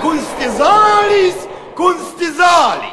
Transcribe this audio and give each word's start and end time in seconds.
Kunstisalis! 0.00 1.36
Kunstisalis! 1.74 2.89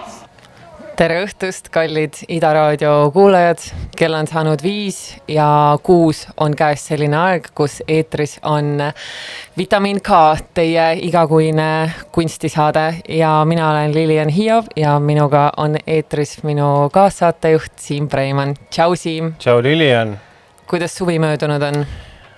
Tere 0.98 1.20
õhtust, 1.22 1.68
kallid 1.70 2.16
Ida 2.34 2.50
raadio 2.56 3.12
kuulajad, 3.14 3.62
kell 3.98 4.16
on 4.18 4.26
saanud 4.30 4.64
viis 4.66 4.98
ja 5.30 5.78
kuus 5.86 6.24
on 6.42 6.56
käes 6.58 6.88
selline 6.90 7.18
aeg, 7.20 7.52
kus 7.58 7.80
eetris 7.86 8.38
on 8.50 8.82
Vitamin 9.58 10.02
K, 10.02 10.22
teie 10.58 10.88
igakuine 11.06 11.70
kunstisaade 12.16 12.88
ja 13.14 13.36
mina 13.46 13.70
olen 13.72 13.94
Lilian 13.94 14.34
Hiiov 14.34 14.74
ja 14.76 14.98
minuga 15.00 15.52
on 15.58 15.78
eetris 15.86 16.40
minu 16.44 16.90
kaassaatejuht 16.94 17.78
Siim 17.78 18.10
Preimann. 18.10 18.58
tšau, 18.70 18.96
Siim. 18.96 19.34
tšau, 19.38 19.62
Lilian. 19.64 20.18
kuidas 20.68 20.98
suvi 20.98 21.20
möödunud 21.20 21.62
on? 21.62 21.86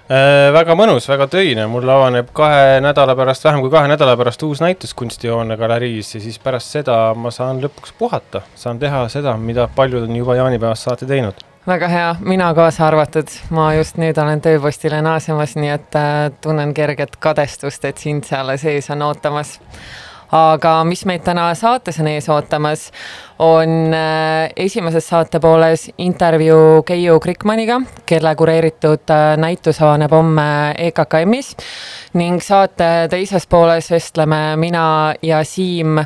Äh, 0.09 0.47
väga 0.49 0.73
mõnus, 0.73 1.05
väga 1.05 1.27
töine, 1.29 1.67
mul 1.69 1.85
avaneb 1.85 2.31
kahe 2.33 2.79
nädala 2.81 3.13
pärast, 3.13 3.43
vähem 3.45 3.61
kui 3.61 3.69
kahe 3.69 3.91
nädala 3.91 4.15
pärast 4.17 4.41
uus 4.47 4.57
näitus 4.63 4.95
Kunstihoone 4.97 5.53
galeriis 5.57 6.15
ja 6.15 6.21
siis 6.23 6.39
pärast 6.41 6.73
seda 6.73 6.95
ma 7.13 7.29
saan 7.29 7.61
lõpuks 7.61 7.93
puhata, 7.99 8.41
saan 8.57 8.81
teha 8.81 9.03
seda, 9.13 9.35
mida 9.37 9.67
paljud 9.75 10.07
on 10.07 10.17
juba 10.17 10.39
jaanipäevast 10.39 10.89
saati 10.89 11.05
teinud. 11.05 11.45
väga 11.67 11.87
hea, 11.93 12.09
mina 12.25 12.49
kaasa 12.57 12.87
arvatud, 12.87 13.29
ma 13.53 13.67
just 13.77 14.01
nüüd 14.01 14.17
olen 14.17 14.41
tööpostile 14.41 15.03
naasemas, 15.05 15.53
nii 15.61 15.75
et 15.75 16.01
äh, 16.01 16.31
tunnen 16.41 16.73
kerget 16.73 17.19
kadestust, 17.21 17.85
et 17.85 18.01
sind 18.01 18.25
seal 18.25 18.49
sees 18.57 18.89
on 18.89 19.05
ootamas 19.11 19.59
aga 20.31 20.83
mis 20.85 21.05
meid 21.09 21.23
täna 21.25 21.49
saates 21.57 21.99
on 21.99 22.07
ees 22.11 22.29
ootamas, 22.29 22.89
on 23.39 23.93
äh, 23.93 24.49
esimeses 24.55 25.07
saate 25.09 25.39
pooles 25.39 25.89
intervjuu 25.97 26.83
Keiu 26.85 27.19
Krikmaniga, 27.19 27.81
kelle 28.05 28.35
kureeritud 28.35 29.09
äh, 29.15 29.37
näitus 29.37 29.81
avaneb 29.81 30.11
homme 30.13 30.49
EKKM-is 30.89 31.55
ning 32.19 32.41
saate 32.43 33.07
teises 33.09 33.47
pooles 33.47 33.91
vestleme 33.91 34.55
mina 34.57 35.13
ja 35.21 35.43
Siim 35.43 36.01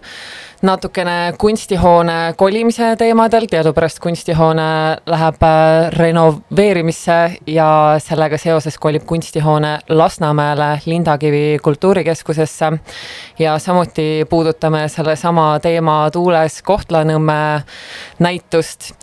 natukene 0.64 1.34
kunstihoone 1.38 2.34
kolimise 2.38 2.94
teemadel, 3.00 3.48
teadupärast 3.52 4.00
kunstihoone 4.04 4.68
läheb 5.12 5.44
äh, 5.44 5.90
renoveerimisse 5.98 7.18
ja 7.52 7.70
sellega 8.04 8.40
seoses 8.40 8.78
kolib 8.80 9.04
kunstihoone 9.08 9.74
Lasnamäele 9.90 10.80
Lindakivi 10.86 11.60
kultuurikeskusesse. 11.64 12.72
ja 13.40 13.60
samuti 13.60 14.26
puudutame 14.30 14.88
sellesama 14.90 15.60
teema 15.60 16.10
tuules 16.12 16.62
Kohtla-Nõmme 16.64 17.64
näitust. 18.20 18.94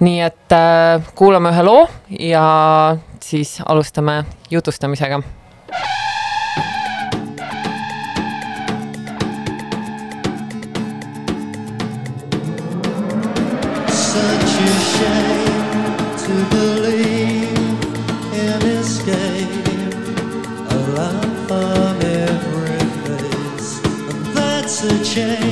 nii 0.00 0.20
et 0.20 0.52
äh, 0.52 1.04
kuulame 1.14 1.52
ühe 1.52 1.62
loo 1.62 1.88
ja 2.18 2.96
siis 3.20 3.58
alustame 3.66 4.24
jutustamisega 4.50 5.22
Yeah. 25.20 25.49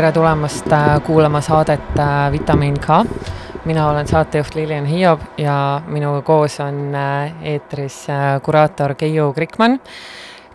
Tere 0.00 0.12
tulemast 0.16 0.70
äh, 0.72 1.02
kuulama 1.04 1.42
saadet 1.44 1.98
äh, 1.98 2.32
Vitamiin 2.32 2.78
K. 2.80 3.02
mina 3.64 3.90
olen 3.90 4.06
saatejuht 4.06 4.54
Lilian 4.54 4.86
Hiob 4.86 5.20
ja 5.38 5.82
minuga 5.86 6.22
koos 6.22 6.56
on 6.60 6.94
äh, 6.94 7.34
eetris 7.42 8.06
kuraator 8.42 8.94
Keiu 8.94 9.32
Krikman, 9.36 9.76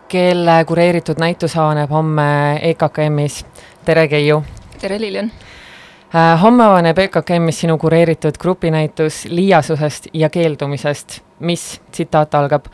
kelle 0.08 0.56
kureeritud 0.66 1.22
näitus 1.22 1.58
avaneb 1.58 1.94
homme 1.94 2.58
EKKM-is. 2.72 3.46
tere, 3.86 4.08
Keiu! 4.08 4.42
tere, 4.82 4.98
Lilian! 5.00 5.30
Homme 6.42 6.64
avaneb 6.64 6.98
EKKM-is 6.98 7.60
sinu 7.60 7.78
kureeritud 7.78 8.38
grupinäitus 8.40 9.26
liiasusest 9.26 10.08
ja 10.14 10.30
keeldumisest, 10.30 11.22
mis, 11.40 11.82
tsitaat 11.92 12.36
algab, 12.36 12.66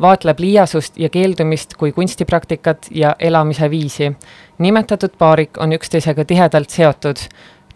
vaatleb 0.00 0.38
liiasust 0.38 0.98
ja 0.98 1.08
keeldumist 1.08 1.74
kui 1.74 1.92
kunstipraktikat 1.92 2.86
ja 2.90 3.16
elamise 3.18 3.70
viisi 3.70 4.12
nimetatud 4.60 5.16
paarik 5.18 5.58
on 5.58 5.72
üksteisega 5.72 6.24
tihedalt 6.24 6.70
seotud. 6.70 7.16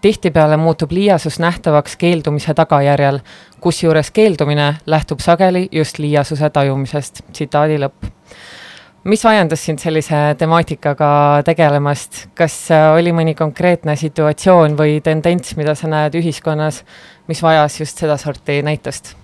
tihtipeale 0.00 0.56
muutub 0.56 0.90
liiasus 0.92 1.38
nähtavaks 1.40 1.96
keeldumise 1.96 2.54
tagajärjel, 2.54 3.18
kusjuures 3.60 4.10
keeldumine 4.10 4.76
lähtub 4.86 5.20
sageli 5.20 5.68
just 5.72 5.98
liiasuse 5.98 6.50
tajumisest. 6.50 7.22
tsitaadi 7.32 7.78
lõpp 7.78 8.10
mis 9.04 9.24
ajendas 9.28 9.64
sind 9.66 9.82
sellise 9.82 10.20
temaatikaga 10.40 11.08
tegelemast, 11.44 12.24
kas 12.38 12.56
äh, 12.72 12.86
oli 12.96 13.12
mõni 13.16 13.34
konkreetne 13.36 13.96
situatsioon 14.00 14.78
või 14.78 15.00
tendents, 15.04 15.56
mida 15.60 15.74
sa 15.78 15.90
näed 15.92 16.16
ühiskonnas, 16.20 16.82
mis 17.28 17.42
vajas 17.44 17.80
just 17.80 18.00
sedasorti 18.00 18.62
näitust? 18.64 19.14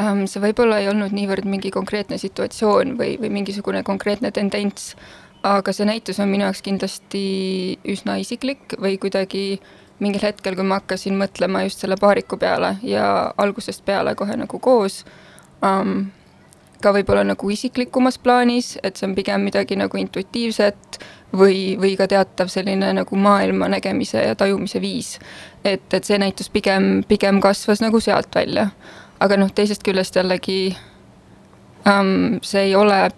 Ähm, 0.00 0.24
see 0.30 0.42
võib-olla 0.42 0.78
ei 0.80 0.88
olnud 0.88 1.12
niivõrd 1.12 1.48
mingi 1.50 1.72
konkreetne 1.74 2.18
situatsioon 2.18 2.94
või, 2.98 3.16
või 3.20 3.32
mingisugune 3.40 3.82
konkreetne 3.86 4.30
tendents, 4.32 4.94
aga 5.42 5.74
see 5.74 5.88
näitus 5.88 6.20
on 6.22 6.30
minu 6.30 6.46
jaoks 6.46 6.62
kindlasti 6.64 7.24
üsna 7.88 8.20
isiklik 8.22 8.76
või 8.80 8.96
kuidagi 9.02 9.60
mingil 10.00 10.22
hetkel, 10.24 10.54
kui 10.56 10.64
ma 10.64 10.78
hakkasin 10.80 11.18
mõtlema 11.20 11.64
just 11.66 11.82
selle 11.82 11.98
paariku 12.00 12.38
peale 12.40 12.76
ja 12.86 13.32
algusest 13.36 13.84
peale 13.84 14.14
kohe 14.16 14.38
nagu 14.40 14.62
koos 14.62 15.02
um,, 15.60 16.06
ka 16.82 16.92
võib-olla 16.94 17.24
nagu 17.26 17.50
isiklikumas 17.50 18.18
plaanis, 18.18 18.74
et 18.82 18.96
see 18.96 19.08
on 19.08 19.14
pigem 19.16 19.44
midagi 19.46 19.76
nagu 19.78 20.00
intuitiivset 20.00 21.00
või, 21.36 21.76
või 21.80 21.94
ka 21.98 22.08
teatav 22.10 22.50
selline 22.52 22.92
nagu 22.96 23.16
maailma 23.16 23.70
nägemise 23.70 24.24
ja 24.26 24.36
tajumise 24.38 24.80
viis. 24.80 25.18
et, 25.64 25.86
et 25.94 26.04
see 26.04 26.18
näitus 26.18 26.50
pigem, 26.50 27.04
pigem 27.08 27.40
kasvas 27.40 27.80
nagu 27.80 28.00
sealt 28.00 28.34
välja. 28.34 28.70
aga 29.20 29.36
noh, 29.36 29.52
teisest 29.52 29.82
küljest 29.84 30.16
jällegi 30.16 30.76
um, 31.86 32.40
see 32.42 32.70
ei 32.70 32.74
ole 32.74 33.10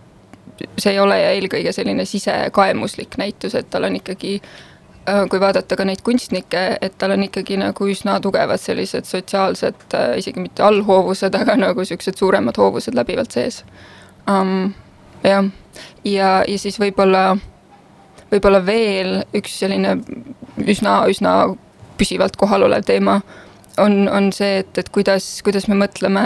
see 0.79 0.93
ei 0.93 1.01
ole 1.01 1.17
eelkõige 1.33 1.73
selline 1.73 2.05
sisekaemuslik 2.05 3.17
näitus, 3.19 3.55
et 3.55 3.71
tal 3.71 3.89
on 3.89 3.97
ikkagi 3.97 4.37
äh, 4.39 4.72
kui 5.31 5.41
vaadata 5.41 5.77
ka 5.77 5.85
neid 5.85 6.03
kunstnikke, 6.07 6.61
et 6.81 6.95
tal 6.99 7.17
on 7.17 7.25
ikkagi 7.27 7.57
nagu 7.59 7.87
üsna 7.91 8.19
tugevad 8.23 8.61
sellised 8.63 9.09
sotsiaalsed, 9.09 9.87
äh, 9.99 10.13
isegi 10.23 10.41
mitte 10.41 10.63
allhoovused, 10.63 11.35
aga 11.43 11.57
nagu 11.59 11.83
niisugused 11.83 12.21
suuremad 12.21 12.59
hoovused 12.59 12.95
läbivalt 12.95 13.35
sees 13.35 13.63
um,. 14.31 14.73
jah, 15.25 15.49
ja, 16.05 16.31
ja 16.47 16.59
siis 16.59 16.79
võib-olla, 16.81 17.37
võib-olla 18.31 18.63
veel 18.67 19.23
üks 19.35 19.59
selline 19.65 19.97
üsna, 20.63 21.01
üsna 21.11 21.37
püsivalt 21.99 22.39
kohal 22.39 22.67
olev 22.69 22.87
teema 22.87 23.21
on, 23.83 24.09
on 24.09 24.31
see, 24.35 24.61
et, 24.63 24.79
et 24.79 24.89
kuidas, 24.95 25.27
kuidas 25.45 25.67
me 25.71 25.79
mõtleme 25.83 26.25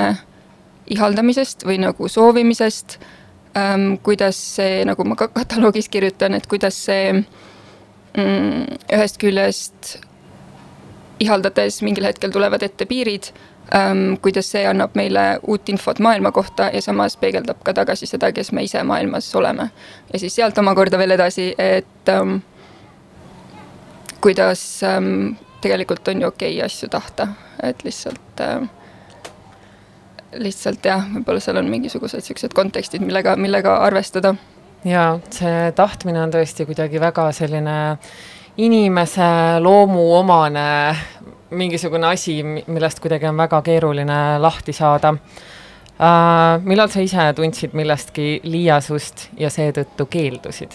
ihaldamisest 0.92 1.64
või 1.66 1.80
nagu 1.82 2.08
soovimisest 2.12 2.98
ähm,, 3.56 3.94
kuidas 4.04 4.38
see, 4.56 4.84
nagu 4.88 5.04
ma 5.08 5.16
ka 5.18 5.28
kataloogis 5.32 5.88
kirjutan, 5.88 6.36
et 6.36 6.46
kuidas 6.50 6.78
see 6.86 7.24
ühest 8.16 9.18
küljest 9.20 9.96
ihaldades 11.20 11.82
mingil 11.82 12.04
hetkel 12.04 12.32
tulevad 12.32 12.62
ette 12.62 12.86
piirid 12.88 13.30
ähm,, 13.74 14.16
kuidas 14.22 14.50
see 14.52 14.64
annab 14.68 14.96
meile 14.98 15.38
uut 15.42 15.68
infot 15.68 15.98
maailma 15.98 16.32
kohta 16.32 16.70
ja 16.72 16.82
samas 16.82 17.16
peegeldab 17.16 17.62
ka 17.64 17.74
tagasi 17.76 18.06
seda, 18.06 18.32
kes 18.32 18.52
me 18.52 18.64
ise 18.64 18.82
maailmas 18.82 19.34
oleme. 19.34 19.70
ja 20.12 20.18
siis 20.18 20.34
sealt 20.34 20.58
omakorda 20.58 20.98
veel 20.98 21.16
edasi, 21.16 21.54
et 21.58 22.12
ähm, 22.12 22.38
kuidas 24.20 24.82
ähm, 24.84 25.36
tegelikult 25.60 26.08
on 26.08 26.22
ju 26.22 26.28
okei 26.28 26.56
okay 26.56 26.66
asju 26.66 26.88
tahta, 26.88 27.28
et 27.62 27.84
lihtsalt 27.84 28.40
äh, 28.40 28.68
lihtsalt 30.40 30.84
jah, 30.84 31.06
võib-olla 31.14 31.40
seal 31.40 31.60
on 31.60 31.70
mingisugused 31.70 32.20
niisugused 32.20 32.54
kontekstid, 32.56 33.04
millega, 33.04 33.36
millega 33.40 33.78
arvestada. 33.86 34.34
Jaa, 34.86 35.18
see 35.34 35.72
tahtmine 35.76 36.22
on 36.22 36.32
tõesti 36.34 36.66
kuidagi 36.68 37.00
väga 37.02 37.28
selline 37.34 37.76
inimese 38.62 39.28
loomuomane 39.60 40.66
mingisugune 41.56 42.08
asi, 42.10 42.40
millest 42.42 43.00
kuidagi 43.02 43.28
on 43.28 43.38
väga 43.38 43.62
keeruline 43.66 44.18
lahti 44.42 44.74
saada 44.76 45.12
uh,. 45.12 46.58
millal 46.64 46.90
sa 46.92 47.04
ise 47.04 47.30
tundsid 47.36 47.76
millestki 47.78 48.40
liiasust 48.44 49.28
ja 49.38 49.50
seetõttu 49.52 50.08
keeldusid? 50.10 50.74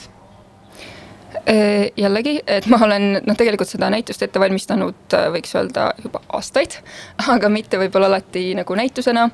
Äh, 1.50 1.90
jällegi, 1.98 2.42
et 2.48 2.68
ma 2.70 2.78
olen 2.86 3.14
noh, 3.26 3.36
tegelikult 3.38 3.70
seda 3.70 3.90
näitust 3.90 4.22
ette 4.22 4.40
valmistanud, 4.40 4.98
äh, 5.16 5.30
võiks 5.34 5.56
öelda 5.58 5.88
juba 6.04 6.22
aastaid, 6.38 6.76
aga 7.34 7.50
mitte 7.50 7.80
võib-olla 7.82 8.12
alati 8.12 8.52
nagu 8.58 8.76
näitusena. 8.78 9.30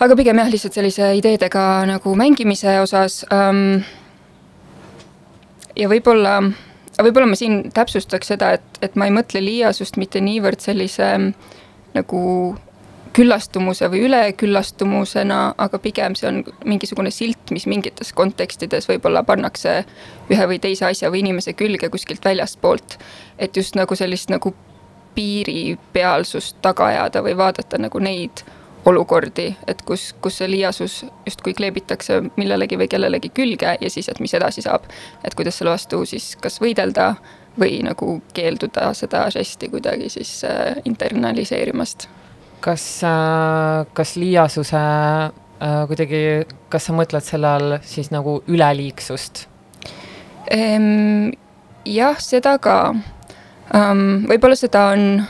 Aga 0.00 0.16
pigem 0.18 0.40
jah, 0.42 0.50
lihtsalt 0.50 0.76
sellise 0.78 1.10
ideedega 1.18 1.84
nagu 1.90 2.14
mängimise 2.18 2.78
osas 2.82 3.22
ähm,. 3.32 3.84
ja 5.76 5.88
võib-olla, 5.90 6.40
võib-olla 6.98 7.30
ma 7.30 7.38
siin 7.38 7.70
täpsustaks 7.74 8.34
seda, 8.34 8.54
et, 8.58 8.82
et 8.82 8.98
ma 8.98 9.08
ei 9.08 9.14
mõtle 9.14 9.42
liiasust 9.44 9.98
mitte 10.00 10.22
niivõrd 10.24 10.62
sellise 10.64 11.10
nagu 11.94 12.22
küllastumuse 13.14 13.86
või 13.92 14.00
üleküllastumusena, 14.08 15.54
aga 15.58 15.78
pigem 15.78 16.16
see 16.18 16.26
on 16.26 16.40
mingisugune 16.66 17.12
silt, 17.14 17.52
mis 17.54 17.68
mingites 17.70 18.10
kontekstides 18.16 18.88
võib-olla 18.90 19.22
pannakse 19.26 19.84
ühe 20.34 20.48
või 20.50 20.58
teise 20.58 20.88
asja 20.88 21.12
või 21.14 21.22
inimese 21.22 21.54
külge 21.54 21.90
kuskilt 21.94 22.24
väljastpoolt. 22.24 22.98
et 23.38 23.56
just 23.56 23.78
nagu 23.78 23.94
sellist 23.94 24.34
nagu 24.34 24.54
piiripealsust 25.14 26.58
taga 26.62 26.90
ajada 26.90 27.22
või 27.22 27.36
vaadata 27.38 27.78
nagu 27.78 28.02
neid 28.02 28.42
olukordi, 28.84 29.48
et 29.66 29.82
kus, 29.82 30.10
kus 30.20 30.38
see 30.40 30.50
liiasus 30.50 30.98
justkui 31.26 31.54
kleebitakse 31.56 32.20
millelegi 32.36 32.78
või 32.80 32.88
kellelegi 32.90 33.30
külge 33.34 33.76
ja 33.80 33.90
siis, 33.90 34.08
et 34.12 34.20
mis 34.20 34.34
edasi 34.34 34.64
saab. 34.64 34.84
et 35.24 35.34
kuidas 35.34 35.58
selle 35.58 35.72
vastu 35.72 36.04
siis 36.06 36.34
kas 36.40 36.60
võidelda 36.60 37.14
või 37.60 37.78
nagu 37.86 38.18
keelduda 38.34 38.90
seda 38.94 39.24
žesti 39.30 39.70
kuidagi 39.72 40.10
siis 40.12 40.32
äh, 40.44 40.76
internaliseerimast 40.84 42.08
kas, 42.64 42.84
äh, 43.06 43.86
kas 43.92 44.16
liiasuse 44.16 44.80
äh, 44.80 45.80
kuidagi, 45.88 46.22
kas 46.68 46.88
sa 46.88 46.96
mõtled 46.96 47.24
selle 47.24 47.48
all 47.48 47.78
siis 47.86 48.10
nagu 48.14 48.42
üleliigsust 48.48 49.46
ehm,? 50.50 51.32
jah, 51.84 52.20
seda 52.20 52.58
ka 52.58 52.78
võib-olla 53.74 54.56
seda 54.56 54.88
on, 54.92 55.22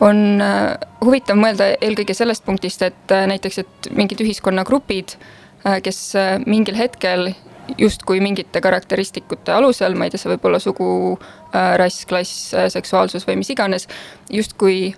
on 0.00 0.40
uh, 0.40 0.74
huvitav 1.04 1.36
mõelda 1.40 1.74
eelkõige 1.80 2.16
sellest 2.16 2.44
punktist, 2.44 2.82
et 2.82 3.14
uh, 3.14 3.26
näiteks, 3.30 3.62
et 3.64 3.92
mingid 3.96 4.22
ühiskonnagrupid 4.24 5.16
uh,, 5.16 5.78
kes 5.84 6.02
mingil 6.46 6.78
hetkel 6.78 7.32
justkui 7.78 8.20
mingite 8.20 8.60
karakteristikute 8.60 9.52
alusel, 9.52 9.94
ma 9.94 10.06
ei 10.06 10.10
tea, 10.12 10.22
see 10.22 10.32
võib 10.32 10.48
olla 10.50 10.60
sugu 10.62 10.90
äh,, 11.14 11.76
rass, 11.80 12.04
klass 12.08 12.50
äh,, 12.54 12.68
seksuaalsus 12.72 13.26
või 13.28 13.38
mis 13.40 13.50
iganes, 13.54 13.86
justkui 14.30 14.92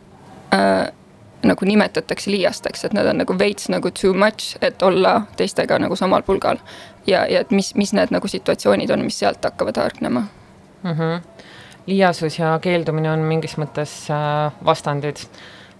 äh, 0.54 0.88
nagu 1.42 1.66
nimetatakse 1.66 2.30
liiasteks, 2.30 2.84
et 2.86 2.94
nad 2.96 3.08
on 3.10 3.18
nagu 3.22 3.36
veits 3.38 3.68
nagu 3.72 3.90
too 3.90 4.14
much, 4.14 4.56
et 4.62 4.82
olla 4.82 5.22
teistega 5.36 5.78
nagu 5.82 5.96
samal 5.98 6.22
pulgal. 6.22 6.60
ja, 7.06 7.26
ja 7.26 7.42
et 7.42 7.50
mis, 7.50 7.74
mis 7.74 7.92
need 7.92 8.14
nagu 8.14 8.28
situatsioonid 8.28 8.90
on, 8.90 9.04
mis 9.04 9.18
sealt 9.18 9.44
hakkavad 9.44 9.76
hargnema 9.76 10.26
mm. 10.82 10.92
-hmm. 10.92 11.20
Liiasus 11.86 12.38
ja 12.38 12.58
keeldumine 12.62 13.10
on 13.10 13.26
mingis 13.26 13.56
mõttes 13.58 13.92
äh, 14.10 14.52
vastandid. 14.64 15.16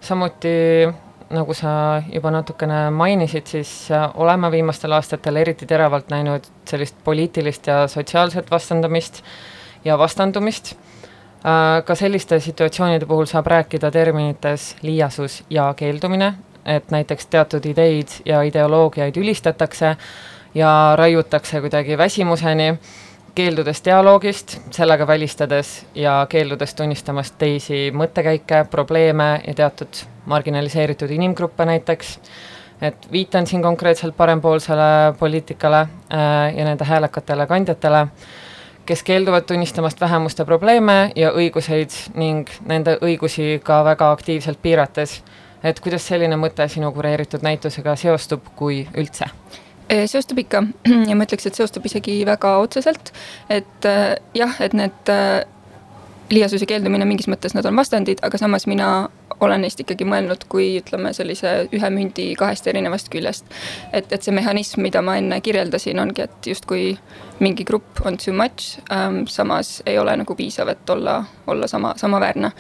samuti 0.00 0.88
nagu 1.32 1.54
sa 1.54 2.02
juba 2.12 2.30
natukene 2.30 2.90
mainisid, 2.90 3.46
siis 3.46 3.90
äh, 3.90 4.10
oleme 4.14 4.50
viimastel 4.50 4.92
aastatel 4.92 5.36
eriti 5.36 5.66
teravalt 5.66 6.10
näinud 6.10 6.48
sellist 6.64 6.96
poliitilist 7.04 7.66
ja 7.66 7.86
sotsiaalset 7.88 8.50
vastandamist 8.50 9.22
ja 9.84 9.98
vastandumist 9.98 10.74
Äh, 11.42 11.82
ka 11.82 11.94
selliste 11.98 12.38
situatsioonide 12.38 13.06
puhul 13.06 13.26
saab 13.26 13.48
rääkida 13.50 13.90
terminites 13.90 14.76
liiasus 14.86 15.40
ja 15.50 15.72
keeldumine, 15.74 16.28
et 16.64 16.92
näiteks 16.94 17.26
teatud 17.26 17.64
ideid 17.66 18.14
ja 18.24 18.44
ideoloogiaid 18.46 19.18
ülistatakse 19.18 19.96
ja 20.54 20.70
raiutakse 20.94 21.60
kuidagi 21.64 21.98
väsimuseni, 21.98 22.68
keeldudes 23.34 23.80
dialoogist, 23.84 24.58
sellega 24.70 25.06
välistades 25.06 25.86
ja 25.94 26.26
keeldudes 26.28 26.74
tunnistamast 26.74 27.34
teisi 27.38 27.90
mõttekäike, 27.94 28.64
probleeme 28.70 29.40
ja 29.46 29.54
teatud 29.54 30.02
marginaliseeritud 30.26 31.10
inimgruppe 31.10 31.64
näiteks 31.64 32.18
et 32.82 33.12
viitan 33.12 33.46
siin 33.46 33.62
konkreetselt 33.62 34.16
parempoolsele 34.16 35.14
poliitikale 35.18 35.80
äh, 35.80 36.56
ja 36.56 36.64
nende 36.64 36.84
häälekatele 36.84 37.46
kandjatele 37.46 38.06
kes 38.86 39.02
keelduvad 39.02 39.42
tunnistamast 39.42 40.00
vähemuste 40.00 40.44
probleeme 40.44 41.12
ja 41.16 41.30
õiguseid 41.30 41.94
ning 42.18 42.48
nende 42.66 42.96
õigusi 43.02 43.60
ka 43.64 43.84
väga 43.84 44.10
aktiivselt 44.10 44.62
piirates. 44.62 45.22
et 45.62 45.80
kuidas 45.80 46.06
selline 46.06 46.36
mõte 46.36 46.66
sinu 46.68 46.92
kureeritud 46.92 47.42
näitusega 47.42 47.94
seostub, 47.96 48.40
kui 48.56 48.88
üldse? 48.98 49.24
Seostub 49.90 50.38
ikka 50.42 50.64
ja 51.08 51.16
ma 51.16 51.26
ütleks, 51.26 51.46
et 51.48 51.58
seostub 51.58 51.86
isegi 51.88 52.20
väga 52.28 52.56
otseselt, 52.62 53.12
et 53.50 53.88
äh, 53.88 54.14
jah, 54.38 54.60
et 54.64 54.76
need 54.76 55.12
äh, 55.12 55.42
liiasuse 56.32 56.66
keeldumine 56.68 57.06
mingis 57.08 57.28
mõttes 57.28 57.54
nad 57.56 57.66
on 57.68 57.76
vastandid, 57.76 58.22
aga 58.24 58.38
samas 58.40 58.66
mina 58.70 58.92
olen 59.42 59.64
neist 59.64 59.80
ikkagi 59.82 60.06
mõelnud 60.06 60.46
kui 60.50 60.68
ütleme, 60.78 61.12
sellise 61.16 61.52
ühe 61.74 61.90
mündi 61.92 62.28
kahest 62.38 62.66
erinevast 62.70 63.10
küljest. 63.12 63.48
et, 63.92 64.12
et 64.12 64.22
see 64.22 64.34
mehhanism, 64.34 64.82
mida 64.84 65.02
ma 65.02 65.16
enne 65.20 65.40
kirjeldasin, 65.44 65.98
ongi, 65.98 66.26
et 66.26 66.50
justkui 66.52 66.92
mingi 67.42 67.66
grupp 67.68 68.04
on 68.06 68.16
too 68.16 68.34
much 68.34 68.78
ähm,, 68.92 69.24
samas 69.26 69.80
ei 69.86 69.98
ole 69.98 70.16
nagu 70.16 70.36
piisav, 70.38 70.70
et 70.72 70.90
olla, 70.90 71.22
olla 71.46 71.66
sama, 71.66 71.94
samaväärne 71.96 72.52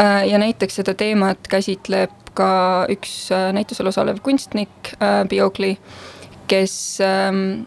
äh,. 0.00 0.28
ja 0.28 0.38
näiteks 0.38 0.80
seda 0.82 0.94
teemat 0.94 1.48
käsitleb 1.48 2.10
ka 2.38 2.86
üks 2.92 3.30
äh, 3.34 3.50
näitusel 3.54 3.90
osalev 3.90 4.20
kunstnik 4.22 4.94
äh,, 4.98 5.24
Biogli, 5.28 5.76
kes 6.48 6.98
ähm, 7.00 7.64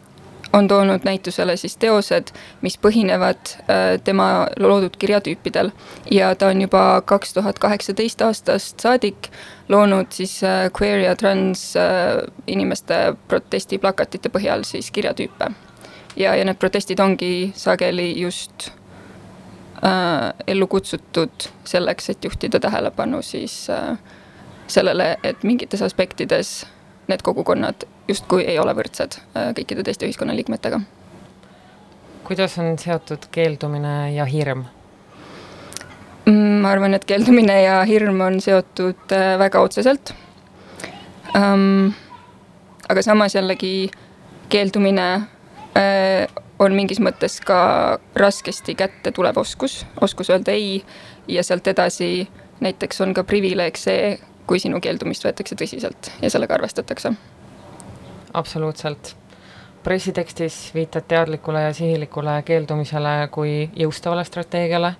on 0.53 0.67
toonud 0.67 1.01
näitusele 1.03 1.57
siis 1.57 1.77
teosed, 1.77 2.33
mis 2.61 2.77
põhinevad 2.77 3.53
äh, 3.55 4.01
tema 4.03 4.47
loodud 4.59 4.97
kirjatüüpidel. 4.97 5.71
ja 6.11 6.35
ta 6.35 6.47
on 6.47 6.61
juba 6.61 7.01
kaks 7.05 7.33
tuhat 7.33 7.59
kaheksateist 7.59 8.21
aastast 8.21 8.79
saadik 8.79 9.31
loonud 9.69 10.11
siis 10.11 10.43
äh, 10.43 10.71
queer 10.81 11.00
ja 11.00 11.15
trans 11.15 11.75
äh, 11.75 11.83
inimeste 12.47 13.15
protestiplakatite 13.27 14.29
põhjal 14.29 14.63
siis 14.63 14.91
kirjatüüpe. 14.91 15.51
ja, 16.17 16.35
ja 16.35 16.45
need 16.45 16.59
protestid 16.59 17.00
ongi 17.00 17.51
sageli 17.55 18.21
just 18.21 18.71
äh, 19.83 20.33
ellu 20.47 20.67
kutsutud 20.67 21.50
selleks, 21.63 22.09
et 22.09 22.23
juhtida 22.23 22.59
tähelepanu 22.59 23.21
siis 23.21 23.69
äh, 23.69 23.97
sellele, 24.67 25.17
et 25.23 25.43
mingites 25.43 25.81
aspektides 25.81 26.65
need 27.12 27.24
kogukonnad 27.25 27.86
justkui 28.10 28.46
ei 28.48 28.60
ole 28.60 28.74
võrdsed 28.77 29.20
äh, 29.20 29.51
kõikide 29.58 29.86
teiste 29.88 30.08
ühiskonnaliikmetega. 30.08 30.82
kuidas 32.27 32.58
on 32.62 32.77
seotud 32.80 33.27
keeldumine 33.32 34.13
ja 34.15 34.25
hirm? 34.25 34.65
Mm, 36.25 36.62
ma 36.63 36.72
arvan, 36.72 36.94
et 36.94 37.06
keeldumine 37.06 37.62
ja 37.63 37.82
hirm 37.88 38.22
on 38.22 38.41
seotud 38.41 39.15
äh, 39.15 39.36
väga 39.39 39.62
otseselt 39.62 40.13
um,. 41.36 41.91
aga 42.89 43.01
samas 43.01 43.36
jällegi 43.36 43.91
keeldumine 44.51 45.08
uh, 45.15 46.41
on 46.60 46.75
mingis 46.75 47.00
mõttes 47.00 47.39
ka 47.46 48.00
raskesti 48.15 48.75
kätte 48.75 49.13
tulev 49.15 49.38
oskus, 49.39 49.86
oskus 50.01 50.30
öelda 50.30 50.51
ei 50.51 50.84
ja 51.27 51.44
sealt 51.44 51.68
edasi 51.72 52.27
näiteks 52.62 53.01
on 53.01 53.13
ka 53.18 53.24
privileeg 53.24 53.77
see, 53.80 54.20
kui 54.51 54.60
sinu 54.60 54.81
keeldumist 54.84 55.24
võetakse 55.24 55.55
tõsiselt 55.55 56.12
ja 56.20 56.29
sellega 56.29 56.58
arvestatakse. 56.58 57.13
absoluutselt. 58.34 59.15
pressitekstis 59.84 60.72
viitad 60.75 61.08
teadlikule 61.08 61.62
ja 61.62 61.74
sihilikule 61.74 62.41
keeldumisele 62.46 63.27
kui 63.31 63.70
jõustavale 63.75 64.24
strateegiale. 64.24 64.96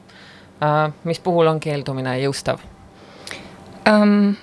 Äh, 0.64 0.94
mis 1.04 1.20
puhul 1.20 1.48
on 1.48 1.60
keeldumine 1.60 2.16
jõustav 2.22 2.64
um,? 3.90 4.36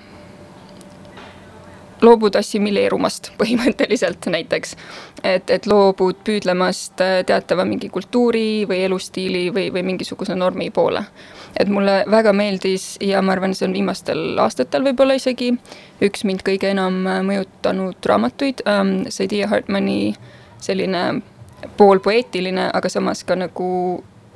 Loobud 2.03 2.37
assimileerumast 2.39 3.33
põhimõtteliselt 3.41 4.27
näiteks. 4.31 4.77
et, 5.25 5.51
et 5.51 5.67
loobud 5.67 6.21
püüdlemast 6.25 7.01
äh, 7.03 7.21
teatava 7.27 7.65
mingi 7.65 7.89
kultuuri 7.89 8.67
või 8.69 8.83
elustiili 8.87 9.49
või, 9.55 9.69
või 9.75 9.83
mingisuguse 9.93 10.35
normi 10.35 10.71
poole. 10.71 11.05
et 11.59 11.69
mulle 11.69 12.05
väga 12.11 12.33
meeldis 12.33 12.97
ja 13.01 13.23
ma 13.23 13.33
arvan, 13.33 13.55
see 13.55 13.69
on 13.69 13.75
viimastel 13.75 14.39
aastatel 14.39 14.85
võib-olla 14.85 15.19
isegi 15.19 15.53
üks 16.03 16.25
mind 16.25 16.45
kõige 16.47 16.71
enam 16.71 17.07
äh, 17.07 17.23
mõjutanud 17.27 18.13
raamatuid 18.13 18.63
um,, 18.67 19.03
Saidia 19.09 19.49
Hartmani 19.49 20.15
selline 20.61 21.23
poolpoeetiline, 21.77 22.71
aga 22.75 22.89
samas 22.89 23.25
ka 23.27 23.35
nagu 23.39 23.69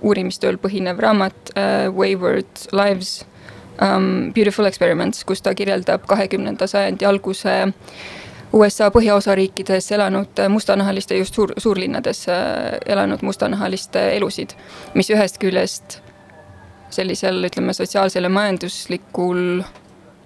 uurimistööl 0.03 0.59
põhinev 0.59 0.99
raamat 0.99 1.53
uh, 1.55 1.87
Wayward 1.95 2.67
Lives 2.75 3.23
um, 3.81 4.33
Beautiful 4.35 4.69
Experiments, 4.69 5.25
kus 5.25 5.43
ta 5.43 5.55
kirjeldab 5.55 6.07
kahekümnenda 6.07 6.67
sajandi 6.67 7.07
alguse 7.09 7.57
USA 8.53 8.91
põhjaosariikides 8.93 9.93
elanud 9.97 10.41
mustanahaliste, 10.53 11.17
just 11.17 11.35
suur, 11.35 11.55
suurlinnades 11.57 12.27
äh, 12.29 12.79
elanud 12.87 13.23
mustanahaliste 13.25 14.11
elusid, 14.17 14.53
mis 14.95 15.11
ühest 15.11 15.41
küljest 15.41 16.01
sellisel, 16.93 17.41
ütleme, 17.49 17.73
sotsiaalsel 17.73 18.29
ja 18.29 18.33
majanduslikul 18.33 19.63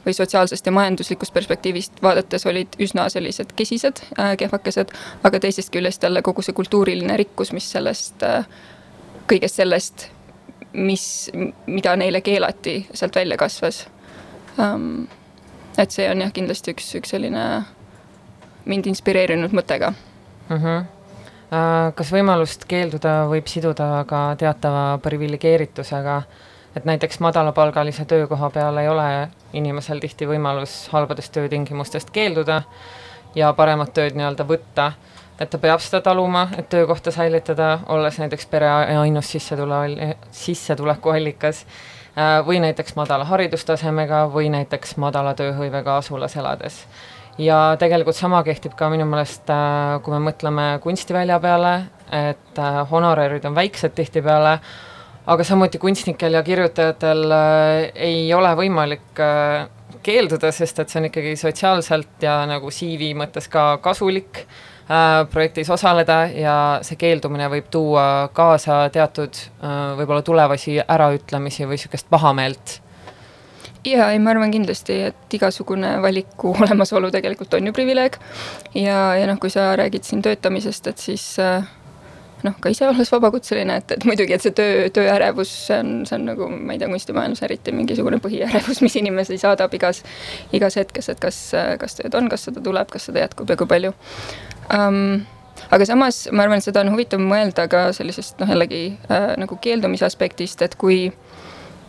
või 0.07 0.15
sotsiaalsest 0.15 0.67
ja 0.67 0.73
majanduslikust 0.75 1.35
perspektiivist 1.35 2.03
vaadates 2.03 2.47
olid 2.47 2.75
üsna 2.83 3.09
sellised 3.11 3.55
kesised 3.59 4.03
äh,, 4.19 4.35
kehvakesed, 4.39 4.91
aga 5.27 5.41
teisest 5.43 5.71
küljest 5.75 6.03
jälle 6.03 6.23
kogu 6.23 6.43
see 6.43 6.55
kultuuriline 6.55 7.17
rikkus, 7.23 7.53
mis 7.55 7.71
sellest 7.71 8.23
äh,, 8.27 8.47
kõigest 9.31 9.63
sellest 9.63 10.09
mis, 10.77 11.31
mida 11.67 11.97
neile 11.97 12.21
keelati, 12.21 12.81
sealt 12.95 13.17
välja 13.17 13.37
kasvas 13.41 13.87
um,. 14.59 15.07
et 15.79 15.91
see 15.91 16.09
on 16.11 16.21
jah, 16.25 16.33
kindlasti 16.33 16.73
üks, 16.73 16.91
üks 17.01 17.13
selline 17.13 17.47
mind 18.67 18.89
inspireerinud 18.91 19.55
mõte 19.57 19.79
ka 19.81 19.93
mm. 19.93 20.57
-hmm. 20.57 20.85
kas 21.95 22.13
võimalust 22.13 22.67
keelduda 22.69 23.27
võib 23.31 23.49
siduda 23.49 24.05
ka 24.09 24.23
teatava 24.39 24.99
priviligeeritusega, 25.03 26.23
et 26.77 26.85
näiteks 26.85 27.21
madalapalgalise 27.21 28.05
töökoha 28.05 28.51
peal 28.51 28.77
ei 28.77 28.89
ole 28.89 29.29
inimesel 29.53 30.01
tihti 30.01 30.27
võimalus 30.27 30.89
halbadest 30.93 31.33
töötingimustest 31.33 32.11
keelduda 32.11 32.63
ja 33.35 33.53
paremat 33.53 33.93
tööd 33.95 34.17
nii-öelda 34.17 34.45
võtta 34.49 34.93
et 35.41 35.51
ta 35.51 35.59
peab 35.61 35.83
seda 35.85 36.01
taluma, 36.05 36.47
et 36.59 36.69
töökohta 36.73 37.13
säilitada, 37.13 37.79
olles 37.93 38.19
näiteks 38.21 38.49
pere 38.51 38.71
ainus 38.71 39.29
sissetule-, 39.35 40.15
sissetulekuallikas, 40.35 41.65
äh, 42.17 42.39
või 42.47 42.61
näiteks 42.65 42.97
madala 42.97 43.27
haridustasemega 43.29 44.27
või 44.33 44.51
näiteks 44.55 44.97
madala 45.03 45.35
tööhõivega 45.35 46.01
asulas 46.03 46.37
elades. 46.37 46.85
ja 47.39 47.77
tegelikult 47.79 48.17
sama 48.17 48.39
kehtib 48.43 48.73
ka 48.75 48.89
minu 48.89 49.05
meelest, 49.05 49.51
äh, 49.51 50.01
kui 50.03 50.15
me 50.15 50.31
mõtleme 50.31 50.79
kunstivälja 50.81 51.41
peale, 51.41 51.73
et 52.13 52.59
äh, 52.59 52.91
honoraarid 52.91 53.45
on 53.45 53.55
väiksed 53.55 53.93
tihtipeale, 53.95 54.59
aga 55.27 55.45
samuti 55.45 55.79
kunstnikel 55.79 56.33
ja 56.33 56.43
kirjutajatel 56.43 57.33
ei 57.95 58.35
ole 58.35 58.53
võimalik 58.57 59.21
keelduda, 60.03 60.53
sest 60.53 60.79
et 60.79 60.89
see 60.89 61.01
on 61.01 61.09
ikkagi 61.09 61.35
sotsiaalselt 61.37 62.23
ja 62.23 62.39
nagu 62.47 62.71
CV 62.71 63.11
mõttes 63.19 63.51
ka 63.51 63.77
kasulik 63.83 64.45
projektis 65.33 65.71
osaleda 65.71 66.21
ja 66.31 66.57
see 66.87 66.99
keeldumine 67.01 67.49
võib 67.51 67.71
tuua 67.71 68.29
kaasa 68.33 68.85
teatud 68.95 69.35
äh, 69.35 69.95
võib-olla 69.99 70.23
tulevasi 70.23 70.79
äraütlemisi 70.83 71.67
või 71.67 71.75
niisugust 71.75 72.07
pahameelt 72.11 72.81
jaa, 73.87 74.11
ei 74.13 74.21
ma 74.23 74.33
arvan 74.35 74.53
kindlasti, 74.55 75.01
et 75.11 75.35
igasugune 75.39 75.97
valiku 76.03 76.55
olemasolu 76.63 77.11
tegelikult 77.15 77.59
on 77.59 77.71
ju 77.71 77.75
privileeg. 77.77 78.19
ja, 78.75 79.01
ja 79.19 79.27
noh, 79.27 79.41
kui 79.43 79.51
sa 79.51 79.73
räägid 79.79 80.07
siin 80.07 80.23
töötamisest, 80.23 80.87
et 80.93 81.03
siis 81.03 81.27
äh, 81.43 81.67
noh, 82.45 82.57
ka 82.61 82.71
ise 82.73 82.89
olles 82.89 83.11
vabakutseline, 83.13 83.79
et, 83.81 83.95
et 83.97 84.05
muidugi, 84.09 84.35
et 84.37 84.45
see 84.45 84.55
töö, 84.57 84.89
tööärevus, 84.95 85.53
see 85.69 85.79
on, 85.83 85.93
see 86.09 86.19
on 86.19 86.27
nagu, 86.31 86.49
ma 86.51 86.75
ei 86.75 86.83
tea, 86.83 86.91
kunstimaailmas 86.91 87.43
eriti 87.47 87.75
mingisugune 87.77 88.19
põhiärevus, 88.23 88.83
mis 88.85 88.99
inimesi 89.01 89.39
saadab 89.41 89.75
igas, 89.79 90.03
igas 90.57 90.77
hetkes, 90.81 91.11
et 91.13 91.23
kas, 91.23 91.41
kas 91.81 91.99
tööd 92.01 92.19
on, 92.19 92.29
kas 92.33 92.49
seda 92.49 92.65
tuleb, 92.65 92.91
kas 92.93 93.09
seda 93.09 93.25
jätkub 93.25 93.51
ja 93.53 93.59
kui 93.61 93.71
palju. 93.71 93.95
Um, 94.75 95.25
aga 95.73 95.89
samas 95.89 96.27
ma 96.33 96.45
arvan, 96.45 96.61
et 96.61 96.69
seda 96.69 96.85
on 96.85 96.93
huvitav 96.95 97.23
mõelda 97.23 97.69
ka 97.73 97.89
sellisest 97.97 98.43
noh, 98.43 98.53
jällegi 98.53 98.85
äh, 99.09 99.33
nagu 99.41 99.59
keeldumise 99.63 100.07
aspektist, 100.09 100.63
et 100.67 100.77
kui 100.81 101.07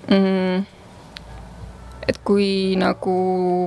mm, 0.08 0.66
et 2.08 2.20
kui 2.24 2.76
nagu 2.80 3.14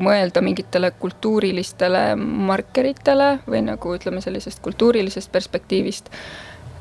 mõelda 0.01 0.41
mingitele 0.45 0.95
kultuurilistele 0.97 2.15
markeritele 2.17 3.35
või 3.45 3.61
nagu 3.67 3.93
ütleme, 3.97 4.23
sellisest 4.25 4.63
kultuurilisest 4.65 5.33
perspektiivist 5.33 6.09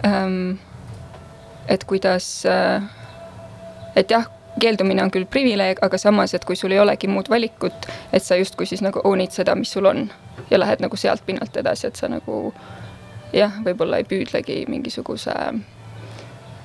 et 0.03 1.83
kuidas 1.83 2.45
äh,, 2.45 2.83
et 3.95 4.11
jah, 4.11 4.27
keeldumine 4.59 5.03
on 5.03 5.11
küll 5.11 5.27
privileeg, 5.29 5.79
aga 5.85 5.97
samas, 5.97 6.33
et 6.33 6.45
kui 6.45 6.55
sul 6.55 6.73
ei 6.75 6.79
olegi 6.79 7.07
muud 7.07 7.29
valikut, 7.29 7.87
et 8.13 8.23
sa 8.23 8.37
justkui 8.39 8.67
siis 8.69 8.83
nagu 8.85 9.01
own'id 9.03 9.35
seda, 9.35 9.55
mis 9.55 9.71
sul 9.71 9.87
on 9.89 10.07
ja 10.51 10.59
lähed 10.59 10.83
nagu 10.83 10.97
sealt 10.97 11.25
pinnalt 11.25 11.57
edasi, 11.57 11.87
et 11.87 11.99
sa 11.99 12.09
nagu 12.11 12.53
jah, 13.33 13.59
võib-olla 13.65 13.99
ei 13.99 14.07
püüdlegi 14.09 14.63
mingisuguse 14.69 15.35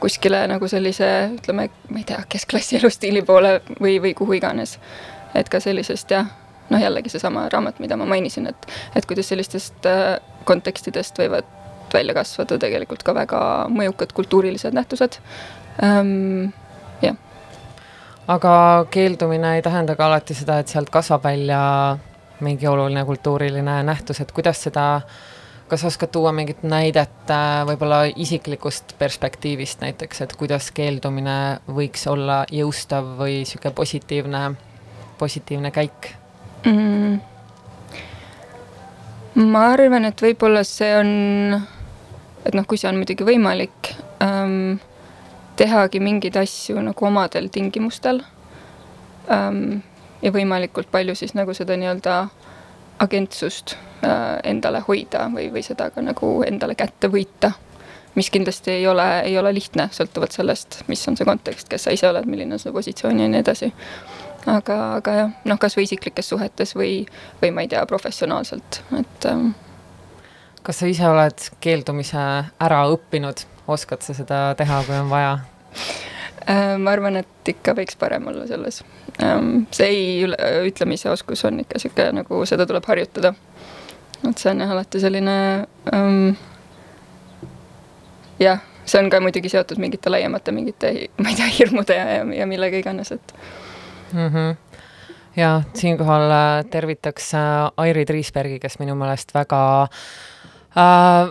kuskile 0.01 0.45
nagu 0.51 0.69
sellise, 0.69 1.11
ütleme, 1.39 1.69
ma 1.89 2.01
ei 2.01 2.07
tea, 2.09 2.23
keskklassi 2.29 2.79
elustiili 2.81 3.23
poole 3.25 3.59
või, 3.81 3.99
või 4.03 4.15
kuhu 4.17 4.39
iganes. 4.41 4.79
et 5.35 5.49
ka 5.51 5.61
sellisest 5.61 6.11
jah, 6.11 6.29
noh 6.71 6.81
jällegi 6.81 7.11
seesama 7.11 7.49
raamat, 7.53 7.81
mida 7.83 7.97
ma 7.97 8.07
mainisin, 8.07 8.47
et, 8.47 8.69
et 8.95 9.07
kuidas 9.07 9.29
sellistest 9.33 9.87
äh, 9.89 10.19
kontekstidest 10.45 11.19
võivad 11.19 11.49
välja 11.95 12.15
kasvada 12.15 12.59
tegelikult 12.61 13.03
ka 13.07 13.15
väga 13.17 13.43
mõjukad 13.73 14.15
kultuurilised 14.17 14.75
nähtused 14.77 15.21
ähm,. 15.83 16.51
jah. 17.03 17.17
aga 18.29 18.55
keeldumine 18.91 19.57
ei 19.57 19.63
tähenda 19.63 19.97
ka 19.97 20.07
alati 20.07 20.35
seda, 20.35 20.59
et 20.61 20.73
sealt 20.73 20.91
kasvab 20.91 21.25
välja 21.25 21.63
mingi 22.45 22.67
oluline 22.67 23.05
kultuuriline 23.05 23.83
nähtus, 23.87 24.21
et 24.21 24.33
kuidas 24.33 24.63
seda 24.67 25.01
kas 25.69 25.85
oskad 25.85 26.13
tuua 26.13 26.33
mingit 26.33 26.63
näidet 26.63 27.31
äh, 27.31 27.63
võib-olla 27.67 28.05
isiklikust 28.17 28.95
perspektiivist 28.99 29.81
näiteks, 29.81 30.21
et 30.21 30.35
kuidas 30.37 30.71
keeldumine 30.77 31.37
võiks 31.67 32.05
olla 32.11 32.43
jõustav 32.53 33.15
või 33.19 33.41
niisugune 33.41 33.73
positiivne, 33.75 34.43
positiivne 35.19 35.71
käik 35.75 36.11
mm.? 36.69 37.17
ma 39.49 39.65
arvan, 39.73 40.05
et 40.11 40.21
võib-olla 40.23 40.63
see 40.69 40.93
on, 40.99 41.11
et 42.45 42.55
noh, 42.55 42.67
kui 42.67 42.81
see 42.81 42.89
on 42.91 43.01
muidugi 43.01 43.27
võimalik 43.27 43.95
ähm,, 44.25 44.79
tehagi 45.57 46.01
mingeid 46.03 46.37
asju 46.37 46.83
nagu 46.83 47.07
omadel 47.07 47.49
tingimustel 47.53 48.23
ähm,. 49.33 49.83
ja 50.23 50.33
võimalikult 50.33 50.91
palju 50.93 51.17
siis 51.19 51.35
nagu 51.35 51.55
seda 51.55 51.77
nii-öelda 51.77 52.17
agentsust 53.05 53.77
äh, 54.05 54.41
endale 54.45 54.81
hoida 54.87 55.29
või, 55.33 55.51
või 55.53 55.65
seda 55.67 55.91
ka 55.91 56.03
nagu 56.03 56.37
endale 56.47 56.77
kätte 56.79 57.11
võita. 57.11 57.53
mis 58.15 58.31
kindlasti 58.31 58.71
ei 58.71 58.87
ole, 58.87 59.07
ei 59.27 59.39
ole 59.39 59.51
lihtne, 59.55 59.89
sõltuvalt 59.93 60.33
sellest, 60.33 60.85
mis 60.87 61.09
on 61.09 61.17
see 61.17 61.27
kontekst, 61.27 61.69
kes 61.69 61.83
sa 61.85 61.91
ise 61.91 62.09
oled, 62.09 62.29
milline 62.31 62.55
on 62.55 62.63
su 62.63 62.73
positsioon 62.73 63.21
ja 63.21 63.29
nii 63.29 63.41
edasi 63.43 63.73
aga, 64.47 64.77
aga 65.01 65.15
jah, 65.19 65.35
noh, 65.49 65.59
kasvõi 65.61 65.87
isiklikes 65.87 66.29
suhetes 66.33 66.75
või, 66.77 67.05
või 67.43 67.53
ma 67.55 67.65
ei 67.65 67.71
tea, 67.73 67.85
professionaalselt, 67.91 68.83
et 69.01 69.29
ähm.... 69.31 69.53
kas 70.65 70.81
sa 70.81 70.89
ise 70.89 71.05
oled 71.09 71.49
keeldumise 71.63 72.21
ära 72.65 72.81
õppinud, 72.93 73.45
oskad 73.71 74.05
sa 74.05 74.17
seda 74.17 74.41
teha, 74.59 74.81
kui 74.87 74.97
on 74.97 75.11
vaja 75.13 75.37
äh,? 76.49 76.77
ma 76.81 76.95
arvan, 76.97 77.21
et 77.21 77.53
ikka 77.53 77.75
võiks 77.77 77.99
parem 78.01 78.31
olla 78.33 78.47
selles 78.49 78.81
ähm,. 79.23 79.67
see 79.75 79.91
ei, 79.93 80.33
ütlemise 80.69 81.13
oskus 81.13 81.45
on 81.49 81.61
ikka 81.65 81.83
sihuke 81.83 82.09
nagu, 82.17 82.41
seda 82.49 82.67
tuleb 82.69 82.89
harjutada. 82.89 83.35
et 84.25 84.41
see 84.41 84.53
on 84.55 84.65
jah 84.65 84.75
alati 84.77 85.05
selline 85.05 85.37
ähm, 85.93 86.35
jah, 88.41 88.65
see 88.89 89.05
on 89.05 89.13
ka 89.13 89.21
muidugi 89.21 89.53
seotud 89.53 89.81
mingite 89.81 90.13
laiemate 90.13 90.53
mingite, 90.53 90.97
ma 91.23 91.33
ei 91.33 91.41
tea, 91.41 91.53
hirmude 91.61 92.01
ja, 92.01 92.11
ja, 92.19 92.29
ja 92.41 92.49
millega 92.49 92.81
iganes, 92.81 93.13
et 93.13 93.35
mm. 94.13 94.29
-hmm. 94.29 94.79
ja 95.37 95.57
siinkohal 95.75 96.31
äh, 96.31 96.65
tervitaks 96.71 97.35
äh, 97.35 97.73
Airi 97.77 98.07
Triisbergi, 98.07 98.61
kes 98.61 98.79
minu 98.79 98.97
meelest 98.97 99.35
väga 99.37 99.61
äh, 99.83 99.91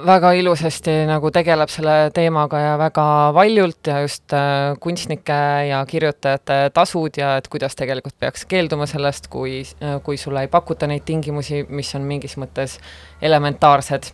väga 0.05 0.31
ilusasti 0.39 0.93
nagu 1.09 1.31
tegeleb 1.35 1.71
selle 1.71 1.95
teemaga 2.15 2.59
ja 2.61 2.75
väga 2.79 3.05
valjult 3.35 3.89
ja 3.91 3.99
just 4.01 4.33
äh, 4.33 4.77
kunstnike 4.79 5.39
ja 5.69 5.81
kirjutajate 5.87 6.69
tasud 6.73 7.17
ja 7.19 7.35
et 7.37 7.49
kuidas 7.51 7.75
tegelikult 7.75 8.15
peaks 8.19 8.45
keelduma 8.45 8.87
sellest, 8.87 9.27
kui 9.27 9.61
äh,, 9.63 9.97
kui 10.03 10.17
sulle 10.17 10.45
ei 10.45 10.51
pakuta 10.51 10.87
neid 10.87 11.03
tingimusi, 11.05 11.65
mis 11.69 11.91
on 11.95 12.07
mingis 12.07 12.37
mõttes 12.39 12.79
elementaarsed. 13.21 14.13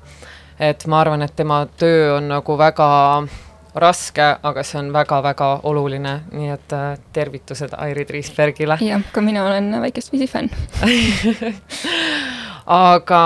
et 0.60 0.88
ma 0.88 1.01
arvan, 1.01 1.21
et 1.21 1.36
tema 1.36 1.67
töö 1.77 2.17
on 2.17 2.27
nagu 2.34 2.58
väga 2.58 2.89
äh, 3.19 3.38
raske, 3.75 4.23
aga 4.43 4.63
see 4.65 4.80
on 4.80 4.91
väga-väga 4.93 5.49
oluline, 5.69 6.15
nii 6.32 6.49
et 6.54 6.73
äh, 6.75 6.97
tervitused 7.13 7.75
Airi 7.77 8.06
Triisbergile. 8.06 8.77
jah, 8.82 9.04
ka 9.12 9.21
mina 9.21 9.45
olen 9.45 9.71
väikest 9.82 10.12
viisi 10.12 10.27
fänn 10.27 10.49
aga 12.65 13.21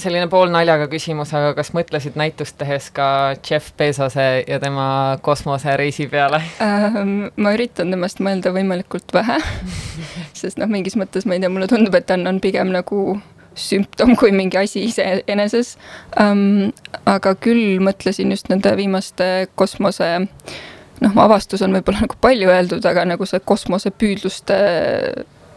selline 0.00 0.26
poolnaljaga 0.30 0.88
küsimus, 0.90 1.32
aga 1.36 1.52
kas 1.58 1.70
mõtlesid 1.76 2.16
näitust 2.18 2.56
tehes 2.58 2.90
ka 2.94 3.06
Jeff 3.38 3.74
Bezose 3.78 4.26
ja 4.46 4.58
tema 4.62 4.86
kosmosereisi 5.22 6.08
peale 6.10 6.42
ähm,? 6.62 7.30
ma 7.36 7.54
üritan 7.54 7.94
temast 7.94 8.22
mõelda 8.24 8.52
võimalikult 8.54 9.14
vähe 9.14 9.38
sest 10.40 10.58
noh, 10.58 10.70
mingis 10.70 10.98
mõttes 10.98 11.28
ma 11.28 11.36
ei 11.36 11.44
tea, 11.44 11.52
mulle 11.52 11.70
tundub, 11.70 11.94
et 11.94 12.08
ta 12.08 12.18
on, 12.18 12.26
on 12.32 12.42
pigem 12.42 12.74
nagu 12.74 13.16
sümptom 13.54 14.16
kui 14.18 14.34
mingi 14.34 14.58
asi 14.58 14.84
iseeneses 14.88 15.76
um,. 16.20 16.72
aga 17.06 17.36
küll 17.38 17.78
mõtlesin 17.84 18.34
just 18.34 18.50
nende 18.50 18.74
viimaste 18.78 19.48
kosmose 19.54 20.10
noh, 20.18 21.14
avastus 21.22 21.62
on 21.62 21.74
võib-olla 21.76 22.04
nagu 22.06 22.18
palju 22.20 22.50
öeldud, 22.50 22.84
aga 22.88 23.06
nagu 23.14 23.26
see 23.28 23.42
kosmosepüüdluste 23.46 24.58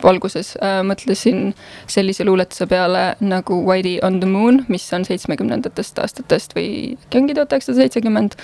valguses 0.04 0.54
äh, 0.62 0.82
mõtlesin 0.88 1.54
sellise 1.90 2.26
luuletuse 2.28 2.68
peale 2.70 3.16
nagu 3.20 3.62
Whitey 3.68 3.98
on 4.04 4.20
the 4.22 4.30
moon, 4.30 4.64
mis 4.68 4.86
on 4.94 5.06
seitsmekümnendatest 5.08 6.00
aastatest 6.04 6.56
või 6.58 6.70
äkki 6.98 7.22
ongi 7.22 7.38
tuhat 7.38 7.58
üheksasada 7.58 7.84
seitsekümmend. 7.84 8.38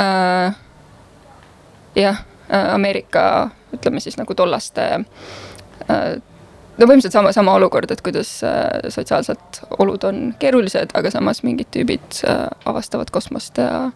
Äh, 0.00 0.56
jah, 1.98 2.24
äh, 2.48 2.72
Ameerika, 2.74 3.50
ütleme 3.74 4.00
siis 4.00 4.18
nagu 4.20 4.34
tollaste 4.38 4.88
äh, 5.88 6.18
no 6.78 6.86
põhimõtteliselt 6.86 7.16
sama, 7.16 7.32
sama 7.34 7.54
olukord, 7.58 7.90
et 7.90 8.02
kuidas 8.06 8.30
äh, 8.46 8.90
sotsiaalsed 8.94 9.62
olud 9.82 10.04
on 10.08 10.28
keerulised, 10.40 10.94
aga 10.98 11.12
samas 11.14 11.42
mingid 11.46 11.70
tüübid 11.74 12.22
äh, 12.28 12.46
avastavad 12.70 13.10
kosmost 13.14 13.58
ja, 13.58 13.88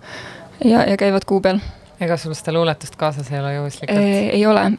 ja, 0.65 0.85
ja 0.91 0.99
käivad 1.01 1.27
kuu 1.29 1.41
peal. 1.45 1.63
ega 2.03 2.19
sul 2.19 2.35
seda 2.35 2.57
luuletust 2.57 2.99
kaasas 2.99 3.31
ei 3.33 3.41
ole 3.41 3.55
juhuslikult? 3.55 4.09
ei 4.39 4.47
ole. 4.47 4.73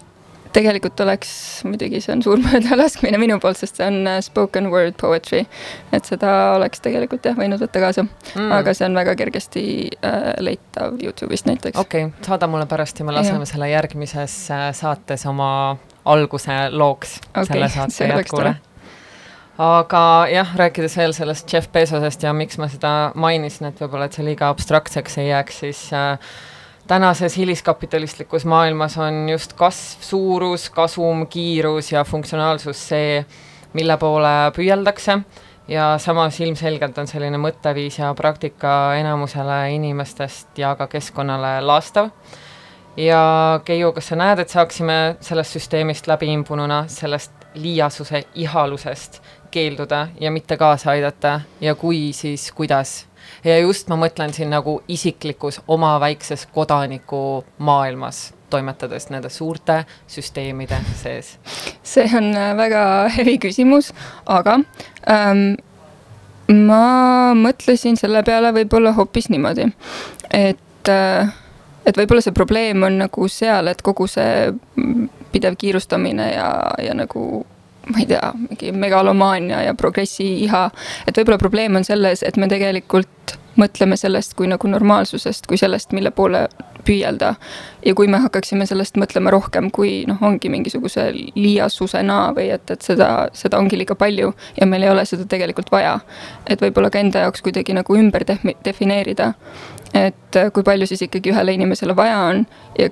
Tegelikult 0.53 0.99
oleks, 1.03 1.31
muidugi 1.67 2.01
see 2.03 2.13
on 2.15 2.23
suur 2.25 2.41
möödalaskmine 2.47 3.19
minu 3.21 3.39
poolt, 3.43 3.59
sest 3.59 3.79
see 3.79 3.87
on 3.87 4.01
äh, 4.09 4.19
spoken 4.25 4.69
word 4.73 4.97
poetry. 5.01 5.43
et 5.93 6.09
seda 6.09 6.33
oleks 6.57 6.83
tegelikult 6.83 7.25
jah, 7.25 7.37
võinud 7.37 7.61
võtta 7.63 7.83
kaasa 7.83 8.05
mm.. 8.05 8.51
aga 8.59 8.75
see 8.77 8.87
on 8.89 8.97
väga 8.97 9.15
kergesti 9.19 9.63
äh, 9.99 10.29
leitav 10.43 10.99
Youtube'ist 11.01 11.49
näiteks. 11.49 11.79
okei 11.79 12.07
okay,, 12.09 12.25
saada 12.25 12.49
mulle 12.51 12.67
pärast 12.69 12.99
ja 12.99 13.07
me 13.07 13.15
laseme 13.15 13.43
ja. 13.43 13.51
selle 13.53 13.71
järgmises 13.71 14.37
äh, 14.53 14.69
saates 14.77 15.25
oma 15.29 15.49
alguse 16.05 16.59
looks 16.71 17.17
okay, 17.31 17.45
selle 17.51 17.69
saate 17.77 18.09
jätkule. 18.11 18.55
aga 19.57 20.05
jah, 20.31 20.55
rääkides 20.57 20.97
veel 20.97 21.13
sellest 21.17 21.53
Jeff 21.53 21.71
Bezosest 21.71 22.23
ja 22.23 22.33
miks 22.33 22.57
ma 22.61 22.69
seda 22.71 23.11
mainisin, 23.15 23.69
et 23.69 23.81
võib-olla, 23.81 24.09
et 24.09 24.17
see 24.17 24.25
liiga 24.25 24.49
abstraktseks 24.53 25.21
ei 25.21 25.29
jääks, 25.29 25.63
siis 25.65 25.85
äh, 25.93 26.33
tänases 26.87 27.37
hiliskapitalistlikus 27.37 28.45
maailmas 28.45 28.97
on 28.97 29.29
just 29.29 29.53
kasv, 29.53 30.01
suurus, 30.01 30.69
kasum, 30.69 31.27
kiirus 31.27 31.91
ja 31.91 32.03
funktsionaalsus 32.03 32.87
see, 32.89 33.25
mille 33.73 33.97
poole 33.97 34.51
püüeldakse. 34.55 35.19
Ja 35.67 35.93
samas 35.97 36.39
ilmselgelt 36.43 36.97
on 36.99 37.07
selline 37.07 37.39
mõtteviis 37.39 38.01
ja 38.01 38.09
praktika 38.13 38.95
enamusele 38.99 39.71
inimestest 39.77 40.59
ja 40.59 40.73
ka 40.75 40.89
keskkonnale 40.91 41.61
laastav. 41.63 42.09
Ja 42.99 43.61
Keiu, 43.65 43.93
kas 43.95 44.11
sa 44.11 44.17
näed, 44.19 44.43
et 44.43 44.51
saaksime 44.51 45.15
sellest 45.23 45.55
süsteemist 45.55 46.07
läbi 46.11 46.27
imbununa, 46.33 46.83
sellest 46.91 47.31
liiasuse 47.55 48.25
ihalusest 48.35 49.21
keelduda 49.51 50.07
ja 50.19 50.31
mitte 50.31 50.57
kaasa 50.57 50.91
aidata? 50.91 51.39
Ja 51.61 51.75
kui, 51.75 52.11
siis 52.13 52.51
kuidas? 52.51 53.05
Ja 53.43 53.57
just 53.59 53.89
ma 53.91 53.97
mõtlen 53.99 54.33
siin 54.33 54.53
nagu 54.53 54.79
isiklikus 54.87 55.61
oma 55.67 55.95
väikses 55.99 56.47
kodanikumaailmas 56.53 58.25
toimetades 58.49 59.09
nende 59.09 59.29
suurte 59.33 59.83
süsteemide 60.07 60.79
sees? 61.01 61.37
see 61.83 62.09
on 62.17 62.31
äh, 62.37 62.55
väga 62.57 62.83
hevi 63.17 63.37
küsimus, 63.41 63.93
aga 64.25 64.59
ähm, 65.09 65.45
ma 66.67 67.33
mõtlesin 67.37 67.97
selle 67.99 68.23
peale 68.23 68.53
võib-olla 68.55 68.93
hoopis 68.97 69.31
niimoodi, 69.33 69.69
et 70.31 70.91
äh, 70.91 71.33
et 71.85 71.97
võib-olla 71.97 72.23
see 72.23 72.35
probleem 72.35 72.83
on 72.87 73.01
nagu 73.03 73.27
seal, 73.31 73.67
et 73.67 73.81
kogu 73.83 74.07
see 74.07 74.53
pidev 75.33 75.57
kiirustamine 75.59 76.29
ja, 76.33 76.49
ja 76.79 76.93
nagu 76.95 77.43
ma 77.91 77.99
ei 77.99 78.05
tea, 78.07 78.31
mingi 78.39 78.71
megalomaania 78.71 79.61
ja 79.67 79.73
progressi 79.75 80.27
iha, 80.45 80.69
et 81.07 81.17
võib-olla 81.17 81.39
probleem 81.41 81.75
on 81.75 81.83
selles, 81.87 82.23
et 82.23 82.37
me 82.39 82.47
tegelikult 82.51 83.37
mõtleme 83.59 83.97
sellest 83.99 84.33
kui 84.37 84.47
nagu 84.49 84.69
normaalsusest, 84.69 85.45
kui 85.49 85.59
sellest, 85.61 85.91
mille 85.93 86.11
poole 86.11 86.47
püüelda. 86.83 87.35
ja 87.85 87.93
kui 87.95 88.07
me 88.07 88.17
hakkaksime 88.23 88.65
sellest 88.65 88.97
mõtlema 88.99 89.31
rohkem 89.31 89.69
kui 89.71 90.05
noh, 90.07 90.17
ongi 90.21 90.49
mingisuguse 90.49 91.05
liiasusena 91.13 92.33
või 92.35 92.49
et, 92.55 92.71
et 92.71 92.81
seda, 92.81 93.29
seda 93.33 93.59
ongi 93.59 93.77
liiga 93.77 93.95
palju 93.95 94.33
ja 94.59 94.65
meil 94.65 94.83
ei 94.83 94.89
ole 94.89 95.05
seda 95.05 95.25
tegelikult 95.29 95.71
vaja. 95.71 95.99
et 96.47 96.61
võib-olla 96.61 96.89
ka 96.89 96.99
enda 96.99 97.27
jaoks 97.27 97.41
kuidagi 97.45 97.75
nagu 97.77 97.95
ümber 97.95 98.25
defineerida 98.65 99.33
et 99.93 100.35
äh, 100.35 100.51
kui 100.53 100.63
palju 100.63 100.87
siis 100.89 101.05
ikkagi 101.05 101.31
ühele 101.33 101.53
inimesele 101.53 101.95
vaja 101.95 102.17
on 102.31 102.45
ja, 102.79 102.89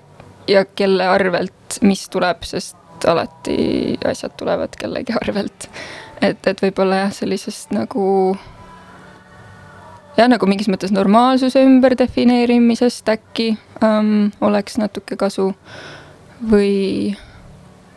ja 0.47 0.65
kelle 0.65 1.07
arvelt, 1.07 1.81
mis 1.81 2.07
tuleb, 2.13 2.45
sest 2.47 2.77
alati 3.09 3.97
asjad 4.05 4.35
tulevad 4.37 4.75
kellegi 4.79 5.13
arvelt. 5.21 5.69
et, 6.21 6.47
et 6.47 6.61
võib-olla 6.61 7.05
jah, 7.05 7.13
sellisest 7.15 7.73
nagu 7.75 8.05
jah, 10.17 10.29
nagu 10.29 10.49
mingis 10.49 10.69
mõttes 10.71 10.93
normaalsuse 10.93 11.63
ümber 11.65 11.95
defineerimisest 11.97 13.09
äkki 13.13 13.51
ähm, 13.83 14.29
oleks 14.41 14.77
natuke 14.81 15.17
kasu 15.19 15.51
või, 16.51 17.15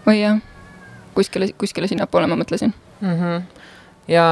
või 0.06 0.20
jah, 0.20 0.40
kuskile, 1.14 1.50
kuskile 1.58 1.88
sinnapoole 1.90 2.28
ma 2.30 2.38
mõtlesin 2.40 2.74
mm. 3.00 3.16
-hmm. 3.20 3.42
ja, 4.08 4.28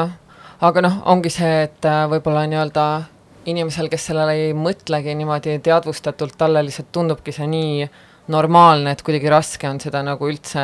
aga 0.61 0.85
noh, 0.85 1.03
ongi 1.15 1.33
see, 1.33 1.63
et 1.69 1.89
äh, 1.89 2.05
võib-olla 2.11 2.47
nii-öelda 2.47 2.87
inimesel, 3.51 3.89
kes 3.91 4.07
sellele 4.07 4.35
ei 4.39 4.55
mõtlegi 4.55 5.15
niimoodi 5.19 5.59
teadvustatult, 5.63 6.37
talle 6.39 6.63
lihtsalt 6.65 6.93
tundubki 6.95 7.35
see 7.35 7.49
nii 7.51 7.89
normaalne, 8.31 8.93
et 8.93 9.03
kuidagi 9.03 9.31
raske 9.33 9.69
on 9.69 9.81
seda 9.83 10.03
nagu 10.07 10.29
üldse 10.31 10.63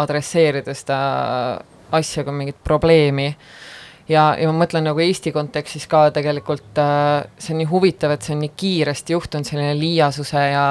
adresseerida, 0.00 0.74
seda 0.76 0.98
asja 1.94 2.24
kui 2.24 2.34
mingit 2.36 2.60
probleemi. 2.64 3.34
ja, 4.08 4.34
ja 4.38 4.48
ma 4.52 4.64
mõtlen 4.64 4.84
nagu 4.88 5.00
Eesti 5.00 5.32
kontekstis 5.32 5.86
ka 5.88 6.08
tegelikult 6.14 6.80
äh, 6.80 7.24
see 7.38 7.54
on 7.54 7.62
nii 7.62 7.70
huvitav, 7.70 8.14
et 8.14 8.22
see 8.22 8.34
on 8.36 8.42
nii 8.44 8.52
kiiresti 8.56 9.16
juhtunud, 9.16 9.48
selline 9.48 9.76
liiasuse 9.78 10.48
ja 10.52 10.66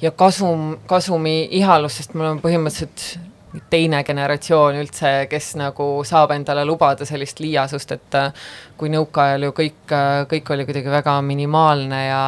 ja 0.00 0.10
kasum, 0.14 0.76
kasumi 0.86 1.48
ihalus, 1.58 1.98
sest 1.98 2.14
me 2.14 2.22
oleme 2.22 2.42
põhimõtteliselt 2.42 3.27
teine 3.70 4.02
generatsioon 4.04 4.76
üldse, 4.82 5.12
kes 5.30 5.54
nagu 5.58 5.86
saab 6.06 6.34
endale 6.34 6.64
lubada 6.68 7.06
sellist 7.08 7.40
liiasust, 7.40 7.94
et 7.96 8.16
äh, 8.18 8.48
kui 8.78 8.90
nõukaajal 8.92 9.48
ju 9.48 9.54
kõik, 9.56 9.78
äh, 9.94 10.24
kõik 10.30 10.52
oli 10.54 10.66
kuidagi 10.68 10.92
väga 10.92 11.14
minimaalne 11.24 12.02
ja 12.06 12.24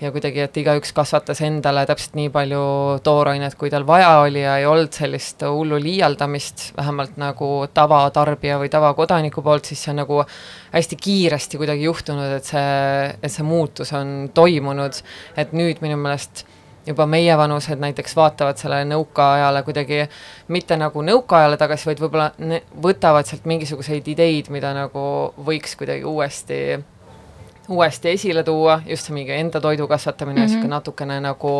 ja 0.00 0.10
kuidagi, 0.12 0.40
et 0.44 0.56
igaüks 0.56 0.94
kasvatas 0.96 1.42
endale 1.44 1.82
täpselt 1.88 2.14
nii 2.16 2.30
palju 2.32 2.60
toorainet, 3.04 3.56
kui 3.60 3.72
tal 3.72 3.84
vaja 3.88 4.14
oli 4.22 4.40
ja 4.40 4.56
ei 4.60 4.68
olnud 4.68 4.96
sellist 4.96 5.44
hullu 5.44 5.80
liialdamist, 5.80 6.70
vähemalt 6.76 7.18
nagu 7.20 7.50
tavatarbija 7.74 8.56
või 8.62 8.72
tavakodaniku 8.72 9.44
poolt, 9.44 9.68
siis 9.68 9.84
see 9.84 9.92
on 9.92 10.00
nagu 10.02 10.22
hästi 10.72 10.96
kiiresti 10.96 11.60
kuidagi 11.60 11.84
juhtunud, 11.88 12.36
et 12.38 12.48
see, 12.48 13.10
et 13.20 13.32
see 13.32 13.44
muutus 13.44 13.92
on 13.96 14.30
toimunud, 14.34 15.02
et 15.40 15.52
nüüd 15.56 15.84
minu 15.84 16.00
meelest 16.00 16.46
juba 16.86 17.06
meievanused 17.06 17.80
näiteks 17.80 18.16
vaatavad 18.16 18.60
sellele 18.60 18.86
nõukaajale 18.94 19.62
kuidagi 19.66 20.04
mitte 20.48 20.76
nagu 20.80 21.02
nõukaajale 21.04 21.58
tagasi, 21.60 21.88
vaid 21.90 22.00
võib-olla 22.02 22.30
võtavad 22.82 23.28
sealt 23.28 23.48
mingisuguseid 23.50 24.08
ideid, 24.08 24.48
mida 24.52 24.72
nagu 24.76 25.02
võiks 25.46 25.76
kuidagi 25.78 26.06
uuesti, 26.08 26.60
uuesti 27.68 28.14
esile 28.14 28.44
tuua, 28.46 28.80
just 28.86 29.08
see 29.08 29.16
mingi 29.16 29.36
enda 29.36 29.60
toidu 29.60 29.88
kasvatamine 29.88 30.40
mm, 30.40 30.44
-hmm. 30.44 30.48
niisugune 30.48 30.74
natukene 30.76 31.20
nagu 31.20 31.52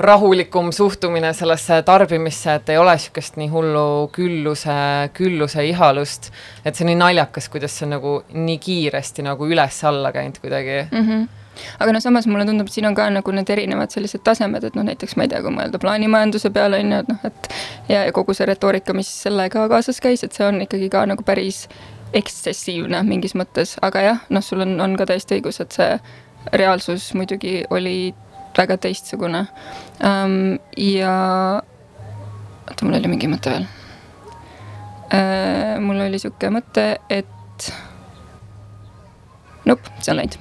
rahulikum 0.00 0.72
suhtumine 0.72 1.32
sellesse 1.32 1.82
tarbimisse, 1.82 2.54
et 2.54 2.68
ei 2.68 2.78
ole 2.78 2.94
niisugust 2.96 3.36
nii 3.36 3.48
hullu 3.48 4.08
külluse, 4.12 5.10
külluse 5.12 5.66
ihalust. 5.66 6.32
et 6.64 6.74
see 6.74 6.84
on 6.84 6.94
nii 6.94 7.02
naljakas, 7.02 7.48
kuidas 7.48 7.76
see 7.78 7.86
on 7.86 7.90
nagu 7.98 8.22
nii 8.32 8.58
kiiresti 8.58 9.22
nagu 9.22 9.46
üles-alla 9.46 10.12
käinud 10.12 10.40
kuidagi 10.40 10.86
mm. 10.90 11.06
-hmm 11.06 11.28
aga 11.78 11.94
noh, 11.94 12.02
samas 12.02 12.28
mulle 12.30 12.46
tundub, 12.48 12.70
et 12.70 12.76
siin 12.76 12.88
on 12.88 12.96
ka 12.96 13.08
nagu 13.12 13.34
need 13.36 13.50
erinevad 13.52 13.92
sellised 13.94 14.24
tasemed, 14.26 14.64
et 14.64 14.78
noh, 14.78 14.86
näiteks 14.86 15.16
ma 15.18 15.26
ei 15.26 15.32
tea, 15.32 15.42
kui 15.44 15.54
mõelda 15.54 15.80
plaanimajanduse 15.82 16.52
peale 16.54 16.80
on 16.84 16.94
ju, 16.94 17.00
et 17.04 17.12
noh, 17.12 17.22
et 17.28 17.52
ja, 17.88 18.04
ja 18.08 18.16
kogu 18.16 18.36
see 18.36 18.48
retoorika, 18.50 18.96
mis 18.96 19.10
sellega 19.26 19.66
kaasas 19.72 20.00
käis, 20.02 20.24
et 20.26 20.36
see 20.36 20.46
on 20.46 20.62
ikkagi 20.64 20.90
ka 20.92 21.04
nagu 21.10 21.26
päris 21.26 21.66
ekstsessiivne 22.16 23.02
mingis 23.06 23.36
mõttes, 23.38 23.76
aga 23.86 24.02
jah, 24.06 24.24
noh, 24.34 24.44
sul 24.44 24.64
on, 24.64 24.74
on 24.82 24.96
ka 24.98 25.06
täiesti 25.10 25.38
õigus, 25.38 25.60
et 25.62 25.76
see 25.76 25.92
reaalsus 26.56 27.12
muidugi 27.14 27.60
oli 27.70 28.14
väga 28.56 28.76
teistsugune 28.80 29.44
um,. 30.04 30.58
ja 30.76 31.12
oota, 32.70 32.84
mul 32.84 32.96
oli 32.98 33.12
mingi 33.12 33.30
mõte 33.30 33.52
veel 33.52 33.66
uh,. 35.14 35.76
mul 35.84 36.02
oli 36.08 36.18
sihuke 36.22 36.50
mõte, 36.54 36.86
et 37.10 37.70
Nope, 39.70 39.92
see 40.02 40.10
on 40.10 40.18
läinud 40.18 40.34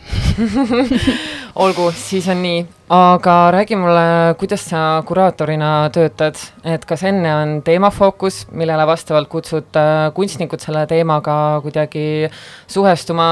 olgu, 1.63 1.89
siis 1.94 2.28
on 2.32 2.39
nii, 2.42 2.62
aga 2.94 3.34
räägi 3.54 3.76
mulle, 3.78 4.34
kuidas 4.39 4.63
sa 4.72 4.80
kuraatorina 5.06 5.89
töötad, 5.94 6.39
et 6.65 6.86
kas 6.89 7.04
enne 7.06 7.30
on 7.36 7.52
teemafookus, 7.65 8.39
millele 8.58 8.86
vastavalt 8.89 9.30
kutsud 9.30 9.78
äh, 9.78 10.08
kunstnikud 10.15 10.63
selle 10.63 10.86
teemaga 10.89 11.36
kuidagi 11.65 12.30
suhestuma 12.70 13.28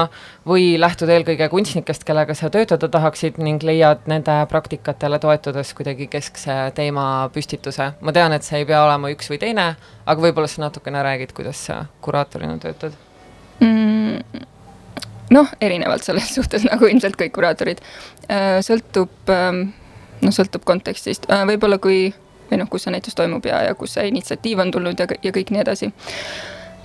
või 0.48 0.76
lähtud 0.80 1.10
eelkõige 1.10 1.48
kunstnikest, 1.50 2.04
kellega 2.06 2.36
sa 2.38 2.50
töötada 2.52 2.90
tahaksid 2.92 3.40
ning 3.42 3.64
leiad 3.66 4.06
nende 4.10 4.36
praktikatele 4.52 5.18
toetudes 5.22 5.72
kuidagi 5.78 6.06
keskse 6.12 6.60
teemapüstituse. 6.78 7.90
ma 8.00 8.14
tean, 8.14 8.36
et 8.36 8.46
see 8.46 8.62
ei 8.62 8.68
pea 8.68 8.84
olema 8.84 9.10
üks 9.14 9.32
või 9.32 9.40
teine, 9.42 9.72
aga 10.06 10.28
võib-olla 10.28 10.50
sa 10.50 10.68
natukene 10.68 11.02
räägid, 11.10 11.34
kuidas 11.34 11.66
sa 11.70 11.84
kuraatorina 12.04 12.58
töötad 12.62 12.94
mm.? 13.60 14.57
Noh, 15.34 15.50
erinevalt 15.60 16.06
selles 16.06 16.30
suhtes 16.36 16.66
nagu 16.68 16.88
ilmselt 16.88 17.18
kõik 17.20 17.34
kuraatorid. 17.36 17.82
Äh, 18.28 18.58
sõltub, 18.64 19.12
ähm, 19.32 19.68
noh, 20.22 20.34
sõltub 20.34 20.66
kontekstist, 20.68 21.28
äh, 21.32 21.44
võib-olla 21.48 21.80
kui 21.82 22.08
või 22.48 22.62
noh, 22.62 22.70
kus 22.72 22.86
see 22.86 22.94
näitus 22.94 23.16
toimub 23.16 23.44
ja, 23.44 23.60
ja 23.66 23.74
kus 23.76 23.98
see 23.98 24.06
initsiatiiv 24.08 24.62
on 24.64 24.72
tulnud 24.72 25.00
ja, 25.00 25.08
ja 25.22 25.34
kõik 25.34 25.52
nii 25.52 25.60
edasi. 25.64 25.90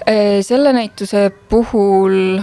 Äh, 0.03 0.41
selle 0.43 0.73
näituse 0.75 1.29
puhul 1.49 2.41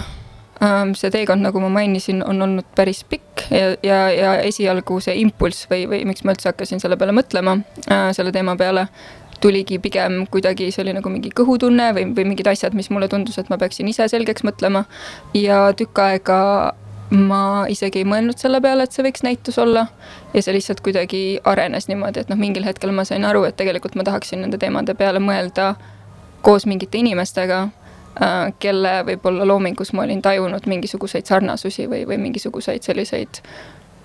ähm, 0.64 0.94
see 0.96 1.12
teekond, 1.12 1.44
nagu 1.44 1.60
ma 1.60 1.68
mainisin, 1.74 2.22
on 2.24 2.40
olnud 2.46 2.70
päris 2.76 3.02
pikk 3.04 3.44
ja, 3.52 3.74
ja, 3.84 4.00
ja 4.14 4.32
esialgu 4.48 5.02
see 5.04 5.18
impulss 5.20 5.68
või, 5.68 5.84
või 5.90 6.06
miks 6.08 6.24
ma 6.24 6.32
üldse 6.32 6.48
hakkasin 6.48 6.80
selle 6.80 6.96
peale 7.00 7.12
mõtlema, 7.16 7.58
selle 8.16 8.32
teema 8.32 8.56
peale, 8.60 8.86
tuligi 9.40 9.78
pigem 9.78 10.26
kuidagi, 10.30 10.70
see 10.74 10.84
oli 10.84 10.94
nagu 10.96 11.10
mingi 11.12 11.32
kõhutunne 11.36 11.90
või, 11.96 12.06
või 12.16 12.28
mingid 12.32 12.50
asjad, 12.50 12.76
mis 12.76 12.90
mulle 12.92 13.08
tundus, 13.08 13.38
et 13.40 13.48
ma 13.52 13.58
peaksin 13.60 13.88
ise 13.88 14.08
selgeks 14.12 14.44
mõtlema. 14.46 14.84
ja 15.34 15.70
tükk 15.76 15.98
aega 16.04 16.40
ma 17.10 17.66
isegi 17.68 18.04
ei 18.04 18.06
mõelnud 18.06 18.38
selle 18.38 18.60
peale, 18.62 18.86
et 18.86 18.94
see 18.94 19.04
võiks 19.04 19.24
näitus 19.26 19.58
olla. 19.58 19.86
ja 20.34 20.42
see 20.42 20.54
lihtsalt 20.54 20.80
kuidagi 20.80 21.40
arenes 21.44 21.88
niimoodi, 21.88 22.20
et 22.20 22.30
noh, 22.30 22.38
mingil 22.38 22.64
hetkel 22.64 22.92
ma 22.94 23.04
sain 23.04 23.24
aru, 23.24 23.44
et 23.48 23.56
tegelikult 23.56 23.96
ma 23.98 24.06
tahaksin 24.06 24.44
nende 24.44 24.58
teemade 24.58 24.94
peale 24.94 25.18
mõelda 25.18 25.74
koos 26.42 26.66
mingite 26.66 26.98
inimestega 26.98 27.60
äh,, 27.64 28.52
kelle 28.58 29.00
võib-olla 29.08 29.48
loomingus 29.48 29.92
ma 29.92 30.06
olin 30.06 30.22
tajunud 30.22 30.66
mingisuguseid 30.66 31.26
sarnasusi 31.26 31.88
või, 31.90 32.06
või 32.06 32.20
mingisuguseid 32.28 32.86
selliseid 32.86 33.42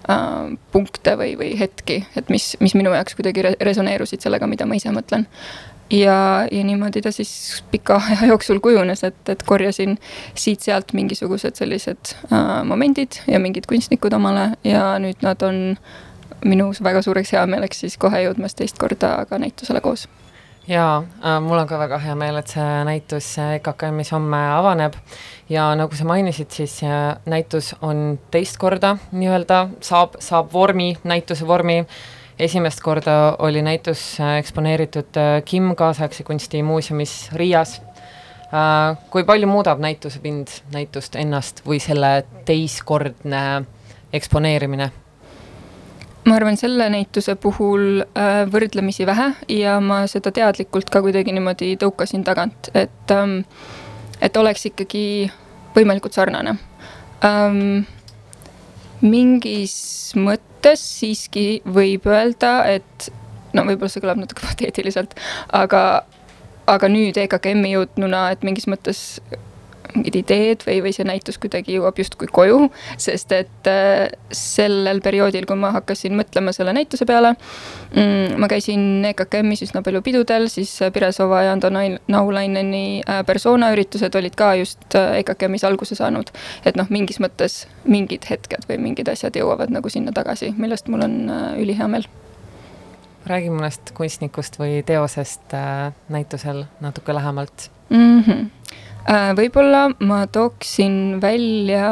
äh, 0.10 0.58
punkte 0.72 1.16
või, 1.20 1.36
või 1.40 1.54
hetki, 1.60 2.02
et 2.16 2.30
mis, 2.34 2.54
mis 2.64 2.76
minu 2.78 2.94
jaoks 2.96 3.18
kuidagi 3.18 3.46
resoneerusid 3.62 4.26
sellega, 4.26 4.48
mida 4.48 4.68
ma 4.70 4.78
ise 4.80 4.94
mõtlen. 4.96 5.28
ja, 5.94 6.48
ja 6.52 6.64
niimoodi 6.66 7.02
ta 7.06 7.12
siis 7.14 7.64
pika 7.72 8.00
aja 8.10 8.32
jooksul 8.32 8.60
kujunes, 8.60 9.04
et, 9.04 9.22
et 9.30 9.44
korjasin 9.44 9.98
siit-sealt 10.34 10.94
mingisugused 10.94 11.56
sellised 11.56 12.16
äh, 12.32 12.64
momendid 12.66 13.22
ja 13.28 13.40
mingid 13.40 13.70
kunstnikud 13.70 14.14
omale 14.14 14.52
ja 14.64 14.96
nüüd 15.00 15.22
nad 15.26 15.42
on 15.46 15.78
minu 16.46 16.72
väga 16.84 17.02
suureks 17.02 17.34
heameeleks 17.34 17.86
siis 17.86 17.98
kohe 17.98 18.26
jõudmas 18.26 18.58
teist 18.58 18.78
korda 18.82 19.18
ka 19.30 19.40
näitusele 19.42 19.82
koos 19.82 20.08
jaa 20.68 20.98
äh,, 21.04 21.40
mul 21.42 21.58
on 21.58 21.68
ka 21.68 21.80
väga 21.80 22.00
hea 22.02 22.16
meel, 22.16 22.40
et 22.42 22.52
see 22.52 22.84
näitus 22.88 23.32
EKKM-is 23.44 24.12
homme 24.16 24.42
avaneb 24.56 24.98
ja 25.50 25.70
nagu 25.78 25.96
sa 25.96 26.08
mainisid, 26.10 26.50
siis 26.52 26.80
näitus 27.26 27.76
on 27.82 28.20
teist 28.32 28.58
korda 28.58 28.96
nii-öelda, 29.12 29.68
saab, 29.86 30.18
saab 30.20 30.54
vormi, 30.54 30.96
näituse 31.04 31.48
vormi, 31.48 31.84
esimest 32.40 32.82
korda 32.82 33.36
oli 33.40 33.62
näitus 33.62 34.20
äh, 34.20 34.38
eksponeeritud 34.38 35.18
äh, 35.18 35.44
Kim 35.46 35.76
kaasaegse 35.76 36.24
kunsti 36.24 36.64
muuseumis 36.64 37.30
Riias 37.34 37.82
äh,. 38.52 38.98
kui 39.10 39.24
palju 39.24 39.48
muudab 39.48 39.80
näituse 39.80 40.20
pind 40.20 40.60
näitust 40.74 41.16
ennast 41.16 41.64
või 41.68 41.80
selle 41.80 42.26
teistkordne 42.46 43.66
eksponeerimine? 44.14 44.92
Ma 46.26 46.36
arvan, 46.40 46.58
selle 46.58 46.88
näituse 46.90 47.36
puhul 47.38 48.02
äh, 48.02 48.44
võrdlemisi 48.52 49.06
vähe 49.08 49.32
ja 49.52 49.78
ma 49.84 50.04
seda 50.10 50.32
teadlikult 50.34 50.90
ka 50.94 51.02
kuidagi 51.06 51.34
niimoodi 51.36 51.76
tõukasin 51.82 52.26
tagant, 52.26 52.72
et 52.74 53.14
ähm, 53.14 53.42
et 54.24 54.38
oleks 54.38 54.66
ikkagi 54.72 55.32
võimalikult 55.76 56.16
sarnane 56.18 56.58
ähm,. 57.26 57.86
mingis 59.06 59.76
mõttes 60.18 60.82
siiski 61.00 61.62
võib 61.68 62.08
öelda, 62.10 62.58
et 62.72 63.10
no 63.54 63.66
võib-olla 63.68 63.92
see 63.92 64.04
kõlab 64.04 64.22
natuke 64.24 64.46
pateetiliselt, 64.50 65.18
aga, 65.54 66.06
aga 66.72 66.92
nüüd 66.92 67.18
EKKM-i 67.22 67.76
jõudnuna, 67.76 68.30
et 68.34 68.46
mingis 68.48 68.70
mõttes 68.72 69.04
mingid 69.96 70.18
ideed 70.20 70.64
või, 70.68 70.80
või 70.86 70.94
see 70.96 71.06
näitus 71.08 71.40
kuidagi 71.42 71.78
jõuab 71.78 72.00
justkui 72.00 72.30
koju, 72.32 72.70
sest 73.02 73.32
et 73.36 73.70
äh, 73.70 74.08
sellel 74.36 75.02
perioodil, 75.06 75.48
kui 75.48 75.60
ma 75.60 75.72
hakkasin 75.76 76.16
mõtlema 76.18 76.54
selle 76.56 76.74
näituse 76.76 77.08
peale 77.08 77.34
mm,, 77.36 78.36
ma 78.42 78.50
käisin 78.52 79.06
EKKM-is 79.12 79.66
üsna 79.68 79.84
palju 79.86 80.04
pidudel, 80.06 80.50
siis 80.52 80.74
Piresova 80.94 81.46
ja 81.48 81.56
Ando 81.56 81.72
Naulaineni 81.72 83.02
äh, 83.02 83.24
persona 83.28 83.72
üritused 83.76 84.16
olid 84.20 84.36
ka 84.40 84.54
just 84.60 84.98
äh, 84.98 85.22
EKKM-is 85.22 85.66
alguse 85.68 85.98
saanud. 85.98 86.32
et 86.66 86.78
noh, 86.80 86.90
mingis 86.90 87.22
mõttes 87.24 87.66
mingid 87.86 88.28
hetked 88.30 88.68
või 88.70 88.82
mingid 88.90 89.10
asjad 89.12 89.36
jõuavad 89.36 89.74
nagu 89.74 89.90
sinna 89.90 90.14
tagasi, 90.16 90.54
millest 90.58 90.92
mul 90.92 91.06
on 91.08 91.18
ülihea 91.62 91.88
meel 91.92 92.08
räägi 93.26 93.50
mõnest 93.50 93.90
kunstnikust 93.98 94.60
või 94.62 94.84
teosest 94.86 95.54
äh, 95.58 95.94
näitusel 96.14 96.66
natuke 96.82 97.16
lähemalt 97.16 97.70
mm. 97.90 98.22
-hmm 98.22 98.66
Äh, 98.95 98.95
võib-olla 99.08 99.90
ma 100.00 100.26
tooksin 100.28 101.20
välja 101.22 101.90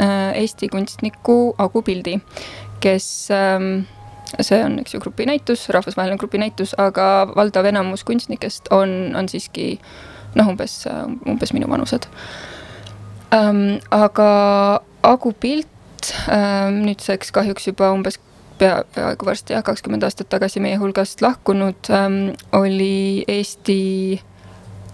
äh, 0.00 0.34
Eesti 0.40 0.68
kunstniku 0.68 1.54
Agu 1.58 1.82
Pildi, 1.82 2.18
kes 2.82 3.28
ähm, 3.30 3.84
see 4.40 4.58
on, 4.64 4.78
eks 4.82 4.94
ju, 4.94 5.00
grupinäitus, 5.00 5.68
rahvusvaheline 5.74 6.18
grupinäitus, 6.18 6.74
aga 6.78 7.28
valdav 7.36 7.68
enamus 7.70 8.04
kunstnikest 8.04 8.72
on, 8.74 9.14
on 9.16 9.28
siiski 9.30 9.78
noh, 10.34 10.50
umbes, 10.50 10.82
umbes 11.26 11.54
minu 11.54 11.70
vanused 11.70 12.08
um,. 13.34 13.78
aga 13.94 14.28
Agu 15.04 15.34
Pilt 15.36 16.14
ähm, 16.32 16.82
nüüdseks 16.88 17.30
kahjuks 17.34 17.68
juba 17.68 17.92
umbes 17.94 18.18
pea, 18.58 18.82
peaaegu 18.94 19.26
varsti 19.28 19.54
jah, 19.54 19.64
kakskümmend 19.66 20.06
aastat 20.06 20.30
tagasi 20.32 20.62
meie 20.64 20.78
hulgast 20.80 21.22
lahkunud 21.22 21.90
ähm,, 21.92 22.32
oli 22.56 23.24
Eesti 23.28 24.22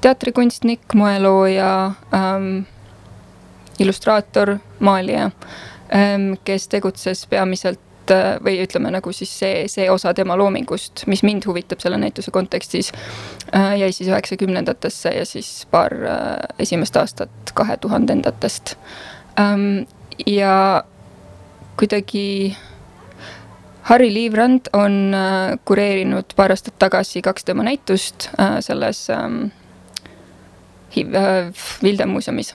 teatrikunstnik, 0.00 0.80
moelooja 0.94 1.92
ähm,, 2.14 2.62
illustraator, 3.78 4.58
maalija 4.78 5.30
ähm,, 5.94 6.32
kes 6.44 6.68
tegutses 6.68 7.26
peamiselt 7.26 8.10
äh, 8.10 8.38
või 8.44 8.60
ütleme 8.64 8.92
nagu 8.92 9.12
siis 9.12 9.32
see, 9.38 9.66
see 9.68 9.90
osa 9.90 10.14
tema 10.14 10.36
loomingust, 10.40 11.04
mis 11.06 11.22
mind 11.26 11.46
huvitab 11.46 11.82
selle 11.84 12.00
näituse 12.00 12.30
kontekstis 12.30 12.92
äh,, 13.54 13.76
jäi 13.80 13.92
siis 13.92 14.08
üheksakümnendatesse 14.08 15.14
ja 15.18 15.26
siis 15.28 15.66
paar 15.70 15.94
äh, 15.94 16.34
esimest 16.58 16.96
aastat 16.96 17.54
kahe 17.54 17.76
tuhandendatest 17.76 18.76
ähm,. 19.40 19.86
ja 20.26 20.84
kuidagi 21.76 22.56
Harri 23.82 24.12
Liivrand 24.14 24.68
on 24.76 25.14
kureerinud 25.64 26.34
paar 26.36 26.52
aastat 26.52 26.76
tagasi 26.78 27.22
kaks 27.24 27.44
tema 27.44 27.64
näitust 27.64 28.28
selles 28.60 29.08
ähm, 29.10 29.44
äh, 29.44 29.59
Vilde 31.83 32.07
muuseumis 32.07 32.55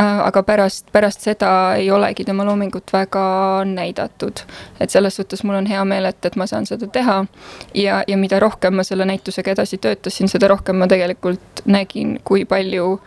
äh,. 0.00 0.20
aga 0.26 0.42
pärast, 0.42 0.86
pärast 0.92 1.20
seda 1.20 1.74
ei 1.76 1.90
olegi 1.90 2.24
tema 2.24 2.44
loomingut 2.44 2.92
väga 2.92 3.64
näidatud. 3.64 4.40
et 4.80 4.90
selles 4.90 5.16
suhtes 5.16 5.44
mul 5.44 5.54
on 5.54 5.66
hea 5.66 5.84
meel, 5.84 6.04
et, 6.04 6.24
et 6.24 6.36
ma 6.36 6.46
saan 6.46 6.66
seda 6.66 6.86
teha. 6.86 7.24
ja, 7.74 8.02
ja 8.08 8.16
mida 8.16 8.40
rohkem 8.40 8.74
ma 8.74 8.82
selle 8.82 9.04
näitusega 9.04 9.50
edasi 9.50 9.78
töötasin, 9.78 10.28
seda 10.28 10.48
rohkem 10.48 10.76
ma 10.76 10.86
tegelikult 10.86 11.64
nägin, 11.66 12.20
kui 12.24 12.44
palju 12.44 12.98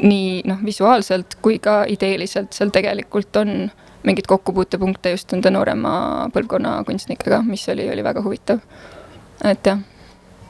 nii 0.00 0.42
noh, 0.48 0.64
visuaalselt 0.64 1.36
kui 1.42 1.58
ka 1.58 1.84
ideeliselt 1.88 2.52
seal 2.56 2.70
tegelikult 2.72 3.36
on 3.36 3.70
mingeid 4.02 4.28
kokkupuutepunkte 4.28 5.12
just 5.14 5.32
nende 5.34 5.52
noorema 5.52 5.92
põlvkonna 6.34 6.78
kunstnikega, 6.88 7.42
mis 7.46 7.66
oli, 7.68 7.88
oli 7.92 8.04
väga 8.04 8.22
huvitav. 8.24 8.60
et 9.44 9.66
jah. 9.66 9.78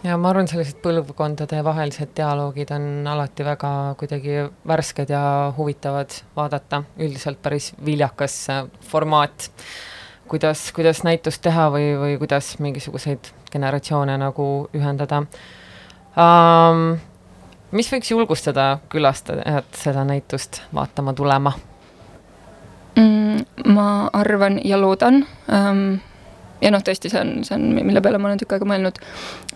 Ja 0.05 0.17
ma 0.21 0.31
arvan, 0.33 0.49
sellised 0.49 0.81
põlvkondade 0.85 1.61
vahelised 1.65 2.15
dialoogid 2.17 2.73
on 2.75 3.07
alati 3.11 3.45
väga 3.45 3.71
kuidagi 4.01 4.39
värsked 4.69 5.13
ja 5.13 5.23
huvitavad 5.57 6.15
vaadata, 6.37 6.83
üldiselt 6.99 7.41
päris 7.43 7.73
viljakas 7.85 8.37
äh, 8.51 8.65
formaat. 8.81 9.51
kuidas, 10.31 10.73
kuidas 10.73 11.03
näitust 11.03 11.43
teha 11.43 11.69
või, 11.75 11.87
või 11.99 12.19
kuidas 12.19 12.59
mingisuguseid 12.63 13.33
generatsioone 13.53 14.19
nagu 14.19 14.69
ühendada 14.75 15.25
um,. 16.15 16.99
mis 17.71 17.91
võiks 17.93 18.11
julgustada 18.11 18.79
külastajat 18.89 19.75
seda 19.75 20.05
näitust 20.05 20.63
vaatama 20.75 21.13
tulema? 21.13 21.53
mm,? 22.97 23.45
ma 23.75 24.11
arvan 24.13 24.61
ja 24.65 24.81
loodan 24.81 25.27
ähm,. 25.53 25.99
Ja 26.61 26.71
noh, 26.73 26.85
tõesti, 26.85 27.13
see 27.13 27.21
on, 27.21 27.35
see 27.47 27.57
on, 27.57 27.69
mille 27.77 28.03
peale 28.05 28.21
ma 28.21 28.31
olen 28.31 28.41
tükk 28.41 28.57
aega 28.57 28.69
mõelnud, 28.69 29.01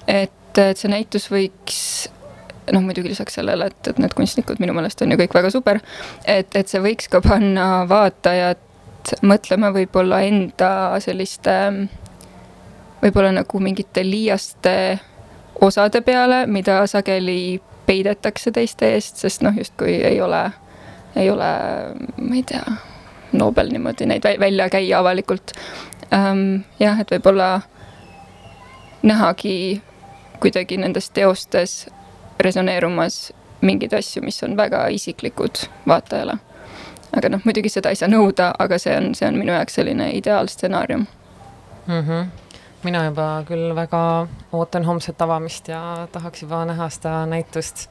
et, 0.06 0.60
et 0.60 0.80
see 0.80 0.92
näitus 0.92 1.28
võiks 1.32 1.80
noh, 2.72 2.84
muidugi 2.84 3.12
lisaks 3.12 3.36
sellele, 3.38 3.68
et, 3.72 3.90
et 3.92 3.98
need 4.00 4.14
kunstnikud 4.16 4.60
minu 4.62 4.76
meelest 4.76 5.02
on 5.04 5.12
ju 5.12 5.18
kõik 5.20 5.36
väga 5.36 5.50
super, 5.52 5.80
et, 6.24 6.54
et 6.56 6.70
see 6.70 6.80
võiks 6.84 7.10
ka 7.12 7.20
panna 7.24 7.84
vaatajat 7.90 9.14
mõtlema 9.26 9.68
võib-olla 9.74 10.22
enda 10.24 10.70
selliste, 11.04 11.54
võib-olla 13.02 13.34
nagu 13.40 13.60
mingite 13.60 14.04
liiaste 14.06 14.74
osade 15.64 16.00
peale, 16.04 16.44
mida 16.46 16.80
sageli 16.90 17.60
peidetakse 17.86 18.52
teiste 18.54 18.94
eest, 18.96 19.20
sest 19.20 19.44
noh, 19.44 19.54
justkui 19.56 19.98
ei 20.00 20.20
ole, 20.24 20.46
ei 21.20 21.30
ole, 21.30 21.52
ma 22.16 22.34
ei 22.34 22.44
tea 22.48 22.64
Nobel 23.34 23.72
niimoodi 23.74 24.06
neid 24.06 24.22
välja 24.38 24.68
käia 24.70 25.00
avalikult 25.02 25.56
ähm,. 26.12 26.64
jah, 26.80 27.00
et 27.00 27.10
võib-olla 27.10 27.60
nähagi 29.02 29.82
kuidagi 30.40 30.76
nendes 30.76 31.10
teostes 31.10 31.86
resoneerumas 32.40 33.32
mingeid 33.60 33.92
asju, 33.96 34.22
mis 34.22 34.42
on 34.42 34.56
väga 34.56 34.86
isiklikud 34.92 35.66
vaatajale. 35.88 36.38
aga 37.16 37.28
noh, 37.28 37.40
muidugi 37.44 37.68
seda 37.68 37.92
ei 37.94 37.96
saa 37.96 38.08
nõuda, 38.08 38.52
aga 38.58 38.78
see 38.78 38.96
on, 38.96 39.12
see 39.14 39.28
on 39.28 39.38
minu 39.38 39.52
jaoks 39.52 39.80
selline 39.80 40.10
ideaalstsenaarium 40.20 41.06
mm. 41.86 42.00
-hmm 42.00 42.32
mina 42.84 43.04
juba 43.04 43.44
küll 43.48 43.72
väga 43.76 44.26
ootan 44.52 44.84
homset 44.84 45.22
avamist 45.22 45.68
ja 45.68 46.08
tahaks 46.12 46.42
juba 46.42 46.64
näha 46.68 46.88
seda 46.92 47.26
näitust 47.26 47.88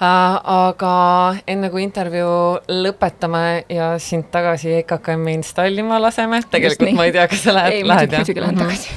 aga 0.00 0.92
enne 1.50 1.68
kui 1.72 1.82
intervjuu 1.84 2.60
lõpetame 2.72 3.66
ja 3.68 3.92
sind 4.00 4.30
tagasi 4.32 4.72
EKKM-i 4.78 5.36
installima 5.36 6.00
laseme, 6.00 6.40
tegelikult 6.50 6.94
ma 6.96 7.04
ei 7.08 7.12
tea, 7.12 7.26
kas 7.28 7.44
sa 7.44 7.54
lähed, 7.56 7.84
lähed 7.84 8.16
jah? 8.16 8.24
muidugi 8.24 8.40
lähen 8.40 8.56
mhm. 8.56 8.64
tagasi. 8.64 8.88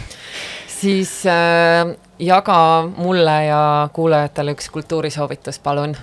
siis 0.77 1.11
äh, 1.27 1.91
jaga 2.19 2.57
mulle 2.95 3.37
ja 3.49 3.89
kuulajatele 3.93 4.55
üks 4.55 4.69
kultuurisoovitus, 4.71 5.59
palun. 5.59 5.97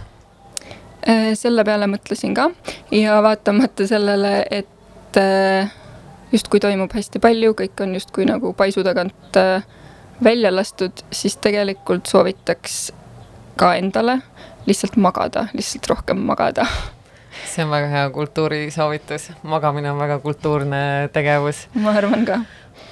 Äh, 1.08 1.32
selle 1.34 1.64
peale 1.64 1.88
mõtlesin 1.88 2.36
ka 2.36 2.50
ja 2.92 3.22
vaatamata 3.24 3.88
sellele, 3.88 4.34
et 4.50 5.20
äh, 5.20 5.72
justkui 6.32 6.60
toimub 6.60 6.92
hästi 6.92 7.24
palju, 7.24 7.56
kõik 7.56 7.86
on 7.86 7.96
justkui 7.96 8.28
nagu 8.28 8.52
paisu 8.52 8.84
tagant 8.84 9.40
välja 10.20 10.52
lastud, 10.52 11.00
siis 11.08 11.40
tegelikult 11.40 12.04
soovitaks 12.06 12.90
ka 13.56 13.72
endale 13.80 14.20
lihtsalt 14.66 14.96
magada, 14.96 15.46
lihtsalt 15.52 15.86
rohkem 15.90 16.24
magada. 16.26 16.66
see 17.50 17.64
on 17.64 17.70
väga 17.70 17.90
hea 17.92 18.10
kultuurisoovitus, 18.14 19.30
magamine 19.42 19.92
on 19.92 19.98
väga 19.98 20.18
kultuurne 20.18 20.82
tegevus. 21.12 21.66
ma 21.74 21.94
arvan 21.96 22.26
ka 22.26 22.40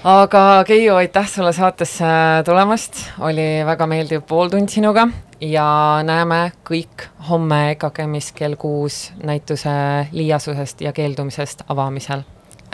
aga 0.04 0.64
Keiu, 0.66 0.94
aitäh 0.94 1.28
sulle 1.28 1.52
saatesse 1.52 2.04
tulemast, 2.44 3.00
oli 3.18 3.64
väga 3.66 3.86
meeldiv 3.86 4.22
pooltund 4.28 4.68
sinuga 4.68 5.08
ja 5.40 5.66
näeme 6.06 6.52
kõik 6.66 7.08
homme 7.28 7.60
EKKM-is 7.72 8.32
kell 8.32 8.56
kuus 8.58 9.12
näituse 9.22 9.70
liiasusest 10.12 10.80
ja 10.80 10.92
keeldumisest 10.92 11.62
avamisel. 11.68 12.22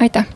aitäh! 0.00 0.26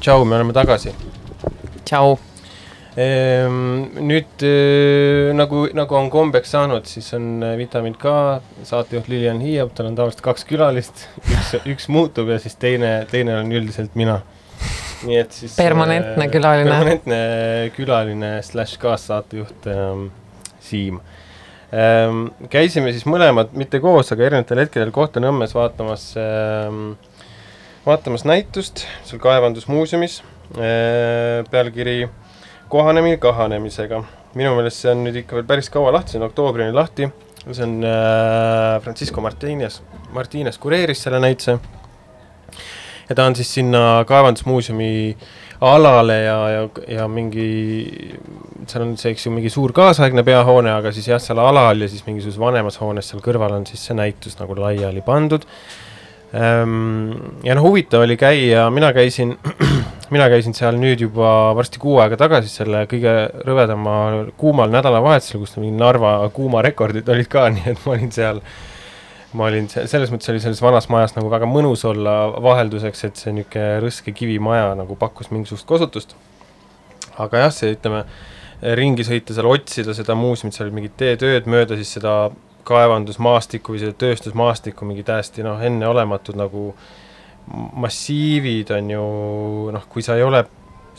Tšau, 0.00 0.24
me 0.24 0.36
oleme 0.40 0.56
tagasi. 0.56 0.94
tšau. 1.84 2.18
Ehm, 2.98 3.84
nüüd 4.02 4.42
äh, 4.42 5.30
nagu, 5.38 5.62
nagu 5.78 5.94
on 5.94 6.08
kombeks 6.10 6.50
saanud, 6.56 6.88
siis 6.90 7.06
on 7.14 7.38
äh, 7.46 7.54
Vitamin 7.60 7.94
K 7.94 8.40
saatejuht 8.66 9.06
Lilian 9.12 9.38
Hiiep, 9.44 9.70
tal 9.76 9.92
on 9.92 9.98
tavaliselt 9.98 10.24
kaks 10.26 10.44
külalist, 10.48 11.04
üks, 11.22 11.52
üks 11.70 11.86
muutub 11.92 12.32
ja 12.32 12.40
siis 12.42 12.58
teine, 12.58 13.04
teine 13.12 13.36
on 13.38 13.52
üldiselt 13.54 13.94
mina. 13.98 14.18
nii 15.06 15.16
et 15.16 15.32
siis 15.32 15.54
permanentne 15.56 16.26
äh, 16.26 16.32
külaline. 16.32 16.68
permanentne 16.68 17.20
külaline 17.76 18.32
slaš 18.44 18.74
kaassaatejuht 18.82 19.70
ähm, 19.70 20.08
Siim 20.60 20.98
ähm,. 21.72 22.26
käisime 22.52 22.90
siis 22.92 23.06
mõlemad, 23.08 23.54
mitte 23.56 23.80
koos, 23.80 24.10
aga 24.12 24.26
erinevatel 24.26 24.64
hetkedel 24.64 24.90
Kohtla-Nõmmes 24.92 25.54
vaatamas 25.56 26.10
ähm, 26.20 26.90
vaatamas 27.86 28.24
näitust 28.28 28.84
seal 29.08 29.20
kaevandusmuuseumis 29.22 30.20
äh,, 30.58 31.44
pealkiri 31.50 32.08
kohanemine 32.68 33.16
kahanemisega. 33.16 34.04
minu 34.34 34.52
meelest 34.54 34.84
see 34.84 34.92
on 34.92 35.00
nüüd 35.02 35.16
ikka 35.24 35.34
veel 35.34 35.46
päris 35.48 35.70
kaua 35.74 35.90
lahti, 35.90 36.12
see 36.14 36.20
on 36.20 36.28
oktoobrini 36.28 36.74
lahti, 36.76 37.08
see 37.48 37.64
on 37.64 37.80
äh, 37.82 38.76
Francisco 38.84 39.20
Martines, 39.24 39.80
Martines 40.14 40.58
kureeris 40.58 41.02
selle 41.02 41.18
näituse. 41.18 41.56
Ja 43.08 43.16
ta 43.18 43.24
on 43.26 43.34
siis 43.34 43.50
sinna 43.54 44.04
kaevandusmuuseumi 44.06 45.16
alale 45.66 46.20
ja, 46.22 46.36
ja, 46.48 46.62
ja 46.88 47.08
mingi, 47.10 47.48
seal 48.70 48.84
on 48.84 48.94
see, 49.00 49.16
eks 49.16 49.26
ju, 49.26 49.34
mingi 49.34 49.50
suur 49.50 49.74
kaasaegne 49.74 50.22
peahoone, 50.22 50.70
aga 50.70 50.92
siis 50.94 51.10
jah, 51.10 51.18
seal 51.18 51.42
alal 51.42 51.82
ja 51.82 51.90
siis 51.90 52.06
mingisuguses 52.06 52.38
vanemas 52.38 52.78
hoones 52.80 53.10
seal 53.10 53.24
kõrval 53.24 53.56
on 53.56 53.66
siis 53.66 53.82
see 53.88 53.98
näitus 53.98 54.38
nagu 54.38 54.54
laiali 54.60 55.02
pandud 55.02 55.48
ja 56.32 57.54
noh, 57.56 57.64
huvitav 57.64 58.04
oli 58.04 58.16
käia, 58.18 58.68
mina 58.70 58.92
käisin, 58.94 59.32
mina 60.14 60.28
käisin 60.30 60.54
seal 60.54 60.78
nüüd 60.78 61.02
juba 61.02 61.50
varsti 61.58 61.80
kuu 61.82 61.96
aega 62.02 62.18
tagasi 62.20 62.52
selle 62.52 62.84
kõige 62.90 63.14
rõvedama 63.46 63.94
kuumal 64.38 64.70
nädalavahetusel, 64.70 65.40
kus 65.42 65.56
mingi 65.58 65.74
Narva 65.78 66.18
kuumarekordid 66.34 67.08
olid 67.10 67.30
ka, 67.30 67.48
nii 67.54 67.72
et 67.74 67.82
ma 67.82 67.96
olin 67.96 68.12
seal, 68.14 68.42
ma 69.34 69.48
olin 69.50 69.66
selles 69.74 70.12
mõttes 70.14 70.30
oli 70.30 70.42
selles 70.42 70.62
vanas 70.62 70.86
majas 70.92 71.16
nagu 71.18 71.32
väga 71.32 71.48
mõnus 71.50 71.82
olla 71.88 72.16
vahelduseks, 72.42 73.06
et 73.08 73.18
see 73.18 73.34
niisugune 73.34 73.80
rõske 73.82 74.14
kivimaja 74.14 74.76
nagu 74.78 74.98
pakkus 75.00 75.32
mingisugust 75.34 75.66
kosutust. 75.66 76.14
aga 77.18 77.46
jah, 77.46 77.50
see 77.52 77.74
ütleme, 77.74 78.04
ringi 78.78 79.02
sõita 79.04 79.34
seal, 79.34 79.50
otsida 79.50 79.96
seda 79.96 80.14
muuseumit, 80.14 80.54
seal 80.54 80.70
mingid 80.70 80.94
teetööd 81.00 81.50
mööda 81.50 81.74
siis 81.80 81.90
seda 81.98 82.30
kaevandusmaastikku 82.66 83.74
või 83.74 83.82
seda 83.82 83.96
tööstusmaastikku 84.00 84.88
mingi 84.88 85.04
täiesti 85.06 85.44
noh, 85.46 85.60
enneolematud 85.62 86.38
nagu 86.38 86.70
massiivid 87.50 88.70
on 88.76 88.90
ju 88.90 89.04
noh, 89.74 89.86
kui 89.90 90.04
sa 90.06 90.16
ei 90.18 90.22
ole, 90.22 90.44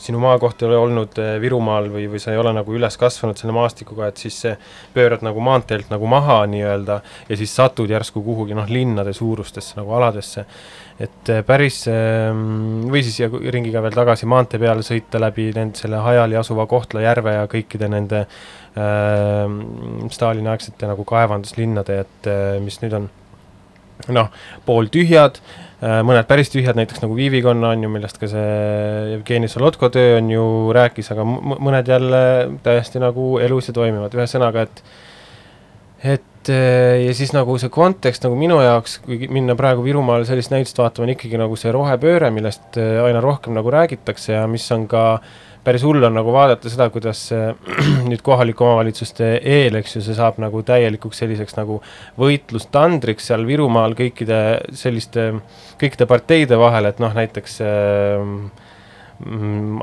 sinu 0.02 0.20
maakoht 0.22 0.62
ei 0.62 0.68
ole 0.68 0.78
olnud 0.80 1.18
eh, 1.22 1.34
Virumaal 1.40 1.88
või, 1.92 2.06
või 2.12 2.20
sa 2.22 2.34
ei 2.34 2.40
ole 2.40 2.52
nagu 2.56 2.74
üles 2.74 2.96
kasvanud 3.00 3.38
selle 3.38 3.54
maastikuga, 3.56 4.10
et 4.10 4.20
siis 4.20 4.40
pöörad 4.94 5.24
nagu 5.24 5.40
maanteelt 5.44 5.92
nagu 5.92 6.08
maha 6.10 6.42
nii-öelda 6.50 7.00
ja 7.28 7.38
siis 7.38 7.54
satud 7.56 7.90
järsku 7.90 8.24
kuhugi 8.24 8.58
noh, 8.58 8.68
linnade 8.68 9.14
suurustesse 9.16 9.78
nagu 9.80 9.94
aladesse. 9.98 10.46
Et 11.02 11.30
eh, 11.32 11.40
päris 11.46 11.80
ehm, 11.90 12.84
või 12.92 13.02
siis 13.04 13.18
ja 13.22 13.28
ringiga 13.30 13.82
veel 13.84 13.96
tagasi 13.96 14.28
maantee 14.30 14.60
peale 14.62 14.84
sõita 14.86 15.20
läbi 15.22 15.48
nende 15.56 15.80
selle 15.80 16.02
hajali 16.04 16.38
asuva 16.38 16.66
Kohtla 16.70 17.02
järve 17.04 17.34
ja 17.34 17.48
kõikide 17.50 17.88
nende 17.90 18.22
äh, 18.22 19.56
Stalini-aegsete 20.12 20.90
nagu 20.90 21.06
kaevanduslinnade, 21.08 21.98
et 22.04 22.30
äh, 22.30 22.56
mis 22.62 22.78
nüüd 22.84 22.96
on 23.00 23.10
noh, 24.14 24.30
pooltühjad 24.66 25.38
äh,, 25.42 26.00
mõned 26.06 26.26
päris 26.30 26.50
tühjad, 26.52 26.78
näiteks 26.78 27.02
nagu 27.04 27.16
Viivikonna 27.18 27.72
on 27.74 27.86
ju, 27.86 27.92
millest 27.92 28.18
ka 28.22 28.30
see 28.30 28.50
Jevgeni 29.12 29.50
Solotko 29.50 29.90
töö 29.94 30.18
on 30.18 30.30
ju 30.32 30.44
rääkis, 30.74 31.12
aga 31.14 31.26
mõned 31.26 31.90
jälle 31.90 32.22
täiesti 32.66 33.02
nagu 33.02 33.36
elus 33.42 33.70
ja 33.70 33.76
toimivad, 33.78 34.14
ühesõnaga, 34.18 34.66
et 34.68 34.84
et 36.02 36.31
äh, 36.50 37.04
ja 37.06 37.14
siis 37.14 37.32
nagu 37.36 37.54
see 37.60 37.70
kontekst 37.72 38.24
nagu 38.26 38.36
minu 38.38 38.58
jaoks, 38.62 38.98
kui 39.04 39.28
minna 39.32 39.54
praegu 39.58 39.84
Virumaale 39.84 40.26
sellist 40.28 40.52
näitust 40.54 40.78
vaatama, 40.80 41.06
on 41.06 41.14
ikkagi 41.14 41.40
nagu 41.40 41.56
see 41.60 41.72
rohepööre, 41.74 42.32
millest 42.34 42.78
äh, 42.80 42.98
aina 43.04 43.22
rohkem 43.24 43.54
nagu 43.56 43.72
räägitakse 43.72 44.34
ja 44.34 44.46
mis 44.50 44.66
on 44.74 44.88
ka 44.90 45.04
päris 45.62 45.84
hull 45.86 46.02
on 46.02 46.16
nagu 46.18 46.34
vaadata 46.34 46.70
seda, 46.72 46.88
kuidas 46.90 47.22
nüüd 48.10 48.24
kohalike 48.26 48.64
omavalitsuste 48.66 49.30
eel, 49.38 49.78
eks 49.78 49.96
ju, 49.96 50.04
see 50.08 50.18
saab 50.18 50.40
nagu 50.42 50.64
täielikuks 50.66 51.22
selliseks 51.22 51.56
nagu 51.60 51.78
võitlustandriks 52.18 53.30
seal 53.30 53.46
Virumaal 53.46 53.94
kõikide 53.98 54.42
selliste, 54.74 55.30
kõikide 55.80 56.10
parteide 56.10 56.58
vahel, 56.60 56.90
et 56.90 57.02
noh, 57.02 57.14
näiteks 57.14 57.58
äh, 57.66 58.30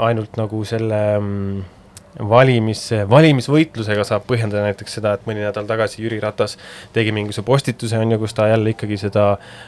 ainult 0.10 0.40
nagu 0.40 0.64
selle 0.68 1.04
äh, 1.16 1.76
valimis, 2.18 2.82
valimisvõitlusega 3.10 4.04
saab 4.08 4.26
põhjendada 4.28 4.66
näiteks 4.66 4.98
seda, 4.98 5.14
et 5.16 5.28
mõni 5.30 5.44
nädal 5.44 5.68
tagasi 5.70 6.02
Jüri 6.04 6.20
Ratas 6.24 6.58
tegi 6.96 7.14
mingisuguse 7.16 7.46
postituse, 7.46 8.00
on 8.02 8.12
ju, 8.12 8.20
kus 8.24 8.36
ta 8.38 8.50
jälle 8.50 8.74
ikkagi 8.74 8.98
seda 9.00 9.26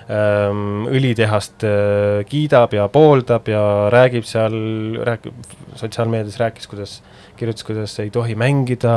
ähm, 0.09 0.87
õlitehast 0.89 1.65
äh, 1.67 2.23
kiidab 2.29 2.73
ja 2.75 2.87
pooldab 2.91 3.47
ja 3.51 3.63
räägib 3.93 4.27
seal, 4.27 4.57
räägib, 5.05 5.55
sotsiaalmeedias 5.79 6.39
rääkis, 6.41 6.67
kuidas, 6.71 6.97
kirjutas, 7.39 7.65
kuidas 7.67 7.95
ei 8.03 8.11
tohi 8.13 8.35
mängida 8.35 8.91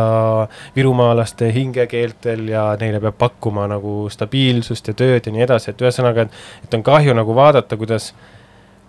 virumaalaste 0.77 1.53
hingekeeltel 1.55 2.49
ja 2.49 2.71
neile 2.81 3.01
peab 3.05 3.21
pakkuma 3.21 3.69
nagu 3.71 4.05
stabiilsust 4.13 4.91
ja 4.91 4.99
tööd 4.99 5.29
ja 5.29 5.37
nii 5.37 5.47
edasi, 5.47 5.73
et 5.73 5.85
ühesõnaga, 5.85 6.27
et, 6.27 6.45
et 6.65 6.77
on 6.77 6.85
kahju 6.87 7.17
nagu 7.17 7.37
vaadata, 7.37 7.77
kuidas, 7.81 8.13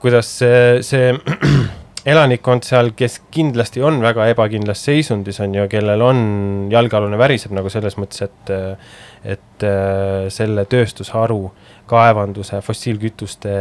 kuidas 0.01 0.31
see, 0.39 0.83
see 0.85 1.11
elanikkond 2.05 2.65
seal, 2.65 2.91
kes 2.97 3.19
kindlasti 3.33 3.81
on 3.85 3.97
väga 4.03 4.27
ebakindlas 4.29 4.83
seisundis, 4.85 5.39
on 5.41 5.55
ju, 5.57 5.65
kellel 5.71 6.03
on, 6.05 6.19
jalgealune 6.71 7.17
väriseb 7.17 7.55
nagu 7.57 7.71
selles 7.73 7.97
mõttes, 8.01 8.25
et 8.27 8.53
et 9.25 9.63
äh, 9.65 10.27
selle 10.29 10.67
tööstusharu, 10.69 11.39
kaevanduse, 11.89 12.59
fossiilkütuste 12.61 13.55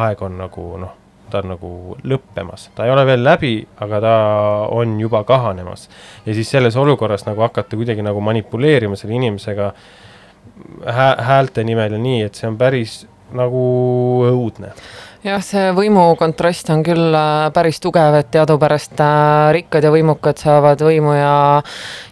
aeg 0.00 0.22
on 0.24 0.38
nagu 0.40 0.64
noh, 0.80 0.94
ta 1.30 1.42
on 1.42 1.52
nagu 1.52 1.72
lõppemas, 2.08 2.70
ta 2.74 2.86
ei 2.86 2.94
ole 2.94 3.04
veel 3.08 3.22
läbi, 3.24 3.52
aga 3.84 4.00
ta 4.00 4.14
on 4.72 4.96
juba 5.00 5.22
kahanemas. 5.28 5.88
ja 6.26 6.34
siis 6.34 6.50
selles 6.50 6.76
olukorras 6.80 7.26
nagu 7.28 7.44
hakata 7.44 7.76
kuidagi 7.76 8.02
nagu 8.02 8.20
manipuleerima 8.24 8.96
selle 8.96 9.20
inimesega 9.20 9.72
hää 10.86 11.14
häälte 11.28 11.64
nimel 11.64 11.92
ja 11.92 12.00
nii, 12.00 12.22
et 12.24 12.34
see 12.34 12.48
on 12.48 12.56
päris 12.58 13.02
nagu 13.36 13.60
õudne 14.26 14.72
jah, 15.20 15.40
see 15.44 15.68
võimukontrast 15.76 16.70
on 16.72 16.82
küll 16.84 17.12
äh, 17.12 17.50
päris 17.52 17.80
tugev, 17.82 18.14
et 18.16 18.30
teadupärast 18.32 19.00
äh, 19.04 19.50
rikkad 19.52 19.84
ja 19.84 19.92
võimukad 19.92 20.40
saavad 20.40 20.80
võimu 20.80 21.12
ja 21.12 21.34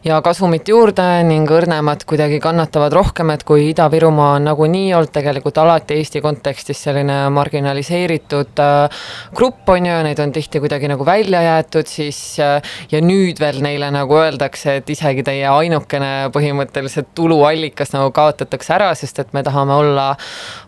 ja 0.04 0.18
kasumit 0.24 0.68
juurde 0.68 1.04
ning 1.26 1.48
õrnemad 1.52 2.04
kuidagi 2.08 2.38
kannatavad 2.40 2.92
rohkem, 2.96 3.32
et 3.32 3.44
kui 3.48 3.70
Ida-Virumaa 3.70 4.34
on 4.36 4.48
nagunii 4.50 4.92
olnud 4.96 5.12
tegelikult 5.12 5.58
alati 5.60 5.96
Eesti 5.98 6.20
kontekstis 6.24 6.82
selline 6.84 7.16
marginaliseeritud 7.32 8.62
äh, 8.64 9.06
grupp, 9.36 9.64
on 9.72 9.88
ju, 9.88 9.92
ja 9.92 10.04
neid 10.04 10.20
on 10.20 10.34
tihti 10.36 10.60
kuidagi 10.60 10.92
nagu 10.92 11.06
välja 11.08 11.40
jäetud, 11.46 11.88
siis 11.88 12.20
ja 12.38 13.00
nüüd 13.02 13.40
veel 13.40 13.62
neile 13.64 13.88
nagu 13.94 14.18
öeldakse, 14.20 14.78
et 14.82 14.92
isegi 14.92 15.24
teie 15.24 15.48
ainukene 15.48 16.28
põhimõtteliselt 16.34 17.14
tuluallikas 17.16 17.94
nagu 17.96 18.12
kaotatakse 18.16 18.76
ära, 18.76 18.92
sest 18.98 19.24
et 19.24 19.32
me 19.36 19.42
tahame 19.46 19.76
olla 19.80 20.08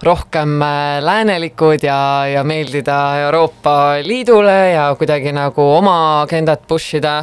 rohkem 0.07 0.57
läänelikud 1.05 1.85
ja 1.85 2.01
ja 2.33 2.45
meeldida 2.47 2.97
Euroopa 3.25 3.75
Liidule 4.05 4.73
ja 4.73 4.85
kuidagi 4.99 5.33
nagu 5.35 5.65
oma 5.77 6.23
agendat 6.23 6.63
push 6.69 6.97
ida 6.99 7.21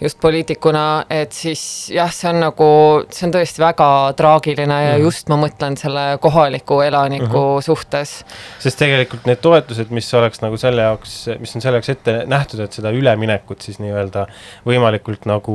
just 0.00 0.20
poliitikuna, 0.20 1.04
et 1.10 1.32
siis 1.36 1.62
jah, 1.94 2.10
see 2.14 2.30
on 2.30 2.40
nagu, 2.44 2.68
see 3.12 3.26
on 3.28 3.34
tõesti 3.34 3.62
väga 3.62 3.88
traagiline 4.18 4.78
ja 4.84 4.94
mm. 4.96 5.04
just 5.06 5.30
ma 5.32 5.38
mõtlen 5.40 5.76
selle 5.80 6.04
kohaliku 6.22 6.80
elaniku 6.84 7.26
mm 7.26 7.34
-hmm. 7.34 7.66
suhtes. 7.66 8.14
sest 8.58 8.78
tegelikult 8.78 9.26
need 9.26 9.42
toetused, 9.42 9.90
mis 9.90 10.14
oleks 10.14 10.42
nagu 10.44 10.56
selle 10.56 10.82
jaoks, 10.82 11.18
mis 11.40 11.56
on 11.56 11.64
selle 11.64 11.80
jaoks 11.80 11.94
ette 11.96 12.16
nähtud, 12.26 12.60
et 12.60 12.72
seda 12.72 12.90
üleminekut 12.90 13.62
siis 13.62 13.78
nii-öelda 13.78 14.26
võimalikult 14.66 15.26
nagu 15.26 15.54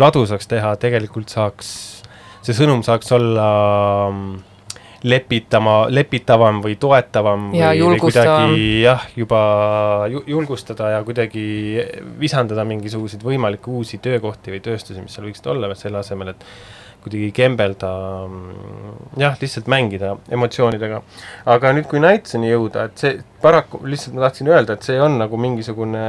ladusaks 0.00 0.46
teha, 0.46 0.76
tegelikult 0.76 1.28
saaks, 1.28 1.72
see 2.42 2.54
sõnum 2.54 2.82
saaks 2.86 3.12
olla 3.12 3.48
mm, 4.10 4.47
lepitama, 5.04 5.76
lepitavam 5.94 6.62
või 6.64 6.74
toetavam 6.80 7.52
ja 7.54 7.70
või, 7.70 7.92
või 7.92 8.00
kuidagi 8.02 8.64
jah, 8.82 9.04
juba 9.16 9.40
julgustada 10.10 10.90
ja 10.96 11.04
kuidagi 11.06 11.44
visandada 12.18 12.64
mingisuguseid 12.66 13.22
võimalikke 13.22 13.70
uusi 13.70 14.00
töökohti 14.02 14.56
või 14.56 14.62
tööstusi, 14.64 15.04
mis 15.04 15.14
seal 15.14 15.28
võiksid 15.28 15.46
olla, 15.52 15.70
selle 15.78 16.02
asemel, 16.02 16.34
et 16.34 16.44
kuidagi 17.02 17.30
kembelda, 17.36 17.90
jah, 19.20 19.36
lihtsalt 19.40 19.68
mängida 19.70 20.16
emotsioonidega. 20.34 21.00
aga 21.54 21.72
nüüd, 21.76 21.86
kui 21.90 22.00
näituseni 22.02 22.50
jõuda, 22.50 22.88
et 22.88 23.02
see 23.02 23.12
paraku 23.42 23.80
lihtsalt 23.86 24.16
ma 24.16 24.26
tahtsin 24.26 24.50
öelda, 24.50 24.74
et 24.74 24.88
see 24.88 24.98
on 25.00 25.18
nagu 25.20 25.38
mingisugune, 25.40 26.02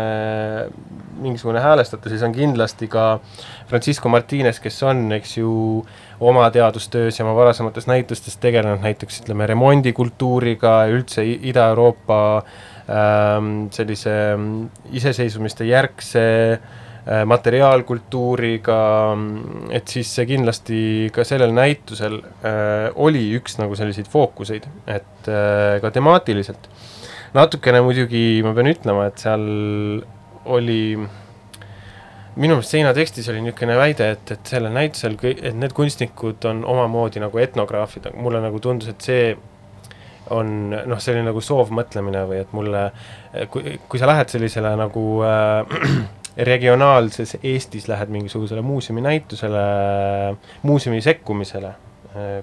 mingisugune 1.22 1.62
häälestatus 1.64 2.16
ja 2.16 2.22
see 2.22 2.30
on 2.30 2.36
kindlasti 2.36 2.90
ka 2.92 3.06
Francisco 3.70 4.10
Martines, 4.10 4.60
kes 4.64 4.82
on, 4.88 5.06
eks 5.20 5.38
ju, 5.38 5.54
oma 6.20 6.50
teadustöös 6.52 7.20
ja 7.20 7.26
oma 7.26 7.38
varasemates 7.38 7.88
näitustes 7.88 8.36
tegelenud 8.42 8.84
näiteks 8.84 9.22
ütleme 9.24 9.48
remondikultuuriga, 9.48 10.82
üldse 10.92 11.24
Ida-Euroopa 11.24 12.20
ähm, 12.90 13.70
sellise 13.72 14.20
mm, 14.36 14.70
iseseisvumiste 15.00 15.70
järgse 15.70 16.28
äh, 16.58 16.78
materiaalkultuuriga, 17.10 18.80
mm, 19.16 19.70
et 19.74 19.90
siis 19.90 20.12
see 20.14 20.28
kindlasti 20.30 20.82
ka 21.14 21.24
sellel 21.26 21.56
näitusel 21.58 22.20
äh, 22.46 22.90
oli 23.02 23.24
üks 23.40 23.58
nagu 23.58 23.78
selliseid 23.78 24.10
fookuseid, 24.12 24.68
et 24.86 25.30
äh, 25.32 25.80
ka 25.82 25.90
temaatiliselt. 25.96 26.70
natukene 27.34 27.82
muidugi 27.86 28.42
ma 28.46 28.54
pean 28.58 28.70
ütlema, 28.70 29.08
et 29.10 29.22
seal 29.22 29.44
oli 30.50 30.82
minu 32.40 32.56
meelest 32.56 32.74
seina 32.74 32.94
tekstis 32.94 33.28
oli 33.30 33.42
niisugune 33.42 33.78
väide, 33.78 34.12
et, 34.16 34.32
et 34.36 34.54
sellel 34.54 34.74
näitusel, 34.74 35.18
et 35.34 35.58
need 35.58 35.74
kunstnikud 35.78 36.46
on 36.50 36.62
omamoodi 36.66 37.22
nagu 37.22 37.42
etnograafid, 37.42 38.12
mulle 38.22 38.42
nagu 38.44 38.62
tundus, 38.64 38.94
et 38.94 39.10
see 39.10 39.34
on 40.30 40.70
noh, 40.70 41.02
selline 41.02 41.26
nagu 41.26 41.42
soovmõtlemine 41.42 42.22
või 42.30 42.44
et 42.44 42.54
mulle, 42.54 42.86
kui, 43.50 43.80
kui 43.90 44.02
sa 44.02 44.10
lähed 44.10 44.30
sellisele 44.30 44.76
nagu 44.78 45.06
äh, 45.26 46.19
regionaalses 46.38 47.38
Eestis 47.44 47.88
lähed 47.88 48.10
mingisugusele 48.14 48.62
muuseuminäitusele, 48.62 49.62
muuseumi 50.64 51.02
sekkumisele 51.02 51.74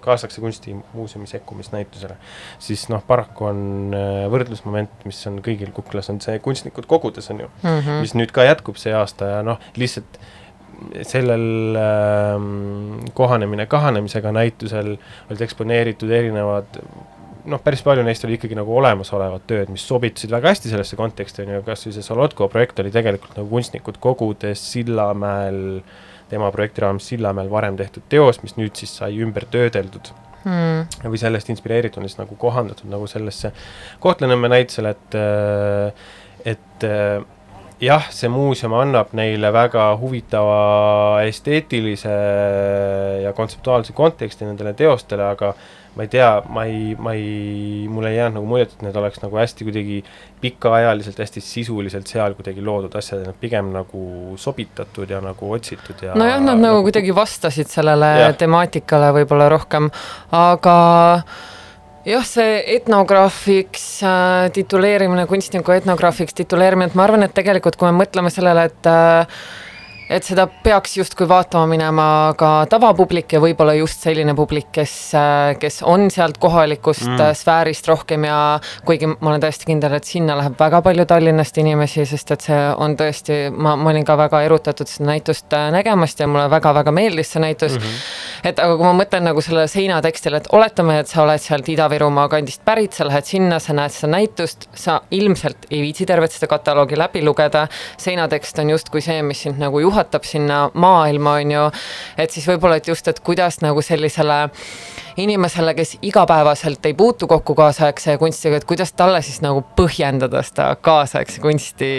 kaasaegse 0.00 0.40
kunstimuuseumi 0.40 1.26
sekkumisnäitusele, 1.26 2.16
siis 2.58 2.86
noh, 2.88 3.02
paraku 3.06 3.48
on 3.50 3.60
äh, 3.98 4.26
võrdlusmoment, 4.30 4.92
mis 5.08 5.18
on 5.26 5.40
kõigil 5.44 5.72
kuklas, 5.74 6.10
on 6.12 6.20
see 6.22 6.38
kunstnikud 6.42 6.86
kogudes, 6.86 7.30
on 7.34 7.42
ju 7.42 7.48
mm, 7.48 7.80
-hmm. 7.80 8.04
mis 8.04 8.14
nüüd 8.14 8.32
ka 8.34 8.46
jätkub 8.46 8.78
see 8.78 8.94
aasta 8.94 9.32
ja 9.32 9.42
noh, 9.42 9.58
lihtsalt 9.76 10.20
sellel 11.08 11.76
äh, 11.80 13.10
kohanemine 13.14 13.66
kahanemisega 13.66 14.32
näitusel 14.32 14.96
olid 15.30 15.40
eksponeeritud 15.48 16.10
erinevad 16.10 16.78
noh, 17.50 17.62
päris 17.62 17.82
palju 17.86 18.04
neist 18.06 18.24
oli 18.26 18.36
ikkagi 18.38 18.58
nagu 18.58 18.74
olemasolevad 18.78 19.46
tööd, 19.48 19.70
mis 19.72 19.84
sobitusid 19.86 20.32
väga 20.32 20.52
hästi 20.52 20.72
sellesse 20.72 20.98
konteksti, 20.98 21.44
on 21.44 21.56
ju, 21.56 21.62
kas 21.66 21.86
või 21.86 21.96
see 21.96 22.06
Solotko 22.06 22.50
projekt 22.52 22.82
oli 22.82 22.92
tegelikult 22.94 23.38
nagu 23.38 23.48
kunstnikud 23.50 24.00
kogudes 24.02 24.62
Sillamäel 24.72 25.80
tema 26.30 26.50
projekti 26.54 26.82
raames 26.84 27.08
Sillamäel 27.12 27.50
varem 27.50 27.78
tehtud 27.78 28.06
teos, 28.12 28.42
mis 28.42 28.56
nüüd 28.58 28.74
siis 28.78 28.96
sai 28.98 29.18
ümber 29.22 29.46
töödeldud 29.50 30.10
mm. 30.46 31.06
või 31.06 31.20
sellest 31.20 31.50
inspireerituna 31.54 32.08
siis 32.08 32.18
nagu 32.20 32.38
kohandatud 32.40 32.90
nagu 32.90 33.06
sellesse 33.10 33.52
Kohtla-Nõmme 34.02 34.50
näitusele, 34.52 34.94
et, 34.96 35.18
äh, 35.18 36.12
et 36.54 36.86
äh, 36.86 37.22
jah, 37.82 38.06
see 38.12 38.28
muuseum 38.32 38.74
annab 38.76 39.12
neile 39.16 39.50
väga 39.52 39.88
huvitava 40.00 41.22
esteetilise 41.28 42.12
ja 43.22 43.32
kontseptuaalse 43.36 43.92
konteksti 43.96 44.48
nendele 44.48 44.72
teostele, 44.76 45.26
aga 45.34 45.52
ma 45.96 46.04
ei 46.04 46.08
tea, 46.12 46.30
ma 46.52 46.64
ei, 46.68 46.94
ma 47.00 47.12
ei, 47.16 47.86
mulle 47.88 48.10
ei 48.12 48.18
jäänud 48.18 48.36
nagu 48.36 48.48
muljet, 48.48 48.74
et 48.76 48.84
need 48.84 48.96
oleks 49.00 49.20
nagu 49.22 49.38
hästi 49.40 49.64
kuidagi 49.64 49.98
pikaajaliselt, 50.42 51.20
hästi 51.24 51.40
sisuliselt 51.40 52.08
seal 52.10 52.36
kuidagi 52.36 52.64
loodud 52.64 52.96
asjad, 53.00 53.24
nad 53.24 53.36
pigem 53.40 53.70
nagu 53.72 54.36
sobitatud 54.40 55.10
ja 55.10 55.22
nagu 55.24 55.52
otsitud 55.56 56.04
ja 56.04 56.16
nojah, 56.16 56.40
nad 56.40 56.52
nagu, 56.52 56.64
nagu 56.66 56.86
kuidagi 56.88 57.16
vastasid 57.16 57.72
sellele 57.72 58.12
ja. 58.20 58.32
temaatikale 58.36 59.12
võib-olla 59.20 59.48
rohkem, 59.52 59.88
aga 60.36 60.76
jah, 62.06 62.24
see 62.26 62.58
etnograafiks 62.76 63.86
äh, 64.06 64.48
tituleerimine, 64.54 65.26
kunstniku 65.30 65.74
etnograafiks 65.76 66.36
tituleerimine, 66.38 66.90
et 66.90 66.98
ma 66.98 67.06
arvan, 67.06 67.26
et 67.26 67.34
tegelikult 67.36 67.78
kui 67.80 67.90
me 67.90 68.04
mõtleme 68.04 68.32
sellele, 68.32 68.68
et 68.70 68.90
äh, 68.90 69.40
et 70.08 70.26
seda 70.26 70.46
peaks 70.46 70.96
justkui 71.00 71.26
vaatama 71.28 71.66
minema 71.70 72.06
ka 72.38 72.50
tavapublik 72.70 73.32
ja 73.34 73.40
võib-olla 73.42 73.74
just 73.74 74.04
selline 74.06 74.34
publik, 74.38 74.68
kes, 74.74 74.94
kes 75.60 75.80
on 75.86 76.06
sealt 76.14 76.38
kohalikust 76.42 77.08
mm. 77.08 77.34
sfäärist 77.38 77.88
rohkem 77.90 78.26
ja 78.28 78.38
kuigi 78.86 79.08
ma 79.10 79.32
olen 79.32 79.42
täiesti 79.42 79.66
kindel, 79.70 79.96
et 79.98 80.06
sinna 80.06 80.36
läheb 80.38 80.54
väga 80.58 80.80
palju 80.86 81.06
Tallinnast 81.10 81.58
inimesi, 81.58 82.06
sest 82.06 82.30
et 82.34 82.46
see 82.46 82.60
on 82.82 82.94
tõesti, 82.98 83.38
ma, 83.50 83.74
ma 83.78 83.90
olin 83.92 84.06
ka 84.06 84.16
väga 84.18 84.42
erutatud 84.46 84.90
seda 84.90 85.10
näitust 85.10 85.56
äh, 85.56 85.68
nägemast 85.74 86.22
ja 86.22 86.30
mulle 86.30 86.46
väga-väga 86.54 86.94
meeldis 86.94 87.34
see 87.34 87.42
näitus 87.42 87.74
mm. 87.74 87.82
-hmm. 87.82 88.46
et 88.52 88.62
aga 88.62 88.78
kui 88.78 88.86
ma 88.86 88.94
mõtlen 89.02 89.26
nagu 89.26 89.42
sellele 89.42 89.66
seinatekstile, 89.70 90.42
et 90.42 90.50
oletame, 90.52 91.00
et 91.02 91.10
sa 91.10 91.22
oled 91.24 91.42
sealt 91.42 91.68
Ida-Virumaa 91.68 92.28
kandist 92.30 92.62
pärit, 92.64 92.94
sa 92.94 93.08
lähed 93.08 93.26
sinna, 93.26 93.58
sa 93.58 93.74
näed 93.74 93.94
seda 93.94 94.12
näitust, 94.14 94.68
sa 94.74 95.00
ilmselt 95.10 95.66
ei 95.70 95.82
viitsi 95.82 96.06
tervet 96.06 96.32
seda 96.32 96.46
kataloogi 96.46 96.98
läbi 96.98 97.24
lugeda, 97.24 97.66
seinatekst 97.98 98.58
on 98.62 98.70
justkui 98.70 99.02
see, 99.02 99.22
mis 99.22 99.42
sind 99.42 99.58
nagu 99.58 99.80
juhatab 99.80 99.95
juhatab 99.96 100.28
sinna 100.28 100.66
maailma, 100.74 101.38
on 101.40 101.56
ju, 101.56 101.64
et 102.20 102.30
siis 102.30 102.46
võib-olla, 102.50 102.76
et 102.80 102.88
just, 102.88 103.08
et 103.08 103.20
kuidas 103.24 103.62
nagu 103.64 103.82
sellisele 103.82 104.42
inimesele, 105.16 105.72
kes 105.74 105.96
igapäevaselt 106.04 106.84
ei 106.86 106.94
puutu 106.94 107.26
kokku 107.26 107.54
kaasaegse 107.56 108.18
kunstiga, 108.20 108.60
et 108.60 108.68
kuidas 108.68 108.92
talle 108.92 109.22
siis 109.24 109.40
nagu 109.44 109.62
põhjendada 109.78 110.42
seda 110.44 110.74
kaasaegse 110.76 111.40
kunsti 111.40 111.90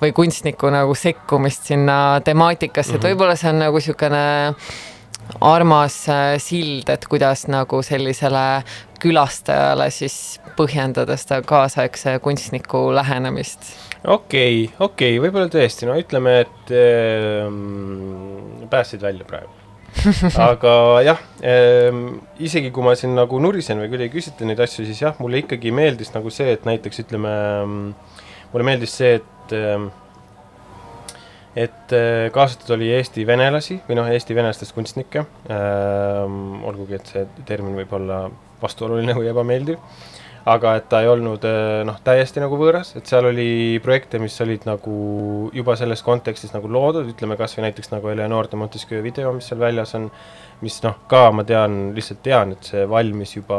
või 0.00 0.14
kunstniku 0.16 0.72
nagu 0.72 0.96
sekkumist 0.96 1.68
sinna 1.72 2.22
temaatikasse, 2.24 2.96
et 2.96 3.02
mhm. 3.02 3.12
võib-olla 3.12 3.36
see 3.36 3.52
on 3.52 3.60
nagu 3.66 3.82
niisugune 3.82 4.24
armas 5.42 5.98
äh, 6.08 6.36
sild, 6.40 6.88
et 6.88 7.04
kuidas 7.10 7.44
nagu 7.50 7.82
sellisele 7.84 8.46
külastajale 9.02 9.90
siis 9.92 10.38
põhjendada 10.56 11.18
seda 11.20 11.42
kaasaegse 11.44 12.16
kunstniku 12.24 12.88
lähenemist 12.96 13.74
okei 14.06 14.64
okay,, 14.64 14.74
okei 14.78 15.14
okay,, 15.16 15.20
võib-olla 15.22 15.50
tõesti, 15.52 15.86
no 15.88 15.96
ütleme, 15.98 16.38
et 16.44 16.72
äh, 16.74 17.46
päästsid 18.72 19.04
välja 19.04 19.26
praegu. 19.28 19.52
Aga 20.48 20.72
jah 21.06 21.20
äh,, 21.40 22.00
isegi 22.42 22.72
kui 22.74 22.84
ma 22.84 22.96
siin 22.98 23.14
nagu 23.16 23.40
nurisen 23.42 23.80
või 23.80 23.90
kuidagi 23.92 24.12
küsite 24.12 24.48
neid 24.48 24.60
asju, 24.62 24.84
siis 24.86 25.00
jah, 25.02 25.16
mulle 25.22 25.40
ikkagi 25.44 25.72
meeldis 25.74 26.12
nagu 26.14 26.32
see, 26.32 26.50
et 26.52 26.66
näiteks 26.68 27.06
ütleme, 27.06 27.36
mulle 28.52 28.68
meeldis 28.68 28.98
see, 29.00 29.14
et 29.20 29.56
äh, 29.56 29.86
et 31.56 31.94
äh, 31.96 32.26
kaasatud 32.34 32.74
oli 32.76 32.90
Eesti 32.98 33.24
venelasi 33.26 33.78
või 33.86 33.96
noh, 33.96 34.10
Eesti 34.12 34.36
venelastest 34.36 34.76
kunstnikke. 34.76 35.24
Äh,, 35.48 36.36
olgugi 36.68 36.98
et 36.98 37.08
see 37.14 37.24
termin 37.48 37.78
võib 37.80 37.96
olla 37.96 38.26
vastuoluline 38.60 39.16
või 39.16 39.30
ebameeldiv 39.32 39.80
aga 40.46 40.76
et 40.78 40.86
ta 40.90 41.00
ei 41.02 41.08
olnud 41.10 41.44
eh, 41.48 41.82
noh, 41.86 41.98
täiesti 42.06 42.42
nagu 42.42 42.58
võõras, 42.60 42.92
et 42.98 43.08
seal 43.10 43.26
oli 43.32 43.80
projekte, 43.82 44.20
mis 44.22 44.36
olid 44.44 44.66
nagu 44.68 44.96
juba 45.56 45.74
selles 45.78 46.04
kontekstis 46.06 46.54
nagu 46.54 46.70
loodud, 46.70 47.08
ütleme 47.10 47.38
kas 47.40 47.56
või 47.56 47.66
näiteks 47.66 47.90
nagu 47.90 48.12
Eleonore 48.12 48.52
de 48.52 48.60
Montesquieu 48.60 49.02
video, 49.02 49.32
mis 49.34 49.50
seal 49.50 49.58
väljas 49.62 49.96
on, 49.98 50.06
mis 50.62 50.78
noh, 50.86 51.00
ka 51.10 51.28
ma 51.34 51.44
tean, 51.46 51.90
lihtsalt 51.96 52.22
tean, 52.22 52.54
et 52.54 52.70
see 52.70 52.86
valmis 52.90 53.34
juba 53.34 53.58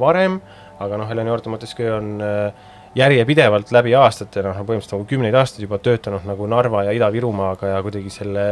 varem, 0.00 0.40
aga 0.82 1.02
noh, 1.02 1.12
Eleonore 1.12 1.44
de 1.44 1.52
Montesquieu 1.52 1.92
on 1.98 2.14
äh, 2.24 2.70
järjepidevalt 2.98 3.72
läbi 3.72 3.94
aastate, 3.96 4.42
noh, 4.44 4.58
põhimõtteliselt 4.58 4.96
nagu 4.96 5.08
kümneid 5.08 5.36
aastaid 5.38 5.64
juba 5.64 5.78
töötanud 5.82 6.26
nagu 6.28 6.46
Narva 6.50 6.84
ja 6.88 6.94
Ida-Virumaaga 6.96 7.72
ja 7.72 7.80
kuidagi 7.84 8.12
selle 8.12 8.44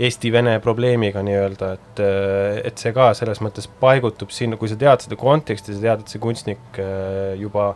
Eesti-Vene 0.00 0.56
probleemiga 0.64 1.22
nii-öelda, 1.26 1.72
et 1.76 2.02
et 2.64 2.80
see 2.80 2.94
ka 2.96 3.12
selles 3.16 3.42
mõttes 3.44 3.68
paigutub 3.80 4.32
sinna, 4.34 4.56
kui 4.60 4.72
sa 4.72 4.78
tead 4.80 5.04
seda 5.04 5.20
konteksti, 5.20 5.76
sa 5.76 5.84
tead, 5.88 6.04
et 6.04 6.14
see 6.14 6.22
kunstnik 6.22 6.80
äh, 6.80 7.34
juba, 7.40 7.72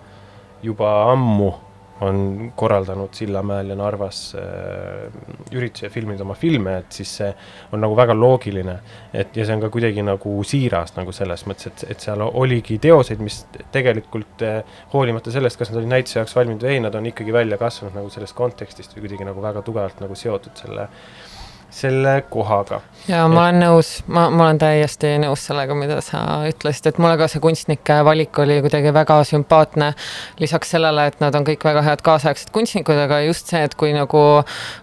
juba 0.65 0.95
ammu 1.13 1.53
on 2.01 2.53
korraldanud 2.57 3.15
Sillamäel 3.15 3.73
ja 3.73 3.77
Narvas 3.77 4.35
äh, 4.39 5.09
üritusi 5.53 5.87
ja 5.87 5.91
filminud 5.91 6.21
oma 6.23 6.35
filme, 6.39 6.77
et 6.83 6.93
siis 6.93 7.15
see 7.21 7.31
on 7.73 7.83
nagu 7.83 7.97
väga 7.97 8.15
loogiline. 8.15 8.79
et 9.13 9.37
ja 9.37 9.47
see 9.47 9.57
on 9.57 9.65
ka 9.65 9.71
kuidagi 9.75 10.03
nagu 10.07 10.35
siiras 10.45 10.95
nagu 10.97 11.13
selles 11.13 11.47
mõttes, 11.47 11.73
et, 11.73 11.87
et 11.91 12.07
seal 12.07 12.23
oligi 12.29 12.79
teoseid, 12.83 13.23
mis 13.25 13.41
tegelikult 13.75 14.45
äh, 14.47 14.79
hoolimata 14.93 15.35
sellest, 15.35 15.59
kas 15.59 15.73
nad 15.73 15.83
olid 15.83 15.95
näituse 15.97 16.21
jaoks 16.21 16.37
valminud 16.37 16.63
või 16.63 16.77
ei, 16.77 16.85
nad 16.85 16.95
on 16.95 17.11
ikkagi 17.11 17.35
välja 17.35 17.59
kasvanud 17.59 17.99
nagu 17.99 18.13
sellest 18.15 18.37
kontekstist 18.39 18.95
või 18.97 19.07
kuidagi 19.07 19.29
nagu 19.29 19.43
väga 19.43 19.65
tugevalt 19.67 20.01
nagu 20.05 20.19
seotud 20.19 20.55
selle 20.59 20.87
äh, 20.89 21.38
selle 21.71 22.23
kohaga. 22.31 22.81
ja 23.09 23.23
ma 23.29 23.45
olen 23.47 23.61
nõus, 23.63 23.91
ma, 24.07 24.27
ma 24.33 24.49
olen 24.49 24.59
täiesti 24.61 25.15
nõus 25.23 25.45
sellega, 25.49 25.77
mida 25.79 26.01
sa 26.05 26.23
ütlesid, 26.49 26.91
et 26.91 27.01
mulle 27.03 27.19
ka 27.21 27.29
see 27.31 27.43
kunstnike 27.45 27.99
valik 28.07 28.39
oli 28.41 28.59
kuidagi 28.65 28.93
väga 28.95 29.19
sümpaatne. 29.29 29.93
lisaks 30.41 30.75
sellele, 30.75 31.07
et 31.11 31.21
nad 31.21 31.35
on 31.35 31.47
kõik 31.47 31.65
väga 31.65 31.83
head 31.87 32.05
kaasaegsed 32.05 32.53
kunstnikud, 32.55 32.99
aga 33.05 33.21
just 33.27 33.53
see, 33.53 33.63
et 33.65 33.75
kui 33.79 33.93
nagu, 33.97 34.25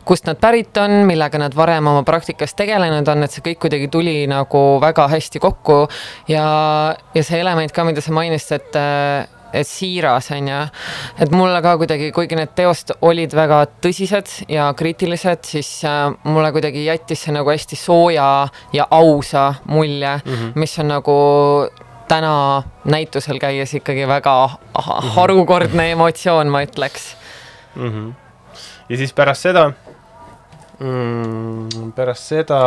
kust 0.06 0.30
nad 0.30 0.40
pärit 0.42 0.78
on, 0.82 1.02
millega 1.10 1.42
nad 1.42 1.58
varem 1.58 1.88
oma 1.92 2.04
praktikas 2.08 2.56
tegelenud 2.56 3.08
on, 3.12 3.26
et 3.26 3.34
see 3.34 3.46
kõik 3.46 3.66
kuidagi 3.66 3.90
tuli 3.92 4.18
nagu 4.30 4.66
väga 4.82 5.10
hästi 5.16 5.42
kokku 5.44 5.86
ja, 6.32 6.46
ja 7.16 7.24
see 7.26 7.42
element 7.42 7.74
ka, 7.74 7.88
mida 7.88 8.04
sa 8.06 8.14
mainisid, 8.16 8.62
et 8.62 9.35
siiras, 9.64 10.32
on 10.32 10.48
ju. 10.48 10.60
et 11.20 11.32
mulle 11.32 11.62
ka 11.62 11.78
kuidagi, 11.78 12.12
kuigi 12.12 12.36
need 12.36 12.54
teost 12.56 12.92
olid 13.02 13.34
väga 13.36 13.64
tõsised 13.84 14.50
ja 14.52 14.72
kriitilised, 14.78 15.46
siis 15.46 15.72
äh, 15.88 16.12
mulle 16.24 16.52
kuidagi 16.56 16.86
jättis 16.86 17.26
see 17.26 17.36
nagu 17.36 17.50
hästi 17.50 17.80
sooja 17.80 18.48
ja 18.74 18.88
ausa 18.92 19.54
mulje 19.66 20.20
mm, 20.26 20.32
-hmm. 20.32 20.52
mis 20.56 20.80
on 20.80 20.88
nagu 20.88 21.18
täna 22.08 22.64
näitusel 22.86 23.40
käies 23.40 23.74
ikkagi 23.74 24.08
väga 24.08 24.36
mhm. 24.48 25.10
harukordne 25.18 25.92
emotsioon, 25.92 26.48
ma 26.48 26.62
ütleks 26.62 27.16
mm. 27.76 27.92
-hmm. 27.92 28.14
ja 28.90 28.98
siis 28.98 29.14
pärast 29.14 29.42
seda 29.42 29.72
mm,, 30.80 31.92
pärast 31.96 32.32
seda 32.34 32.60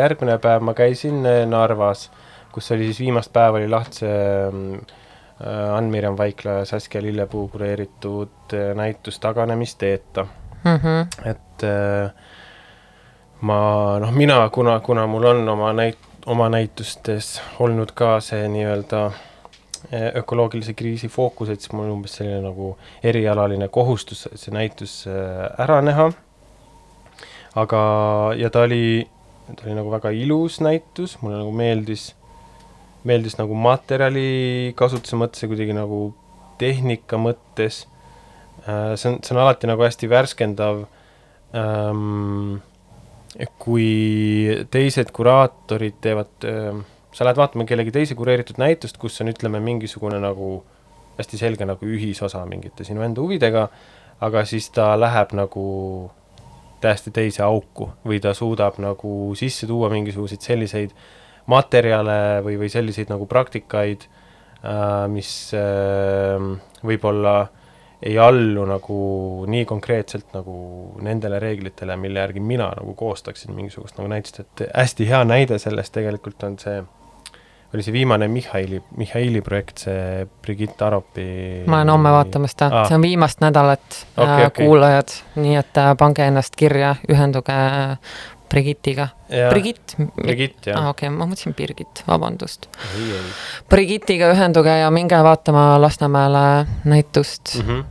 järgmine 0.00 0.38
päev 0.38 0.62
ma 0.62 0.74
käisin 0.74 1.22
Narvas, 1.46 2.10
kus 2.52 2.70
oli 2.70 2.84
siis 2.84 3.00
viimast 3.00 3.32
päeva 3.32 3.58
oli 3.58 3.68
lahti 3.68 4.04
see 4.04 4.50
mm, 4.50 4.80
Ann-Mirjam 5.76 6.16
Vaikla 6.18 6.50
ja 6.50 6.64
Saskia 6.64 7.02
Lillepuu 7.02 7.48
kureeritud 7.48 8.54
äh, 8.54 8.74
näitus 8.74 9.18
Taganemisteeta 9.20 10.26
mm. 10.64 10.76
-hmm. 10.76 11.30
et 11.30 11.64
äh, 11.64 12.10
ma 13.40 13.98
noh, 14.00 14.12
mina, 14.12 14.48
kuna, 14.48 14.80
kuna 14.80 15.06
mul 15.06 15.24
on 15.24 15.48
oma 15.48 15.72
näit-, 15.72 16.06
oma 16.26 16.48
näitustes 16.48 17.40
olnud 17.60 17.92
ka 17.94 18.20
see 18.20 18.48
nii-öelda 18.48 19.06
äh, 19.06 20.06
ökoloogilise 20.22 20.74
kriisi 20.74 21.08
fookus, 21.08 21.50
et 21.52 21.60
siis 21.60 21.72
mul 21.72 21.90
umbes 21.92 22.16
selline 22.16 22.40
nagu 22.42 22.76
erialaline 23.04 23.68
kohustus 23.68 24.28
see 24.34 24.54
näitus 24.54 25.02
äh, 25.10 25.44
ära 25.64 25.82
näha. 25.82 26.12
aga, 27.56 27.80
ja 28.36 28.50
ta 28.50 28.62
oli, 28.62 29.08
ta 29.46 29.64
oli 29.64 29.74
nagu 29.74 29.90
väga 29.90 30.10
ilus 30.10 30.60
näitus, 30.60 31.18
mulle 31.22 31.38
nagu 31.38 31.52
meeldis, 31.52 32.14
meeldis 33.06 33.36
nagu 33.38 33.56
materjali 33.58 34.72
kasutuse 34.78 35.18
mõttes 35.18 35.44
ja 35.44 35.50
kuidagi 35.50 35.76
nagu 35.76 36.10
tehnika 36.60 37.18
mõttes. 37.20 37.84
See 38.66 39.10
on, 39.10 39.20
see 39.22 39.34
on 39.34 39.42
alati 39.42 39.68
nagu 39.70 39.84
hästi 39.86 40.08
värskendav. 40.10 40.84
Ähm, 41.56 42.56
kui 43.62 43.88
teised 44.72 45.12
kuraatorid 45.14 45.98
teevad 46.02 46.46
äh,, 46.48 46.78
sa 47.12 47.24
lähed 47.24 47.38
vaatama 47.38 47.64
kellegi 47.68 47.92
teise 47.94 48.16
kureeritud 48.16 48.58
näitust, 48.60 48.98
kus 49.00 49.20
on, 49.20 49.30
ütleme, 49.32 49.60
mingisugune 49.64 50.18
nagu 50.20 50.58
hästi 51.16 51.40
selge 51.40 51.68
nagu 51.68 51.88
ühisosa 51.88 52.42
mingite 52.48 52.84
sinu 52.84 53.04
enda 53.06 53.22
huvidega, 53.24 53.68
aga 54.24 54.44
siis 54.48 54.68
ta 54.74 54.94
läheb 55.00 55.32
nagu 55.36 55.66
täiesti 56.80 57.12
teise 57.14 57.44
auku 57.46 57.88
või 58.04 58.20
ta 58.20 58.34
suudab 58.36 58.80
nagu 58.82 59.12
sisse 59.38 59.68
tuua 59.68 59.88
mingisuguseid 59.92 60.44
selliseid 60.44 60.92
materjale 61.50 62.42
või, 62.46 62.58
või 62.60 62.70
selliseid 62.72 63.12
nagu 63.12 63.28
praktikaid 63.30 64.06
äh,, 64.06 65.06
mis 65.12 65.30
äh, 65.54 66.50
võib-olla 66.86 67.38
ei 68.02 68.18
allu 68.18 68.66
nagu 68.68 68.98
nii 69.48 69.64
konkreetselt 69.64 70.34
nagu 70.36 70.56
nendele 71.04 71.38
reeglitele, 71.42 71.96
mille 71.96 72.20
järgi 72.20 72.42
mina 72.44 72.68
nagu 72.76 72.94
koostaksin 72.94 73.54
mingisugust 73.56 73.96
nagu 73.98 74.10
näitust, 74.12 74.42
et 74.44 74.68
hästi 74.74 75.08
hea 75.08 75.22
näide 75.24 75.58
sellest 75.62 75.94
tegelikult 75.96 76.44
on 76.44 76.58
see, 76.60 76.82
oli 77.74 77.86
see 77.86 77.94
viimane 77.94 78.28
Mihhaili, 78.28 78.82
Mihhaili 79.00 79.40
projekt, 79.44 79.86
see 79.86 80.26
Brigitte 80.44 80.84
Aropi 80.84 81.26
ma 81.66 81.80
olen 81.80 81.94
homme 81.94 82.12
vaatamas 82.18 82.54
ta 82.54 82.68
ah., 82.68 82.86
see 82.90 82.98
on 82.98 83.06
viimast 83.06 83.40
nädalat 83.44 84.02
okay, 84.16 84.28
äh, 84.28 84.46
okay. 84.46 84.66
kuulajad, 84.66 85.16
nii 85.40 85.56
et 85.62 85.82
pange 85.98 86.28
ennast 86.28 86.56
kirja, 86.56 86.94
ühenduge 87.08 87.56
Brigittiga. 88.56 89.10
Brigitt? 89.50 89.96
Brigitt, 90.16 90.70
jah. 90.70 90.78
aa, 90.80 90.94
okei 90.94 91.10
okay,, 91.10 91.16
ma 91.16 91.28
mõtlesin 91.28 91.56
Birgit, 91.56 92.00
vabandust. 92.08 92.70
Brigittiga 93.68 94.30
ühenduge 94.32 94.78
ja 94.80 94.88
minge 94.94 95.18
vaatama 95.26 95.74
Lasnamäele 95.82 96.46
näitust 96.88 97.58
mm. 97.60 97.68
-hmm 97.68 97.84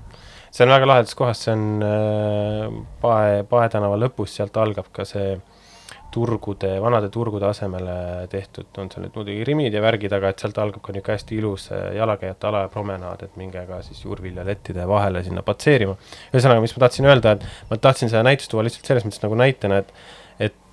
see 0.56 0.64
on 0.64 0.72
väga 0.72 0.88
lahedas 0.88 1.16
kohas, 1.20 1.42
see 1.44 1.52
on 1.52 1.84
äh, 1.84 2.78
Pae, 3.02 3.44
Pae 3.50 3.68
tänava 3.74 3.98
lõpus, 4.00 4.38
sealt 4.38 4.56
algab 4.62 4.88
ka 4.96 5.04
see 5.08 5.36
turgude, 6.16 6.70
vanade 6.80 7.10
turgude 7.12 7.48
asemele 7.50 7.96
tehtud, 8.32 8.70
on 8.80 8.92
seal 8.92 9.04
nüüd 9.04 9.18
muidugi 9.20 9.48
rimid 9.50 9.74
ja 9.76 9.82
värgid, 9.84 10.14
aga 10.16 10.32
et 10.32 10.40
sealt 10.40 10.60
algab 10.64 10.84
ka 10.86 10.96
niisugune 10.96 11.18
hästi 11.18 11.40
ilus 11.42 11.68
äh, 11.76 11.90
jalakäijate 11.98 12.48
ala 12.48 12.66
ja 12.66 12.72
promenaad, 12.72 13.26
et 13.28 13.36
minge 13.42 13.66
ka 13.68 13.82
siis 13.84 14.06
juurviljalettide 14.06 14.88
vahele 14.88 15.26
sinna 15.26 15.44
patseerima. 15.44 15.98
ühesõnaga, 16.32 16.64
mis 16.64 16.76
ma 16.78 16.86
tahtsin 16.86 17.10
öelda, 17.12 17.36
et 17.36 17.50
ma 17.72 17.82
tahtsin 17.90 18.14
seda 18.14 18.24
näitust 18.28 18.54
tuua 18.54 18.64
lihtsalt 18.64 18.88
selles 18.88 19.08
mõttes 19.08 19.26
nagu 19.26 19.42
näitena, 19.44 19.84
et 19.84 19.92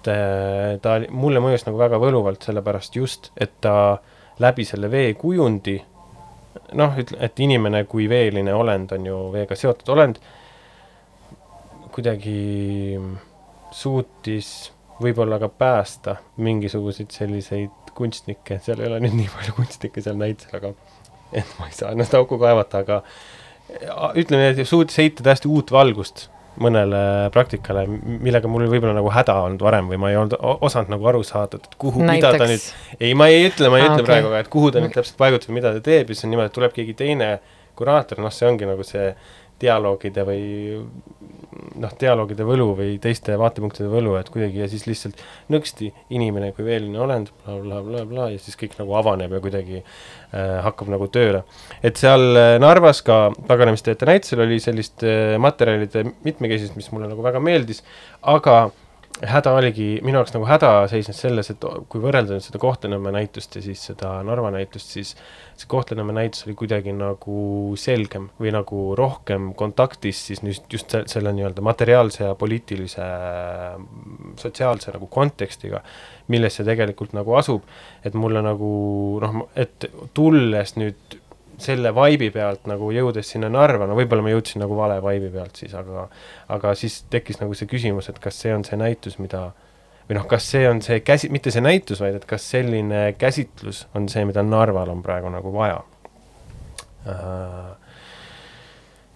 et 0.02 0.10
äh, 0.10 0.80
ta 0.82 0.98
mulle 1.10 1.40
mõjus 1.42 1.66
nagu 1.66 1.78
väga 1.78 2.00
võluvalt, 2.02 2.42
sellepärast 2.42 2.96
just, 2.96 3.30
et 3.40 3.54
ta 3.62 3.98
läbi 4.42 4.64
selle 4.66 4.90
veekujundi 4.90 5.76
noh, 6.78 6.96
ütle, 6.98 7.18
et 7.22 7.40
inimene 7.40 7.84
kui 7.88 8.08
veeline 8.10 8.54
olend 8.54 8.92
on 8.96 9.06
ju 9.06 9.18
veega 9.32 9.56
seotud 9.58 9.92
olend, 9.94 10.18
kuidagi 11.92 12.98
suutis 13.72 14.72
võib-olla 15.02 15.38
ka 15.42 15.48
päästa 15.48 16.16
mingisuguseid 16.42 17.12
selliseid 17.12 17.92
kunstnikke, 17.96 18.58
seal 18.64 18.80
ei 18.80 18.88
ole 18.88 19.00
nüüd 19.04 19.16
nii 19.18 19.30
palju 19.32 19.56
kunstnikke 19.58 20.04
seal 20.04 20.18
näitusel, 20.20 20.58
aga 20.60 20.72
et 21.32 21.56
ma 21.58 21.68
ei 21.68 21.76
saa 21.76 21.92
ennast 21.92 22.14
auku 22.16 22.38
kaevata, 22.40 22.82
aga 22.84 23.02
ütleme 24.20 24.52
et 24.52 24.62
suutis 24.68 24.98
heita 25.00 25.24
täiesti 25.24 25.50
uut 25.52 25.72
valgust 25.72 26.26
mõnele 26.60 27.30
praktikale, 27.32 27.86
millega 27.88 28.48
mul 28.50 28.66
võib-olla 28.68 28.92
nagu 28.96 29.08
häda 29.12 29.38
olnud 29.46 29.62
varem 29.64 29.88
või 29.88 30.00
ma 30.02 30.10
ei 30.12 30.18
olnud 30.20 30.36
osanud 30.36 30.92
nagu 30.92 31.08
aru 31.08 31.22
saada, 31.24 31.60
et 31.60 31.78
kuhu, 31.80 32.02
mida 32.04 32.34
ta 32.36 32.48
nüüd, 32.48 32.66
ei, 32.98 33.14
ma 33.16 33.30
ei 33.32 33.46
ütle, 33.48 33.70
ma 33.72 33.80
ei 33.80 33.86
ah, 33.86 33.94
ütle 33.94 34.04
okay. 34.04 34.08
praegu, 34.10 34.34
et 34.36 34.50
kuhu 34.52 34.72
ta 34.74 34.82
nüüd 34.84 34.92
täpselt 34.92 35.16
paigutab, 35.20 35.54
mida 35.56 35.72
ta 35.72 35.84
teeb 35.84 36.12
ja 36.12 36.16
siis 36.16 36.26
on 36.28 36.34
niimoodi, 36.34 36.52
et 36.52 36.56
tuleb 36.58 36.76
keegi 36.76 36.96
teine 36.98 37.30
kuraator, 37.78 38.20
noh, 38.20 38.34
see 38.34 38.48
ongi 38.50 38.68
nagu 38.68 38.84
see 38.84 39.06
dialoogide 39.62 40.26
või 40.26 40.42
noh, 41.80 41.92
dialoogide 42.00 42.44
võlu 42.46 42.68
või 42.76 42.96
teiste 43.02 43.36
vaatepunktide 43.40 43.88
võlu, 43.92 44.14
et 44.18 44.28
kuidagi 44.32 44.62
ja 44.62 44.68
siis 44.70 44.84
lihtsalt 44.88 45.20
nõksti 45.52 45.90
inimene 46.14 46.52
kui 46.56 46.66
veeline 46.66 47.00
olend 47.02 47.32
bla, 47.44 47.56
bla, 47.62 47.80
blablabla 47.84 48.30
ja 48.34 48.42
siis 48.42 48.58
kõik 48.60 48.76
nagu 48.80 48.96
avaneb 48.98 49.32
ja 49.36 49.40
kuidagi 49.44 49.80
äh, 49.80 50.58
hakkab 50.66 50.92
nagu 50.92 51.08
tööle. 51.12 51.44
et 51.82 52.00
seal 52.00 52.36
äh, 52.36 52.56
Narvas 52.62 53.02
ka 53.06 53.24
Paganamistöötajate 53.48 54.10
näitusel 54.10 54.44
oli 54.46 54.60
sellist 54.62 55.04
äh, 55.06 55.36
materjalide 55.42 56.06
mitmekesisust, 56.26 56.78
mis 56.78 56.90
mulle 56.92 57.10
nagu 57.10 57.24
väga 57.24 57.42
meeldis, 57.42 57.82
aga 58.22 58.64
häda 59.20 59.52
oligi, 59.54 59.86
minu 60.02 60.18
jaoks 60.18 60.32
nagu 60.34 60.46
häda 60.48 60.70
seisnes 60.90 61.18
selles, 61.22 61.50
et 61.52 61.64
kui 61.90 62.00
võrrelda 62.02 62.34
nüüd 62.34 62.44
seda 62.44 62.58
Kohtla-Nõmme 62.62 63.12
näitust 63.14 63.54
ja 63.58 63.62
siis 63.64 63.82
seda 63.90 64.14
Narva 64.26 64.50
näitust, 64.54 64.94
siis 64.96 65.12
see 65.58 65.68
Kohtla-Nõmme 65.70 66.14
näitus 66.16 66.46
oli 66.46 66.56
kuidagi 66.58 66.94
nagu 66.96 67.76
selgem 67.78 68.30
või 68.40 68.54
nagu 68.54 68.82
rohkem 68.98 69.52
kontaktis 69.58 70.24
siis 70.30 70.42
nüüd 70.42 70.66
just 70.72 70.96
selle 71.12 71.34
nii-öelda 71.36 71.64
materiaalse 71.64 72.24
ja 72.24 72.34
poliitilise 72.38 73.08
sotsiaalse 74.40 74.96
nagu 74.96 75.10
kontekstiga, 75.12 75.82
milles 76.32 76.58
see 76.58 76.66
tegelikult 76.66 77.14
nagu 77.16 77.36
asub, 77.38 77.68
et 78.02 78.16
mulle 78.18 78.42
nagu 78.42 78.72
noh, 79.22 79.42
et 79.54 79.90
tulles 80.16 80.76
nüüd 80.80 81.20
selle 81.62 81.92
vaibi 81.94 82.30
pealt 82.34 82.66
nagu 82.70 82.90
jõudes 82.94 83.28
sinna 83.34 83.50
Narva, 83.52 83.86
no 83.88 83.96
võib-olla 83.98 84.24
ma 84.24 84.32
jõudsin 84.34 84.62
nagu 84.64 84.76
vale 84.78 84.98
vaibi 85.02 85.30
pealt 85.32 85.58
siis, 85.62 85.74
aga 85.78 86.06
aga 86.52 86.74
siis 86.78 87.02
tekkis 87.12 87.40
nagu 87.42 87.56
see 87.58 87.70
küsimus, 87.70 88.10
et 88.12 88.18
kas 88.22 88.40
see 88.44 88.54
on 88.54 88.64
see 88.66 88.78
näitus, 88.80 89.18
mida 89.22 89.50
või 90.08 90.18
noh, 90.18 90.26
kas 90.28 90.48
see 90.54 90.66
on 90.68 90.82
see 90.84 91.00
käsi, 91.04 91.30
mitte 91.32 91.52
see 91.54 91.64
näitus, 91.64 92.02
vaid 92.02 92.18
et 92.18 92.26
kas 92.28 92.44
selline 92.54 93.12
käsitlus 93.18 93.86
on 93.96 94.08
see, 94.12 94.24
mida 94.28 94.44
Narval 94.46 94.90
on 94.92 95.04
praegu 95.04 95.30
nagu 95.32 95.52
vaja 95.54 95.78
uh,. 97.06 97.70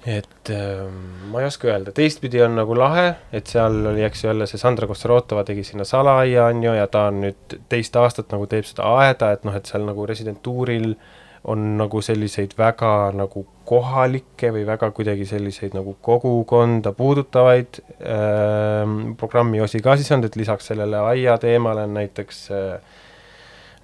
et 0.07 0.53
uh, 0.55 0.87
ma 1.33 1.43
ei 1.43 1.51
oska 1.51 1.69
öelda, 1.73 1.93
teistpidi 1.93 2.41
on 2.47 2.55
nagu 2.61 2.79
lahe, 2.79 3.09
et 3.35 3.51
seal 3.51 3.81
oli, 3.93 4.05
eks 4.07 4.25
ju, 4.25 4.31
jälle 4.31 4.47
see 4.47 4.63
Sandra 4.63 4.87
Kossarotova 4.87 5.45
tegi 5.45 5.67
sinna 5.67 5.85
salaaia, 5.85 6.47
on 6.53 6.65
ju, 6.65 6.75
ja 6.79 6.87
ta 6.87 7.09
on 7.11 7.21
nüüd 7.27 7.61
teist 7.69 7.97
aastat 7.99 8.31
nagu 8.35 8.47
teeb 8.51 8.69
seda 8.69 8.87
aeda, 9.03 9.33
et 9.35 9.47
noh, 9.49 9.57
et 9.59 9.67
seal 9.67 9.85
nagu 9.89 10.07
residentuuril 10.07 10.93
uh, 10.95 11.16
on 11.47 11.77
nagu 11.79 12.03
selliseid 12.03 12.57
väga 12.59 13.13
nagu 13.15 13.45
kohalikke 13.67 14.51
või 14.55 14.65
väga 14.67 14.91
kuidagi 14.95 15.27
selliseid 15.27 15.75
nagu 15.77 15.97
kogukonda 16.03 16.93
puudutavaid 16.97 17.81
äh, 17.83 18.95
programmi 19.19 19.63
osi 19.63 19.83
ka 19.83 19.97
siis 19.97 20.13
olnud, 20.13 20.31
et 20.31 20.39
lisaks 20.39 20.73
sellele 20.73 21.03
aia 21.13 21.39
teemale 21.43 21.87
on 21.87 21.95
näiteks 21.99 22.47
äh, 22.55 22.95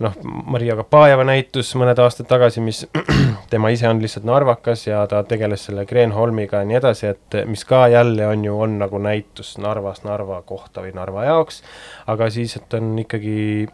noh, 0.03 0.17
Maria 0.23 0.77
Kapajeva 0.79 1.25
näitus 1.27 1.71
mõned 1.79 1.99
aastad 2.03 2.29
tagasi, 2.31 2.63
mis 2.65 2.83
tema 3.53 3.71
ise 3.75 3.89
on 3.91 4.01
lihtsalt 4.03 4.27
narvakas 4.29 4.87
ja 4.87 5.03
ta 5.11 5.23
tegeles 5.29 5.67
selle 5.69 5.85
Kreenholmiga 5.89 6.63
ja 6.63 6.69
nii 6.69 6.79
edasi, 6.81 7.13
et 7.13 7.39
mis 7.51 7.65
ka 7.69 7.85
jälle 7.93 8.27
on 8.27 8.45
ju, 8.47 8.57
on 8.67 8.79
nagu 8.83 9.03
näitus 9.03 9.55
Narvas 9.63 10.03
Narva 10.07 10.43
kohta 10.47 10.85
või 10.85 10.95
Narva 10.97 11.27
jaoks, 11.29 11.63
aga 12.11 12.31
siis, 12.33 12.57
et 12.59 12.79
on 12.79 12.95
ikkagi 13.05 13.69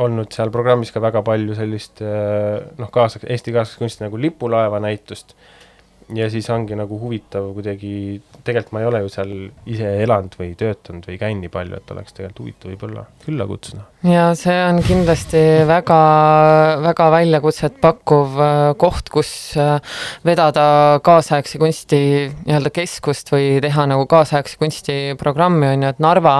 olnud 0.00 0.32
seal 0.32 0.50
programmis 0.54 0.92
ka 0.92 1.02
väga 1.02 1.22
palju 1.26 1.56
sellist 1.58 2.02
eh, 2.04 2.60
noh, 2.78 2.90
kaasa, 2.92 3.22
Eesti 3.26 3.54
kaaslaskunsti 3.54 4.06
nagu 4.06 4.20
lipulaeva 4.20 4.80
näitust 4.82 5.36
ja 6.14 6.28
siis 6.32 6.48
ongi 6.52 6.76
nagu 6.78 6.98
huvitav 7.00 7.48
kuidagi, 7.56 8.20
tegelikult 8.42 8.72
ma 8.74 8.82
ei 8.82 8.88
ole 8.88 9.02
ju 9.04 9.12
seal 9.12 9.32
ise 9.70 9.90
elanud 10.02 10.34
või 10.38 10.52
töötanud 10.58 11.06
või 11.08 11.18
käinud 11.20 11.46
nii 11.46 11.52
palju, 11.52 11.78
et 11.78 11.94
oleks 11.94 12.16
tegelikult 12.16 12.42
huvitav 12.44 12.72
võib-olla 12.72 13.04
külla 13.24 13.46
kutsuda. 13.50 13.86
ja 14.08 14.26
see 14.38 14.58
on 14.66 14.82
kindlasti 14.86 15.42
väga, 15.68 16.00
väga 16.88 17.08
väljakutset 17.16 17.80
pakkuv 17.82 18.42
äh, 18.42 18.64
koht, 18.80 19.12
kus 19.14 19.32
äh, 19.60 19.96
vedada 20.26 21.00
kaasaegse 21.04 21.62
kunsti 21.62 22.02
nii-öelda 22.44 22.74
keskust 22.74 23.32
või 23.34 23.56
teha 23.64 23.88
nagu 23.90 24.06
kaasaegse 24.10 24.60
kunsti 24.60 25.00
programmi, 25.20 25.70
on 25.70 25.88
ju, 25.88 25.94
et 25.94 26.02
Narva 26.02 26.36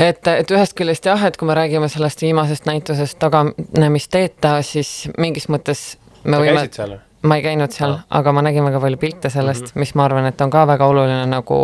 et, 0.00 0.26
et 0.26 0.56
ühest 0.56 0.76
küljest 0.78 1.06
jah, 1.08 1.28
et 1.28 1.38
kui 1.38 1.48
me 1.48 1.56
räägime 1.58 1.88
sellest 1.92 2.24
viimasest 2.24 2.68
näitusest 2.68 3.18
Taganemist 3.22 4.12
Teeta, 4.12 4.58
siis 4.66 5.08
mingis 5.18 5.48
mõttes 5.52 5.92
me 6.24 6.36
sa 6.36 6.44
võime. 6.44 6.60
käisid 6.62 6.78
seal 6.80 6.94
või? 6.96 7.11
Ma 7.22 7.38
ei 7.38 7.44
käinud 7.44 7.72
seal 7.74 7.94
aga 8.10 8.32
ma 8.34 8.42
nägin 8.44 8.64
väga 8.66 8.80
palju 8.82 8.98
pilte 9.00 9.30
sellest 9.30 9.62
mm. 9.62 9.72
-hmm. 9.72 9.84
mis 9.84 9.94
ma 9.94 10.04
arvan, 10.04 10.26
et 10.26 10.40
on 10.40 10.50
ka 10.50 10.64
väga 10.66 10.86
oluline 10.86 11.26
nagu 11.30 11.58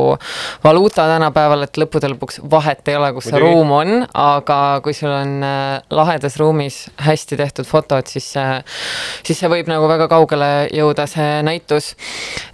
valuuta 0.65 1.07
tänapäeval, 1.11 1.63
et 1.67 1.81
lõppude 1.83 2.13
lõpuks 2.15 2.41
vahet 2.51 2.89
ei 2.89 2.97
ole, 2.97 3.13
kus 3.13 3.29
see 3.31 3.39
Muidugi. 3.39 3.55
ruum 3.55 3.73
on, 3.73 4.07
aga 4.15 4.61
kui 4.85 4.95
sul 4.95 5.11
on 5.11 5.43
äh, 5.43 5.83
lahedas 5.91 6.37
ruumis 6.37 6.79
hästi 6.97 7.37
tehtud 7.37 7.67
fotod, 7.67 8.07
siis 8.07 8.33
see, 8.33 8.63
siis 9.25 9.39
see 9.39 9.51
võib 9.51 9.69
nagu 9.71 9.89
väga 9.89 10.09
kaugele 10.09 10.69
jõuda, 10.73 11.07
see 11.11 11.43
näitus. 11.43 11.95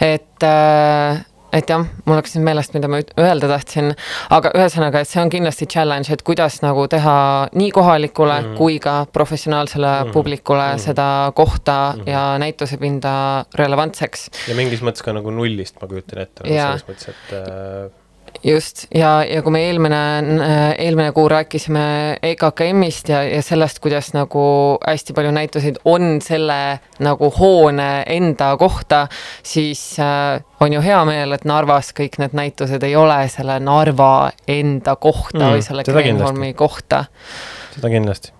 et 0.00 0.42
äh, 0.42 1.24
et 1.54 1.70
jah, 1.70 1.84
mul 2.04 2.18
läks 2.18 2.34
nüüd 2.36 2.46
meelest, 2.48 2.74
mida 2.76 2.90
ma 2.90 3.00
öelda 3.20 3.50
tahtsin, 3.50 3.92
aga 4.34 4.52
ühesõnaga, 4.58 5.02
et 5.04 5.10
see 5.10 5.22
on 5.22 5.32
kindlasti 5.32 5.68
challenge, 5.70 6.12
et 6.12 6.24
kuidas 6.26 6.60
nagu 6.64 6.86
teha 6.90 7.16
nii 7.54 7.70
kohalikule 7.74 8.38
mm. 8.40 8.54
kui 8.58 8.78
ka 8.82 8.96
professionaalsele 9.14 9.92
mm. 9.92 10.14
publikule 10.16 10.66
mm. 10.74 10.84
seda 10.84 11.08
kohta 11.36 11.78
mm. 11.96 12.08
ja 12.10 12.24
näitusepinda 12.42 13.16
relevantseks. 13.60 14.30
ja 14.50 14.58
mingis 14.58 14.84
mõttes 14.84 15.04
ka 15.06 15.14
nagu 15.16 15.34
nullist 15.34 15.78
ma 15.80 15.90
kujutan 15.90 16.24
ette, 16.26 16.48
Jaa. 16.50 16.74
selles 16.74 16.88
mõttes, 16.90 17.14
et 17.14 17.36
äh, 17.38 18.03
just, 18.44 18.86
ja, 18.94 19.24
ja 19.24 19.42
kui 19.42 19.52
me 19.54 19.62
eelmine, 19.68 20.00
eelmine 20.78 21.12
kuu 21.16 21.28
rääkisime 21.32 21.84
EKKM-ist 22.22 23.08
ja, 23.08 23.22
ja 23.24 23.42
sellest, 23.42 23.80
kuidas 23.84 24.12
nagu 24.16 24.44
hästi 24.86 25.16
palju 25.16 25.32
näituseid 25.34 25.80
on 25.88 26.18
selle 26.24 26.78
nagu 27.04 27.30
hoone 27.38 28.04
enda 28.06 28.52
kohta, 28.60 29.06
siis 29.42 29.82
äh, 30.02 30.42
on 30.60 30.72
ju 30.72 30.84
hea 30.84 31.00
meel, 31.08 31.32
et 31.36 31.44
Narvas 31.48 31.92
kõik 31.96 32.20
need 32.22 32.36
näitused 32.36 32.84
ei 32.84 32.96
ole 32.96 33.22
selle 33.32 33.58
Narva 33.60 34.30
enda 34.48 34.96
kohta 34.96 35.44
Mm, 35.44 35.50
või 35.56 35.62
selle. 35.64 35.84
Kreenholmi 35.84 36.54
kohta 36.54 37.04
seda 37.74 37.90
kindlasti. 37.90 38.32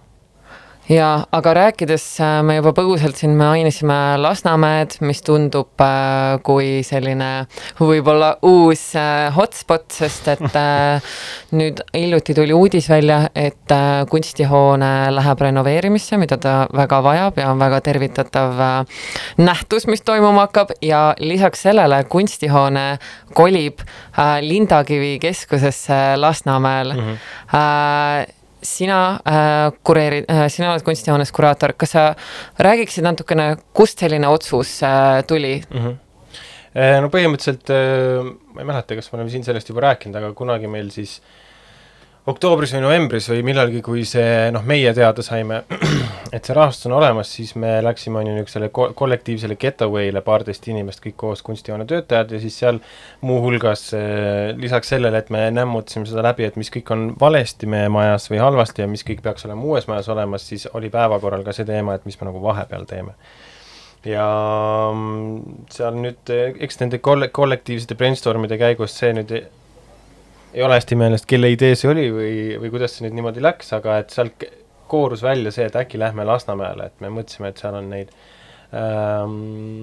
Ja 0.88 1.08
aga 1.32 1.54
rääkides, 1.56 2.04
me 2.44 2.58
juba 2.58 2.74
põgusalt 2.76 3.16
siin 3.16 3.36
mainisime 3.38 3.96
Lasnamäed, 4.20 4.98
mis 5.06 5.22
tundub 5.24 5.80
äh, 5.80 6.36
kui 6.44 6.82
selline 6.84 7.46
võib-olla 7.78 8.34
uus 8.44 8.90
äh, 8.98 9.30
hotspot, 9.34 9.86
sest 9.94 10.28
et 10.34 10.58
äh, 10.60 11.14
nüüd 11.56 11.80
hiljuti 11.94 12.36
tuli 12.36 12.56
uudis 12.56 12.90
välja, 12.92 13.22
et 13.34 13.72
äh, 13.72 14.04
kunstihoone 14.10 14.92
läheb 15.14 15.44
renoveerimisse, 15.46 16.20
mida 16.20 16.38
ta 16.40 16.54
väga 16.74 17.00
vajab 17.06 17.40
ja 17.40 17.50
on 17.54 17.62
väga 17.62 17.80
tervitatav 17.88 18.62
äh, 18.68 19.02
nähtus, 19.40 19.88
mis 19.88 20.04
toimuma 20.04 20.48
hakkab 20.48 20.76
ja 20.84 21.06
lisaks 21.18 21.64
sellele 21.64 22.04
kunstihoone 22.12 22.86
kolib 23.34 23.80
äh, 23.80 24.38
Lindakivi 24.44 25.18
keskusesse 25.22 26.16
Lasnamäel 26.20 26.92
mm. 26.92 27.12
-hmm 27.52 28.34
sina 28.64 29.00
äh, 29.28 29.66
kureerid 29.86 30.30
äh,, 30.30 30.46
sina 30.52 30.72
oled 30.72 30.84
kunstihoones 30.86 31.32
kuraator, 31.34 31.74
kas 31.78 31.94
sa 31.96 32.06
räägiksid 32.64 33.06
natukene, 33.06 33.54
kust 33.76 34.02
selline 34.02 34.28
otsus 34.30 34.76
äh, 34.82 35.22
tuli? 35.28 35.56
mm. 35.70 35.80
-hmm. 35.80 37.00
no 37.04 37.10
põhimõtteliselt 37.12 37.70
äh, 37.70 38.34
ma 38.54 38.64
ei 38.64 38.70
mäleta, 38.72 38.96
kas 38.98 39.12
me 39.12 39.20
oleme 39.20 39.30
siin 39.30 39.44
sellest 39.44 39.68
juba 39.68 39.88
rääkinud, 39.88 40.16
aga 40.20 40.32
kunagi 40.32 40.70
meil 40.70 40.90
siis 40.94 41.20
oktoobris 42.30 42.72
või 42.72 42.80
novembris 42.86 43.26
või 43.28 43.42
millalgi, 43.44 43.82
kui 43.84 44.04
see 44.08 44.48
noh, 44.54 44.64
meie 44.64 44.92
teada 44.96 45.22
saime, 45.24 45.60
et 46.34 46.40
see 46.46 46.56
rahastus 46.56 46.88
on 46.88 46.96
olemas, 46.96 47.28
siis 47.36 47.52
me 47.60 47.76
läksime 47.84 48.20
on 48.20 48.30
ju 48.30 48.36
niisugusele 48.36 48.70
ko- 48.74 48.90
kollektiivsele 48.96 49.58
getaway'le, 49.60 50.22
paarteist 50.24 50.68
inimest 50.72 51.02
kõik 51.04 51.18
koos 51.20 51.44
kunstihoone 51.44 51.84
töötajad 51.90 52.32
ja 52.32 52.40
siis 52.40 52.56
seal 52.62 52.80
muuhulgas 53.28 53.90
äh, 53.98 54.54
lisaks 54.56 54.94
sellele, 54.94 55.20
et 55.20 55.32
me 55.34 55.50
nämmutasime 55.52 56.08
seda 56.08 56.24
läbi, 56.24 56.46
et 56.48 56.56
mis 56.60 56.72
kõik 56.72 56.92
on 56.96 57.10
valesti 57.20 57.68
meie 57.68 57.90
majas 57.92 58.30
või 58.32 58.40
halvasti 58.40 58.84
ja 58.84 58.88
mis 58.88 59.04
kõik 59.04 59.20
peaks 59.24 59.44
olema 59.48 59.68
uues 59.68 59.88
majas 59.90 60.08
olemas, 60.14 60.46
siis 60.48 60.64
oli 60.72 60.88
päevakorral 60.94 61.44
ka 61.44 61.52
see 61.52 61.68
teema, 61.68 61.98
et 61.98 62.08
mis 62.08 62.16
me 62.20 62.30
nagu 62.30 62.40
vahepeal 62.44 62.88
teeme. 62.88 63.12
Ja 64.08 64.24
mm, 64.92 65.68
seal 65.72 66.00
nüüd, 66.00 66.32
eks 66.64 66.80
nende 66.80 67.00
kolle-, 67.04 67.28
kollektiivsete 67.32 67.96
brainstormide 68.00 68.56
käigus 68.60 68.96
see 68.96 69.12
nüüd 69.16 69.36
ei, 70.54 70.62
ole 70.62 70.78
hästi 70.78 70.98
meelest, 70.98 71.26
kelle 71.30 71.50
idee 71.52 71.74
see 71.78 71.90
oli 71.90 72.06
või, 72.14 72.34
või 72.62 72.70
kuidas 72.74 72.96
see 72.96 73.06
nüüd 73.06 73.18
niimoodi 73.18 73.42
läks, 73.44 73.72
aga 73.76 73.98
et 74.02 74.14
sealt 74.14 74.46
koorus 74.90 75.24
välja 75.24 75.52
see, 75.54 75.66
et 75.68 75.76
äkki 75.78 75.98
lähme 76.00 76.26
Lasnamäele, 76.28 76.88
et 76.90 77.04
me 77.04 77.10
mõtlesime, 77.12 77.50
et 77.50 77.60
seal 77.60 77.76
on 77.78 77.90
neid 77.90 78.12
ähm, 78.76 79.36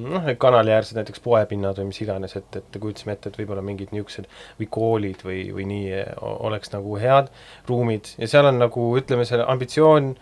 noh, 0.07 0.24
need 0.26 0.39
kanaliäärsed 0.41 0.99
näiteks 0.99 1.24
poepinnad 1.26 1.80
või 1.82 1.89
mis 1.91 2.01
iganes, 2.05 2.36
et, 2.39 2.59
et 2.61 2.80
kujutasime 2.80 3.17
ette, 3.17 3.32
et 3.32 3.39
võib-olla 3.41 3.63
mingid 3.65 3.93
niisugused 3.95 4.30
või 4.59 4.69
koolid 4.78 5.26
või, 5.28 5.43
või 5.55 5.67
nii 5.72 6.03
oleks 6.22 6.74
nagu 6.76 6.97
head 7.01 7.32
ruumid. 7.69 8.13
Ja 8.22 8.30
seal 8.32 8.47
on 8.51 8.61
nagu 8.61 8.91
ütleme, 9.01 9.28
selle 9.28 9.47
ambitsioon 9.51 10.13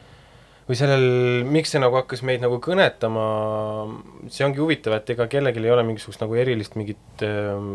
või 0.70 0.78
sellel, 0.78 1.04
miks 1.50 1.72
see 1.74 1.80
nagu 1.82 1.98
hakkas 1.98 2.22
meid 2.28 2.44
nagu 2.44 2.60
kõnetama, 2.62 3.24
see 4.30 4.46
ongi 4.46 4.62
huvitav, 4.62 5.00
et 5.00 5.08
ega 5.16 5.26
kellelgi 5.32 5.64
ei 5.66 5.74
ole 5.74 5.82
mingisugust 5.88 6.22
nagu 6.22 6.38
erilist 6.38 6.78
mingit 6.78 7.24
ähm, 7.26 7.72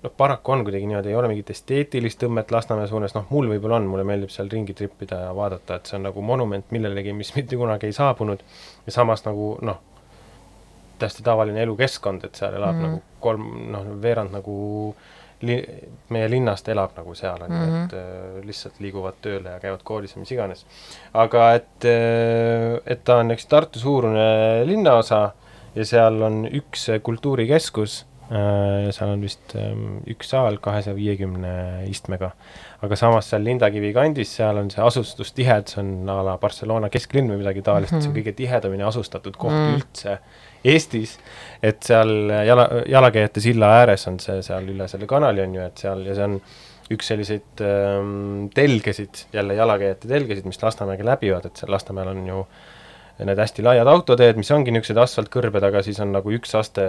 noh, 0.00 0.14
paraku 0.16 0.54
on 0.54 0.64
kuidagi 0.64 0.88
niimoodi, 0.88 1.12
ei 1.12 1.18
ole 1.18 1.28
mingit 1.28 1.52
esteetilist 1.52 2.22
tõmmet 2.22 2.54
Lasnamäe 2.54 2.88
suunas, 2.88 3.12
noh 3.18 3.28
mul 3.34 3.50
võib-olla 3.52 3.76
on, 3.82 3.90
mulle 3.92 4.06
meeldib 4.08 4.32
seal 4.32 4.48
ringi 4.52 4.72
tripida 4.78 5.20
ja 5.26 5.36
vaadata, 5.36 5.76
et 5.76 5.92
see 5.92 5.98
on 6.00 6.08
nagu 6.08 6.24
monument 6.24 6.72
millelegi, 6.72 7.12
mis 7.16 7.34
mitte 7.36 7.60
kunagi 7.60 7.90
ei 7.90 7.96
saabunud. 7.96 8.40
Ja 8.88 8.96
samas 8.96 9.26
nagu 9.28 9.50
noh, 9.68 9.84
täiesti 10.98 11.26
tavaline 11.26 11.62
elukeskkond, 11.66 12.24
et 12.24 12.40
seal 12.40 12.56
elab 12.56 12.78
mm. 12.78 12.88
nagu 12.88 13.02
kolm, 13.20 13.46
noh, 13.74 13.92
veerand 14.00 14.32
nagu 14.34 14.56
li-, 15.42 15.62
meie 16.10 16.28
linnast 16.30 16.68
elab 16.68 16.96
nagu 16.96 17.14
seal, 17.14 17.42
on 17.42 17.50
ju, 17.52 17.62
Mhm. 17.66 17.84
et 17.84 17.92
äh, 17.94 18.46
lihtsalt 18.46 18.80
liiguvad 18.80 19.14
tööle 19.22 19.50
ja 19.56 19.60
käivad 19.62 19.82
koolis 19.84 20.14
ja 20.16 20.20
mis 20.20 20.32
iganes. 20.32 20.64
aga 21.14 21.54
et, 21.54 21.84
et 22.86 23.04
ta 23.04 23.18
on 23.22 23.30
üks 23.34 23.46
Tartu 23.48 23.78
suurune 23.82 24.64
linnaosa 24.68 25.32
ja 25.74 25.84
seal 25.84 26.22
on 26.22 26.44
üks 26.48 26.88
kultuurikeskus 27.06 28.04
äh, 28.32 28.88
seal 28.94 29.12
on 29.14 29.22
vist 29.24 29.54
ähm, 29.56 30.00
üks 30.10 30.30
saal 30.34 30.58
kahesaja 30.64 30.96
viiekümne 30.96 31.84
istmega. 31.88 32.32
aga 32.82 32.96
samas 32.96 33.26
seal 33.30 33.42
Lindakivi 33.44 33.92
kandis, 33.96 34.30
seal 34.38 34.56
on 34.60 34.68
see 34.70 34.82
asustustihedus, 34.84 35.74
see 35.74 35.80
on 35.82 36.08
a 36.12 36.20
la 36.22 36.36
Barcelona 36.38 36.88
kesklinn 36.92 37.30
või 37.30 37.40
midagi 37.42 37.62
taolist 37.66 37.92
mm, 37.92 37.98
-hmm. 37.98 38.02
see 38.04 38.12
on 38.12 38.18
kõige 38.20 38.34
tihedamini 38.42 38.82
asustatud 38.86 39.36
koht 39.36 39.52
Mm. 39.52 39.64
mm. 39.70 39.80
üldse 39.80 40.18
Eestis, 40.64 41.18
et 41.62 41.82
seal 41.86 42.32
jala, 42.46 42.68
jalakäijate 42.88 43.42
silla 43.42 43.70
ääres 43.80 44.08
on 44.10 44.18
see 44.22 44.40
seal 44.42 44.66
üle 44.72 44.88
selle 44.90 45.06
kanali 45.10 45.44
on 45.44 45.54
ju, 45.54 45.68
et 45.68 45.84
seal 45.84 46.02
ja 46.06 46.16
see 46.18 46.26
on 46.26 46.40
üks 46.94 47.10
selliseid 47.12 47.62
ähm, 47.64 48.48
telgesid, 48.54 49.26
jälle 49.32 49.54
jalakäijate 49.54 50.08
telgesid, 50.08 50.48
mis 50.48 50.60
Lasnamäge 50.62 51.04
läbivad, 51.04 51.46
et 51.46 51.60
seal 51.60 51.72
Lasnamäel 51.72 52.12
on 52.14 52.26
ju 52.26 52.42
need 53.26 53.40
hästi 53.42 53.64
laiad 53.66 53.88
autoteed, 53.90 54.38
mis 54.38 54.50
ongi 54.54 54.72
niisugused 54.72 55.00
asfaltkõrbed, 55.02 55.64
aga 55.68 55.82
siis 55.82 55.98
on 56.00 56.12
nagu 56.14 56.32
üks 56.32 56.54
aste, 56.58 56.84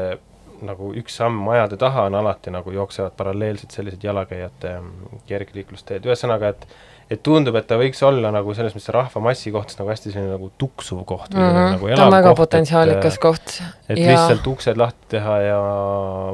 nagu 0.65 0.91
üks 0.99 1.17
samm 1.19 1.39
majade 1.45 1.79
taha 1.81 2.05
on 2.09 2.19
alati 2.19 2.53
nagu 2.53 2.71
jooksevad 2.71 3.15
paralleelselt 3.17 3.73
sellised 3.73 4.03
jalakäijate 4.05 4.75
mm, 4.77 5.23
kergliiklusteed, 5.29 6.05
ühesõnaga, 6.05 6.53
et 6.53 6.67
et 7.09 7.21
tundub, 7.25 7.55
et 7.57 7.65
ta 7.65 7.77
võiks 7.79 7.99
olla 8.05 8.29
nagu 8.33 8.53
selles 8.53 8.75
mõttes 8.75 8.91
rahvamassi 8.93 9.49
kohta 9.53 9.79
nagu 9.79 9.89
hästi 9.89 10.11
selline 10.13 10.35
nagu 10.35 10.51
tuksuv 10.61 11.01
koht 11.09 11.33
Mm 11.33 11.41
-hmm. 11.41 11.71
nagu 11.73 11.87
ta 11.95 12.05
on 12.05 12.11
väga 12.11 12.29
koht, 12.29 12.31
et, 12.31 12.37
potentsiaalikas 12.37 13.17
koht. 13.19 13.61
et 13.89 13.97
ja. 13.97 14.11
lihtsalt 14.11 14.47
uksed 14.47 14.77
lahti 14.77 15.09
teha 15.09 15.37
ja 15.41 15.59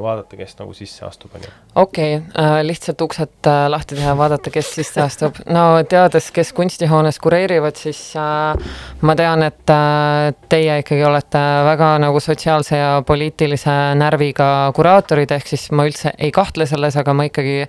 vaadata, 0.02 0.36
kes 0.36 0.56
nagu 0.58 0.74
sisse 0.74 1.04
astub, 1.06 1.30
on 1.34 1.40
ju. 1.44 1.50
okei 1.74 2.16
okay,, 2.16 2.64
lihtsalt 2.66 3.00
uksed 3.00 3.46
äh, 3.46 3.68
lahti 3.68 3.94
teha, 3.94 4.16
vaadata, 4.16 4.50
kes 4.50 4.74
sisse 4.74 5.02
astub. 5.02 5.36
no 5.46 5.82
teades, 5.88 6.30
kes 6.30 6.52
kunstihoones 6.52 7.18
kureerivad, 7.18 7.76
siis 7.76 8.12
äh, 8.16 8.56
ma 9.00 9.16
tean, 9.16 9.42
et 9.42 9.70
äh, 9.70 10.34
teie 10.48 10.78
ikkagi 10.82 11.04
olete 11.04 11.44
väga 11.64 11.98
nagu 11.98 12.20
sotsiaalse 12.20 12.76
ja 12.76 13.02
poliitilise 13.06 13.76
närviga 13.94 14.72
kuraatorid, 14.76 15.30
ehk 15.30 15.46
siis 15.46 15.70
ma 15.70 15.86
üldse 15.88 16.12
ei 16.18 16.32
kahtle 16.32 16.66
selles, 16.66 16.96
aga 16.96 17.12
ma 17.12 17.28
ikkagi 17.28 17.66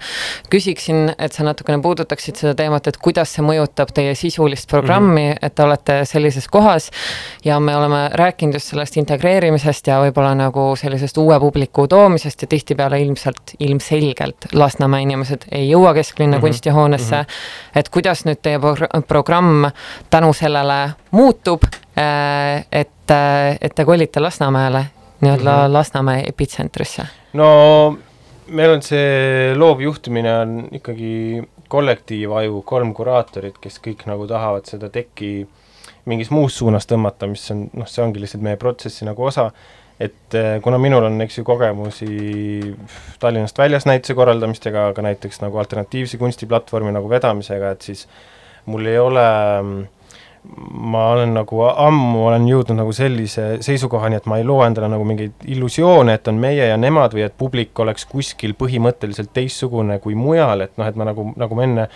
küsiksin, 0.50 1.14
et 1.18 1.34
sa 1.34 1.44
natukene 1.44 1.82
puudutaksid 1.82 2.36
seda 2.36 2.56
teemat, 2.56 2.88
et 2.88 2.97
kuidas 3.02 3.34
see 3.36 3.46
mõjutab 3.46 3.92
teie 3.94 4.16
sisulist 4.16 4.70
programmi 4.70 5.26
mm, 5.28 5.32
-hmm. 5.32 5.46
et 5.46 5.56
te 5.56 5.64
olete 5.64 5.98
sellises 6.06 6.48
kohas 6.48 6.90
ja 7.46 7.60
me 7.60 7.76
oleme 7.76 8.10
rääkinud 8.14 8.54
just 8.54 8.74
sellest 8.74 8.98
integreerimisest 8.98 9.88
ja 9.88 10.00
võib-olla 10.02 10.36
nagu 10.36 10.76
sellisest 10.76 11.18
uue 11.18 11.40
publiku 11.40 11.88
toomisest 11.88 12.42
ja 12.42 12.48
tihtipeale 12.48 13.02
ilmselt, 13.02 13.56
ilmselgelt 13.60 14.52
Lasnamäe 14.54 15.02
inimesed 15.02 15.48
ei 15.52 15.70
jõua 15.70 15.94
kesklinna 15.94 16.38
mm 16.38 16.40
-hmm. 16.40 16.42
kunstihoonesse 16.42 17.16
mm. 17.16 17.22
-hmm. 17.22 17.80
et 17.80 17.90
kuidas 17.90 18.26
nüüd 18.26 18.42
teie 18.42 18.58
progr- 18.58 19.02
programm 19.08 19.72
tänu 20.10 20.34
sellele 20.34 20.90
muutub, 21.12 21.64
et, 22.72 23.12
et 23.62 23.76
te 23.76 23.86
kolite 23.86 24.20
Lasnamäele, 24.20 24.86
nii-öelda 25.22 25.58
mm. 25.58 25.66
-hmm. 25.66 25.74
Lasnamäe 25.74 26.24
epitsentrisse? 26.28 27.04
no 27.34 27.98
meil 28.48 28.72
on 28.72 28.82
see 28.82 29.54
loov 29.58 29.82
juhtimine 29.84 30.34
on 30.42 30.58
ikkagi 30.72 31.44
kollektiivaju, 31.68 32.62
kolm 32.68 32.94
kuraatorit, 32.98 33.58
kes 33.62 33.82
kõik 33.84 34.06
nagu 34.10 34.28
tahavad 34.30 34.70
seda 34.70 34.90
tekki 34.94 35.32
mingis 36.08 36.32
muus 36.32 36.58
suunas 36.58 36.88
tõmmata, 36.88 37.28
mis 37.30 37.44
on 37.52 37.68
noh, 37.76 37.90
see 37.90 38.04
ongi 38.04 38.22
lihtsalt 38.24 38.44
meie 38.46 38.60
protsessi 38.60 39.08
nagu 39.08 39.26
osa, 39.28 39.50
et 40.00 40.38
eh, 40.38 40.58
kuna 40.64 40.80
minul 40.82 41.08
on, 41.10 41.20
eks 41.26 41.40
ju, 41.40 41.44
kogemusi 41.48 42.08
Tallinnast 43.20 43.58
väljas 43.58 43.88
näituse 43.90 44.16
korraldamistega, 44.18 44.88
aga 44.94 45.06
näiteks 45.10 45.42
nagu 45.44 45.60
alternatiivse 45.60 46.20
kunstiplatvormi 46.22 46.94
nagu 46.96 47.10
vedamisega, 47.12 47.74
et 47.76 47.88
siis 47.90 48.06
mul 48.68 48.88
ei 48.88 49.00
ole 49.02 49.28
mm, 49.62 49.86
ma 50.56 51.10
olen 51.12 51.34
nagu 51.36 51.60
ammu 51.68 52.22
olen 52.30 52.46
jõudnud 52.48 52.80
nagu 52.80 52.94
sellise 52.96 53.48
seisukohani, 53.66 54.20
et 54.20 54.28
ma 54.30 54.38
ei 54.40 54.46
loo 54.48 54.62
endale 54.66 54.90
nagu 54.92 55.04
mingeid 55.08 55.48
illusioone, 55.54 56.16
et 56.18 56.30
on 56.32 56.40
meie 56.42 56.70
ja 56.70 56.78
nemad 56.80 57.16
või 57.18 57.26
et 57.26 57.36
publik 57.38 57.80
oleks 57.84 58.08
kuskil 58.10 58.56
põhimõtteliselt 58.60 59.34
teistsugune 59.36 60.00
kui 60.04 60.16
mujal, 60.16 60.64
et 60.66 60.74
noh, 60.80 60.88
et 60.88 60.98
ma 61.00 61.10
nagu, 61.10 61.28
nagu 61.36 61.58
ma 61.58 61.68
enne, 61.68 61.88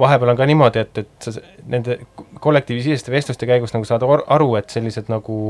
vahepeal 0.00 0.34
on 0.34 0.40
ka 0.40 0.48
niimoodi, 0.50 0.84
et, 0.84 1.02
et 1.04 1.28
sa 1.28 1.36
nende 1.70 2.00
kollektiivisiseste 2.42 3.14
vestluste 3.14 3.48
käigus 3.48 3.74
nagu 3.76 3.88
saad 3.88 4.04
aru, 4.04 4.54
et 4.58 4.72
sellised 4.74 5.12
nagu 5.12 5.40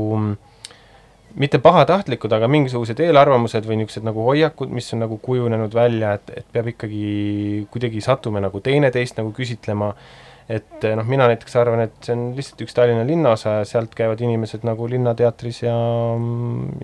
mitte 1.35 1.59
pahatahtlikud, 1.63 2.33
aga 2.35 2.49
mingisugused 2.51 2.99
eelarvamused 2.99 3.65
või 3.67 3.81
niisugused 3.81 4.05
nagu 4.05 4.25
hoiakud, 4.25 4.71
mis 4.73 4.91
on 4.95 5.05
nagu 5.05 5.17
kujunenud 5.23 5.73
välja, 5.75 6.17
et, 6.19 6.33
et 6.41 6.49
peab 6.51 6.67
ikkagi 6.73 7.67
kuidagi 7.71 8.03
sattume 8.03 8.43
nagu 8.43 8.59
teineteist 8.63 9.17
nagu 9.21 9.31
küsitlema 9.35 9.93
et 10.49 10.87
noh, 10.97 11.07
mina 11.07 11.27
näiteks 11.29 11.55
arvan, 11.61 11.83
et 11.85 11.97
see 12.05 12.15
on 12.15 12.23
lihtsalt 12.37 12.63
üks 12.65 12.75
Tallinna 12.77 13.05
linnaosa 13.07 13.59
ja 13.59 13.67
sealt 13.67 13.93
käivad 13.97 14.21
inimesed 14.23 14.65
nagu 14.67 14.87
Linnateatris 14.89 15.61
ja, 15.63 15.75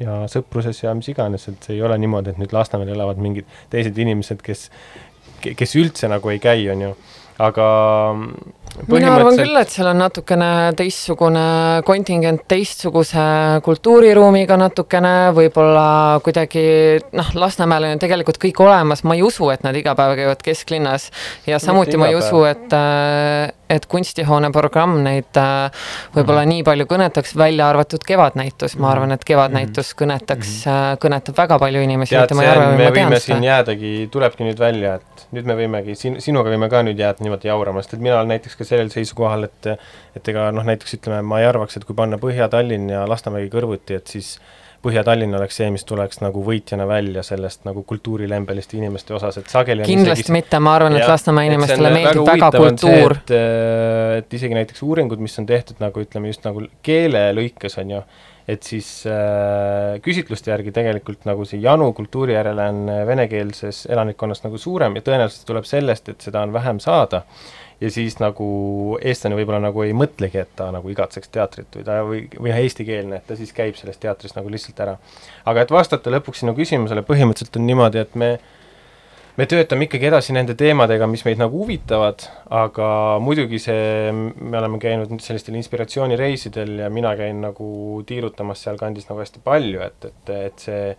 ja 0.01 0.19
Sõpruses 0.31 0.83
ja 0.83 0.93
mis 0.97 1.09
iganes, 1.13 1.47
et 1.51 1.67
see 1.67 1.77
ei 1.77 1.83
ole 1.85 1.97
niimoodi, 2.01 2.33
et 2.33 2.41
nüüd 2.41 2.55
Lasnamäel 2.55 2.93
elavad 2.95 3.21
mingid 3.23 3.49
teised 3.73 3.97
inimesed, 3.97 4.43
kes, 4.45 4.67
kes 5.47 5.77
üldse 5.79 6.11
nagu 6.11 6.33
ei 6.33 6.41
käi, 6.43 6.67
on 6.73 6.87
ju. 6.87 6.93
Aga 7.43 7.65
mina 8.85 9.11
arvan 9.15 9.37
küll, 9.39 9.57
et 9.59 9.73
seal 9.73 9.89
on 9.91 9.99
natukene 10.01 10.49
teistsugune 10.77 11.43
kontingent, 11.87 12.45
teistsuguse 12.49 13.25
kultuuriruumiga 13.65 14.57
natukene, 14.59 15.13
võib-olla 15.37 15.87
kuidagi 16.25 16.65
noh, 17.17 17.33
Lasnamäel 17.37 17.89
on 17.89 17.95
ju 17.95 18.01
tegelikult 18.05 18.41
kõik 18.41 18.61
olemas, 18.65 19.03
ma 19.07 19.17
ei 19.17 19.25
usu, 19.25 19.49
et 19.53 19.65
nad 19.65 19.75
iga 19.77 19.95
päev 19.97 20.15
käivad 20.19 20.43
kesklinnas 20.45 21.09
ja 21.49 21.61
samuti 21.63 21.99
ma 21.99 22.11
ei 22.11 22.19
usu, 22.19 22.43
et 22.49 22.75
et 23.67 23.85
kunstihoone 23.91 24.49
programm 24.55 25.01
neid 25.03 25.35
võib-olla 25.35 26.43
mm 26.43 26.47
-hmm. 26.47 26.53
nii 26.53 26.63
palju 26.63 26.85
kõnetaks, 26.87 27.35
välja 27.37 27.67
arvatud 27.69 28.03
Kevadnäitus, 28.07 28.77
ma 28.79 28.91
arvan, 28.91 29.11
et 29.11 29.25
Kevadnäitus 29.25 29.91
mhm. 29.93 29.97
kõnetaks 30.03 30.51
mm, 30.65 30.71
-hmm. 30.71 30.99
kõnetab 31.03 31.37
väga 31.37 31.59
palju 31.59 31.81
inimesi. 31.81 32.15
tead, 32.15 32.35
see 32.35 32.51
on, 32.57 32.77
me 32.77 32.89
võime 32.91 33.19
siin 33.19 33.43
jäädagi, 33.43 34.09
tulebki 34.11 34.43
nüüd 34.43 34.59
välja, 34.59 34.95
et 34.95 35.27
nüüd 35.31 35.45
me 35.45 35.55
võimegi, 35.59 35.95
sin-, 35.95 36.21
sinuga 36.21 36.49
võime 36.49 36.69
ka 36.69 36.83
nüüd 36.83 36.99
jääda 36.99 37.23
niimoodi 37.23 37.47
jaurama, 37.47 37.81
sest 37.81 37.97
et 37.97 37.99
mina 37.99 38.15
olen 38.15 38.27
näiteks 38.35 38.55
ka 38.55 38.63
sellel 38.69 38.93
seisukohal, 38.93 39.47
et 39.49 39.71
et 40.17 40.31
ega 40.31 40.47
noh, 40.55 40.65
näiteks 40.65 40.97
ütleme, 40.99 41.21
ma 41.25 41.41
ei 41.41 41.49
arvaks, 41.49 41.77
et 41.77 41.85
kui 41.85 41.95
panna 41.97 42.17
Põhja-Tallinn 42.21 42.89
ja 42.93 43.03
Lasnamägi 43.09 43.51
kõrvuti, 43.53 43.97
et 43.99 44.09
siis 44.09 44.37
Põhja-Tallinn 44.85 45.33
oleks 45.33 45.57
see, 45.57 45.67
mis 45.73 45.83
tuleks 45.89 46.21
nagu 46.21 46.41
võitjana 46.45 46.85
välja 46.87 47.23
sellest 47.25 47.65
nagu 47.65 47.81
kultuurilembelist 47.87 48.75
inimeste 48.77 49.15
osas, 49.17 49.39
et 49.41 49.49
sageli 49.49 49.87
kindlasti 49.87 50.27
isegi, 50.27 50.35
mitte, 50.35 50.61
ma 50.61 50.75
arvan, 50.77 50.95
et 50.99 51.09
Lasnamäe 51.09 51.49
inimestele 51.49 51.91
meeldib 51.95 52.23
väga, 52.27 52.51
väga 52.53 52.61
kultuur. 52.61 53.17
et, 53.17 53.35
et 54.21 54.37
isegi 54.37 54.57
näiteks 54.57 54.85
uuringud, 54.85 55.21
mis 55.23 55.37
on 55.41 55.49
tehtud 55.49 55.81
nagu 55.83 56.05
ütleme 56.05 56.29
just 56.29 56.45
nagu 56.45 56.63
keele 56.85 57.25
lõikes, 57.35 57.77
on 57.81 57.95
ju, 57.97 58.03
et 58.47 58.69
siis 58.69 58.91
äh, 59.09 59.97
küsitluste 60.05 60.53
järgi 60.53 60.71
tegelikult 60.75 61.25
nagu 61.27 61.45
see 61.49 61.59
janu 61.63 61.89
kultuuri 61.97 62.37
järele 62.37 62.69
on 62.71 62.83
venekeelses 63.09 63.87
elanikkonnas 63.91 64.45
nagu 64.45 64.61
suurem 64.61 64.95
ja 64.95 65.03
tõenäoliselt 65.09 65.49
tuleb 65.49 65.65
sellest, 65.67 66.13
et 66.13 66.29
seda 66.29 66.45
on 66.45 66.53
vähem 66.55 66.79
saada 66.83 67.25
ja 67.81 67.89
siis 67.93 68.17
nagu 68.21 68.47
eestlane 69.01 69.37
võib-olla 69.37 69.61
nagu 69.67 69.83
ei 69.85 69.93
mõtlegi, 69.97 70.41
et 70.41 70.53
ta 70.57 70.69
nagu 70.73 70.89
igatseks 70.89 71.29
teatrit 71.33 71.79
või 71.79 71.85
ta 71.85 71.97
või, 72.05 72.21
või 72.39 72.53
eestikeelne, 72.55 73.21
et 73.21 73.27
ta 73.29 73.37
siis 73.37 73.53
käib 73.55 73.77
sellest 73.77 74.01
teatrist 74.03 74.37
nagu 74.37 74.49
lihtsalt 74.51 74.79
ära. 74.85 74.97
aga 75.45 75.65
et 75.65 75.73
vastata 75.73 76.13
lõpuks 76.13 76.43
sinu 76.43 76.55
küsimusele, 76.57 77.05
põhimõtteliselt 77.05 77.59
on 77.59 77.67
niimoodi, 77.69 78.01
et 78.01 78.15
me 78.15 78.37
me 79.37 79.45
töötame 79.45 79.85
ikkagi 79.85 80.09
edasi 80.09 80.33
nende 80.33 80.55
teemadega, 80.57 81.05
mis 81.09 81.21
meid 81.27 81.37
nagu 81.37 81.61
huvitavad, 81.61 82.25
aga 82.49 82.89
muidugi 83.21 83.59
see, 83.61 84.09
me 84.13 84.57
oleme 84.57 84.79
käinud 84.81 85.13
sellistel 85.21 85.59
inspiratsioonireisidel 85.59 86.79
ja 86.81 86.89
mina 86.89 87.13
käin 87.19 87.43
nagu 87.45 88.01
tiirutamas 88.09 88.65
sealkandis 88.65 89.05
nagu 89.11 89.21
hästi 89.21 89.43
palju, 89.45 89.83
et, 89.85 90.09
et, 90.09 90.33
et 90.49 90.65
see, 90.65 90.91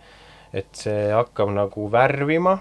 et 0.55 0.83
see 0.85 1.09
hakkab 1.11 1.51
nagu 1.51 1.91
värvima 1.91 2.55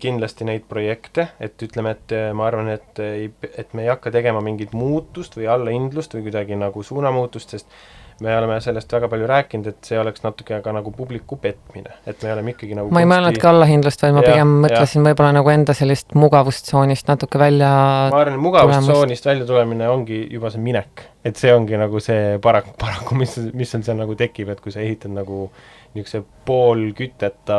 kindlasti 0.00 0.46
neid 0.46 0.66
projekte, 0.68 1.28
et 1.42 1.62
ütleme, 1.66 1.96
et 1.96 2.14
äh, 2.14 2.30
ma 2.36 2.46
arvan, 2.46 2.70
et 2.76 3.02
ei, 3.02 3.30
et 3.58 3.74
me 3.74 3.86
ei 3.86 3.90
hakka 3.90 4.12
tegema 4.14 4.42
mingit 4.44 4.74
muutust 4.76 5.34
või 5.38 5.48
allahindlust 5.50 6.14
või 6.14 6.28
kuidagi 6.28 6.58
nagu 6.60 6.84
suunamuutust, 6.86 7.56
sest 7.56 7.78
me 8.20 8.36
oleme 8.38 8.56
sellest 8.64 8.92
väga 8.92 9.08
palju 9.12 9.26
rääkinud, 9.28 9.66
et 9.68 9.88
see 9.88 9.98
oleks 10.00 10.22
natuke 10.24 10.60
ka 10.64 10.72
nagu 10.72 10.90
publiku 10.94 11.36
petmine, 11.40 11.98
et 12.08 12.22
me 12.24 12.32
oleme 12.32 12.54
ikkagi 12.54 12.78
nagu 12.78 12.94
ma 12.94 13.02
ei 13.02 13.08
mõelnud 13.10 13.36
ka 13.40 13.50
allahindlust, 13.52 14.04
vaid 14.06 14.16
ma 14.16 14.22
ja, 14.24 14.30
pigem 14.30 14.54
mõtlesin 14.64 15.04
võib-olla 15.04 15.34
nagu 15.36 15.52
enda 15.52 15.76
sellist 15.76 16.16
mugavustsoonist 16.16 17.10
natuke 17.12 17.40
välja 17.40 17.72
ma 18.14 18.22
arvan, 18.22 18.38
mugavustsoonist 18.40 19.28
välja 19.28 19.48
tulemine 19.48 19.90
ongi 19.92 20.22
juba 20.32 20.52
see 20.54 20.64
minek. 20.64 21.04
et 21.26 21.36
see 21.36 21.52
ongi 21.52 21.76
nagu 21.76 22.00
see 22.00 22.38
paraku, 22.42 22.72
paraku, 22.80 23.18
mis, 23.20 23.36
mis 23.52 23.76
on 23.76 23.84
seal 23.84 24.00
nagu 24.00 24.16
tekib, 24.16 24.48
et 24.54 24.64
kui 24.64 24.72
sa 24.72 24.80
ehitad 24.80 25.12
nagu 25.12 25.50
niisuguse 25.96 26.22
poolküteta 26.46 27.58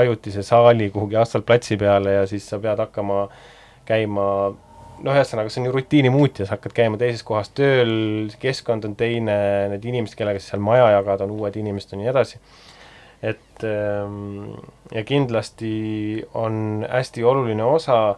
ajutise 0.00 0.42
saali 0.46 0.90
kuhugi 0.90 1.18
asfaltplatsi 1.20 1.78
peale 1.80 2.18
ja 2.18 2.26
siis 2.26 2.48
sa 2.50 2.58
pead 2.62 2.82
hakkama 2.82 3.26
käima 3.88 4.26
noh, 5.04 5.14
ühesõnaga 5.14 5.52
see 5.52 5.62
on 5.62 5.70
ju 5.70 5.74
rutiini 5.74 6.12
muutja, 6.12 6.46
sa 6.46 6.56
hakkad 6.56 6.74
käima 6.76 7.00
teises 7.00 7.22
kohas 7.26 7.52
tööl, 7.56 8.30
keskkond 8.42 8.86
on 8.88 8.96
teine, 8.98 9.36
need 9.72 9.86
inimesed, 9.88 10.16
kellega 10.18 10.42
sa 10.42 10.54
seal 10.54 10.64
maja 10.64 10.90
jagad, 10.96 11.24
on 11.24 11.36
uued 11.38 11.56
inimesed 11.60 11.94
ja 11.94 12.00
nii 12.00 12.12
edasi. 12.12 12.40
et 13.22 13.64
ähm, 13.68 14.54
ja 14.94 15.02
kindlasti 15.04 16.24
on 16.34 16.86
hästi 16.88 17.24
oluline 17.24 17.64
osa 17.64 18.16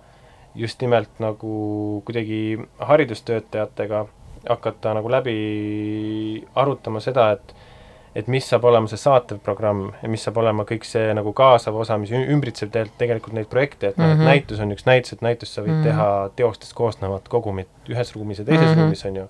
just 0.54 0.80
nimelt 0.80 1.18
nagu 1.18 2.02
kuidagi 2.06 2.60
haridustöötajatega 2.78 4.04
hakata 4.48 4.94
nagu 4.94 5.10
läbi 5.10 6.46
arutama 6.54 7.00
seda, 7.00 7.32
et 7.32 7.54
et 8.14 8.28
mis 8.28 8.44
saab 8.48 8.66
olema 8.68 8.90
see 8.90 9.00
saatev 9.00 9.40
programm 9.44 9.86
ja 10.02 10.10
mis 10.12 10.24
saab 10.26 10.38
olema 10.42 10.66
kõik 10.68 10.84
see 10.88 11.12
nagu 11.16 11.32
kaasav 11.36 11.76
osa, 11.80 11.96
mis 12.00 12.12
ümbritseb 12.12 12.74
tegelikult 13.00 13.36
neid 13.36 13.48
projekte, 13.52 13.92
et 13.92 13.98
noh 13.98 14.06
mm 14.06 14.10
-hmm., 14.10 14.14
et 14.14 14.18
mhm. 14.18 14.28
näitus 14.28 14.60
on 14.60 14.76
üks 14.76 14.86
näitus, 14.86 15.16
et 15.16 15.24
näitust 15.24 15.56
sa 15.56 15.64
võid 15.64 15.72
mm 15.72 15.80
-hmm. 15.80 15.88
teha 15.88 16.30
teostest 16.36 16.76
koosnevat 16.76 17.28
kogumit 17.28 17.68
ühes 17.88 18.14
ruumis 18.14 18.38
ja 18.38 18.44
teises 18.44 18.66
mm 18.66 18.74
-hmm. 18.74 18.80
ruumis, 18.80 19.04
on 19.04 19.16
ju. 19.16 19.26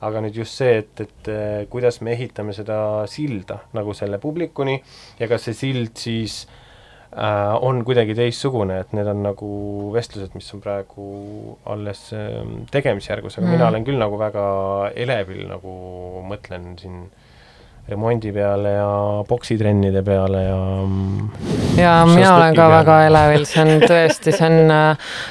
aga 0.00 0.20
nüüd 0.20 0.36
just 0.36 0.54
see, 0.54 0.78
et, 0.78 1.00
et 1.00 1.28
eh, 1.28 1.66
kuidas 1.68 2.00
me 2.00 2.12
ehitame 2.12 2.52
seda 2.52 3.06
silda 3.06 3.58
nagu 3.72 3.94
selle 3.94 4.18
publikuni 4.18 4.82
ja 5.18 5.28
kas 5.28 5.44
see 5.44 5.54
sild 5.54 5.96
siis 5.96 6.48
äh, 7.12 7.64
on 7.64 7.84
kuidagi 7.84 8.14
teistsugune, 8.14 8.80
et 8.80 8.92
need 8.92 9.06
on 9.06 9.22
nagu 9.22 9.48
vestlused, 9.92 10.34
mis 10.34 10.54
on 10.54 10.60
praegu 10.60 11.58
alles 11.66 12.12
äh, 12.12 12.46
tegemisjärgus, 12.70 13.38
aga 13.38 13.46
mm 13.46 13.52
-hmm. 13.52 13.56
mina 13.56 13.68
olen 13.68 13.84
küll 13.84 13.98
nagu 13.98 14.18
väga 14.18 14.44
elevil 14.94 15.48
nagu 15.48 15.72
mõtlen 16.30 16.78
siin 16.78 17.02
äh, 17.02 17.27
remondi 17.88 18.32
peale 18.32 18.70
ja 18.76 19.24
poksitrennide 19.28 20.02
peale 20.02 20.42
ja 20.42 20.58
ja 21.78 21.92
mina 22.06 22.34
olen 22.36 22.54
ka 22.54 22.62
peale. 22.62 22.74
väga 22.74 22.96
elevil, 23.06 23.44
see 23.48 23.62
on 23.62 23.84
tõesti, 23.84 24.32
see 24.34 24.48
on, 24.48 24.72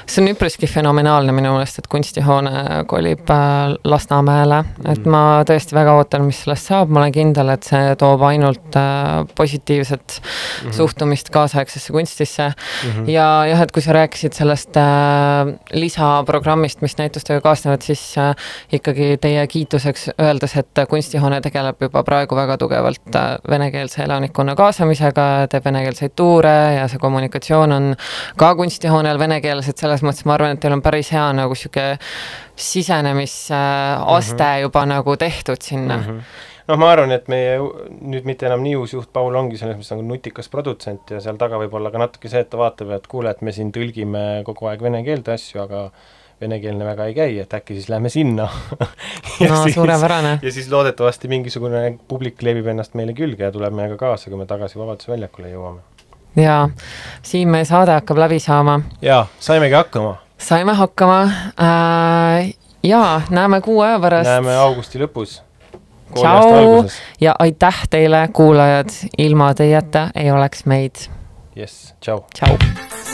see 0.07 0.21
on 0.23 0.29
üpriski 0.31 0.69
fenomenaalne 0.69 1.35
minu 1.35 1.51
meelest, 1.53 1.81
et 1.81 1.89
kunstihoone 1.91 2.83
kolib 2.89 3.29
äh, 3.33 3.75
Lasnamäele, 3.87 4.61
et 4.85 5.03
mm. 5.03 5.11
ma 5.11 5.21
tõesti 5.47 5.75
väga 5.77 5.97
ootan, 5.99 6.25
mis 6.27 6.39
sellest 6.45 6.71
saab, 6.71 6.93
ma 6.93 7.03
olen 7.03 7.13
kindel, 7.15 7.51
et 7.53 7.67
see 7.67 7.93
toob 7.99 8.23
ainult 8.29 8.77
äh, 8.79 9.27
positiivset 9.37 10.17
mm 10.17 10.69
-hmm. 10.69 10.77
suhtumist 10.79 11.29
kaasaegsesse 11.35 11.93
kunstisse 11.93 12.47
mm. 12.47 12.89
-hmm. 12.89 13.09
ja 13.11 13.27
jah, 13.51 13.61
et 13.61 13.71
kui 13.71 13.81
sa 13.81 13.93
rääkisid 13.93 14.33
sellest 14.33 14.77
äh, 14.77 15.53
lisaprogrammist, 15.73 16.81
mis 16.81 16.97
näitustega 16.97 17.41
kaasnevad, 17.41 17.81
siis 17.81 18.15
ikkagi 18.71 19.17
teie 19.21 19.47
kiituseks 19.47 20.09
öeldes, 20.21 20.57
et 20.57 20.87
kunstihoone 20.89 21.41
tegeleb 21.41 21.81
juba 21.81 22.03
praegu 22.03 22.35
väga 22.35 22.46
väga 22.47 22.57
tugevalt 22.63 23.15
äh, 23.15 23.37
venekeelse 23.49 24.03
elanikkonna 24.07 24.55
kaasamisega, 24.57 25.27
teeb 25.51 25.67
venekeelseid 25.67 26.15
tuure 26.15 26.55
ja 26.79 26.87
see 26.87 27.01
kommunikatsioon 27.03 27.77
on 27.77 27.93
ka 28.39 28.53
kunstihoonel 28.55 29.19
venekeelne, 29.19 29.67
et 29.67 29.85
selles 29.85 30.03
mõttes 30.05 30.25
ma 30.25 30.37
arvan, 30.37 30.55
et 30.55 30.63
teil 30.63 30.75
on 30.77 30.83
päris 30.85 31.11
hea 31.13 31.27
nagu 31.35 31.57
niisugune 31.57 31.97
sisenemisaste 32.57 34.43
mm 34.43 34.49
-hmm. 34.49 34.61
juba 34.61 34.85
nagu 34.85 35.17
tehtud 35.17 35.61
sinna 35.61 35.97
mm. 35.97 36.03
-hmm 36.03 36.21
noh, 36.67 36.77
ma 36.77 36.91
arvan, 36.91 37.11
et 37.15 37.29
meie 37.31 37.57
nüüd 38.01 38.27
mitte 38.27 38.47
enam 38.49 38.63
nii 38.63 38.75
uus 38.75 38.93
juht 38.93 39.11
Paul 39.13 39.35
ongi 39.39 39.59
selles 39.59 39.77
mõttes 39.77 39.93
nagu 39.93 40.05
nutikas 40.07 40.49
produtsent 40.51 41.13
ja 41.13 41.21
seal 41.23 41.39
taga 41.39 41.59
võib 41.61 41.73
olla 41.79 41.91
ka 41.93 42.01
natuke 42.01 42.29
see, 42.29 42.43
et 42.43 42.49
ta 42.49 42.59
vaatab, 42.59 42.91
et 42.97 43.07
kuule, 43.07 43.31
et 43.31 43.41
me 43.41 43.51
siin 43.55 43.71
tõlgime 43.75 44.43
kogu 44.47 44.67
aeg 44.71 44.83
vene 44.83 45.03
keelde 45.07 45.35
asju, 45.37 45.61
aga 45.63 45.91
venekeelne 46.41 46.85
väga 46.85 47.05
ei 47.09 47.15
käi, 47.17 47.39
et 47.41 47.53
äkki 47.53 47.77
siis 47.77 47.89
lähme 47.89 48.09
sinna 48.09 48.47
no 49.49 49.63
siis, 49.63 49.75
suurepärane. 49.75 50.39
ja 50.41 50.51
siis 50.51 50.69
loodetavasti 50.71 51.27
mingisugune 51.27 51.97
publik 52.07 52.41
leebib 52.41 52.67
ennast 52.73 52.93
meile 52.97 53.15
külge 53.17 53.43
ja 53.43 53.51
tuleb 53.51 53.73
meiega 53.73 53.97
kaasa, 53.97 54.29
kui 54.29 54.39
me 54.39 54.45
tagasi 54.49 54.79
Vabaduse 54.79 55.11
väljakule 55.11 55.51
jõuame. 55.51 55.81
jaa, 56.37 56.69
siin 57.25 57.49
meie 57.49 57.65
saade 57.65 57.97
hakkab 57.97 58.21
läbi 58.25 58.39
saama. 58.43 58.79
jaa, 59.01 59.25
saimegi 59.39 59.75
hakkama. 59.79 60.15
saime 60.37 60.77
hakkama 60.77 61.19
äh,, 61.23 62.53
jaa, 62.83 63.21
näeme 63.29 63.61
kuu 63.61 63.81
aja 63.81 63.99
pärast. 63.99 64.29
näeme 64.29 64.55
augusti 64.55 65.01
lõpus. 65.01 65.41
tšau 66.13 66.85
ja 67.21 67.35
aitäh 67.39 67.83
teile, 67.89 68.27
kuulajad, 68.33 68.93
ilma 69.17 69.53
teieta 69.53 70.09
ei 70.15 70.31
oleks 70.31 70.65
meid. 70.65 71.09
jess, 71.55 71.93
tšau. 72.01 72.25
tšau. 72.33 73.06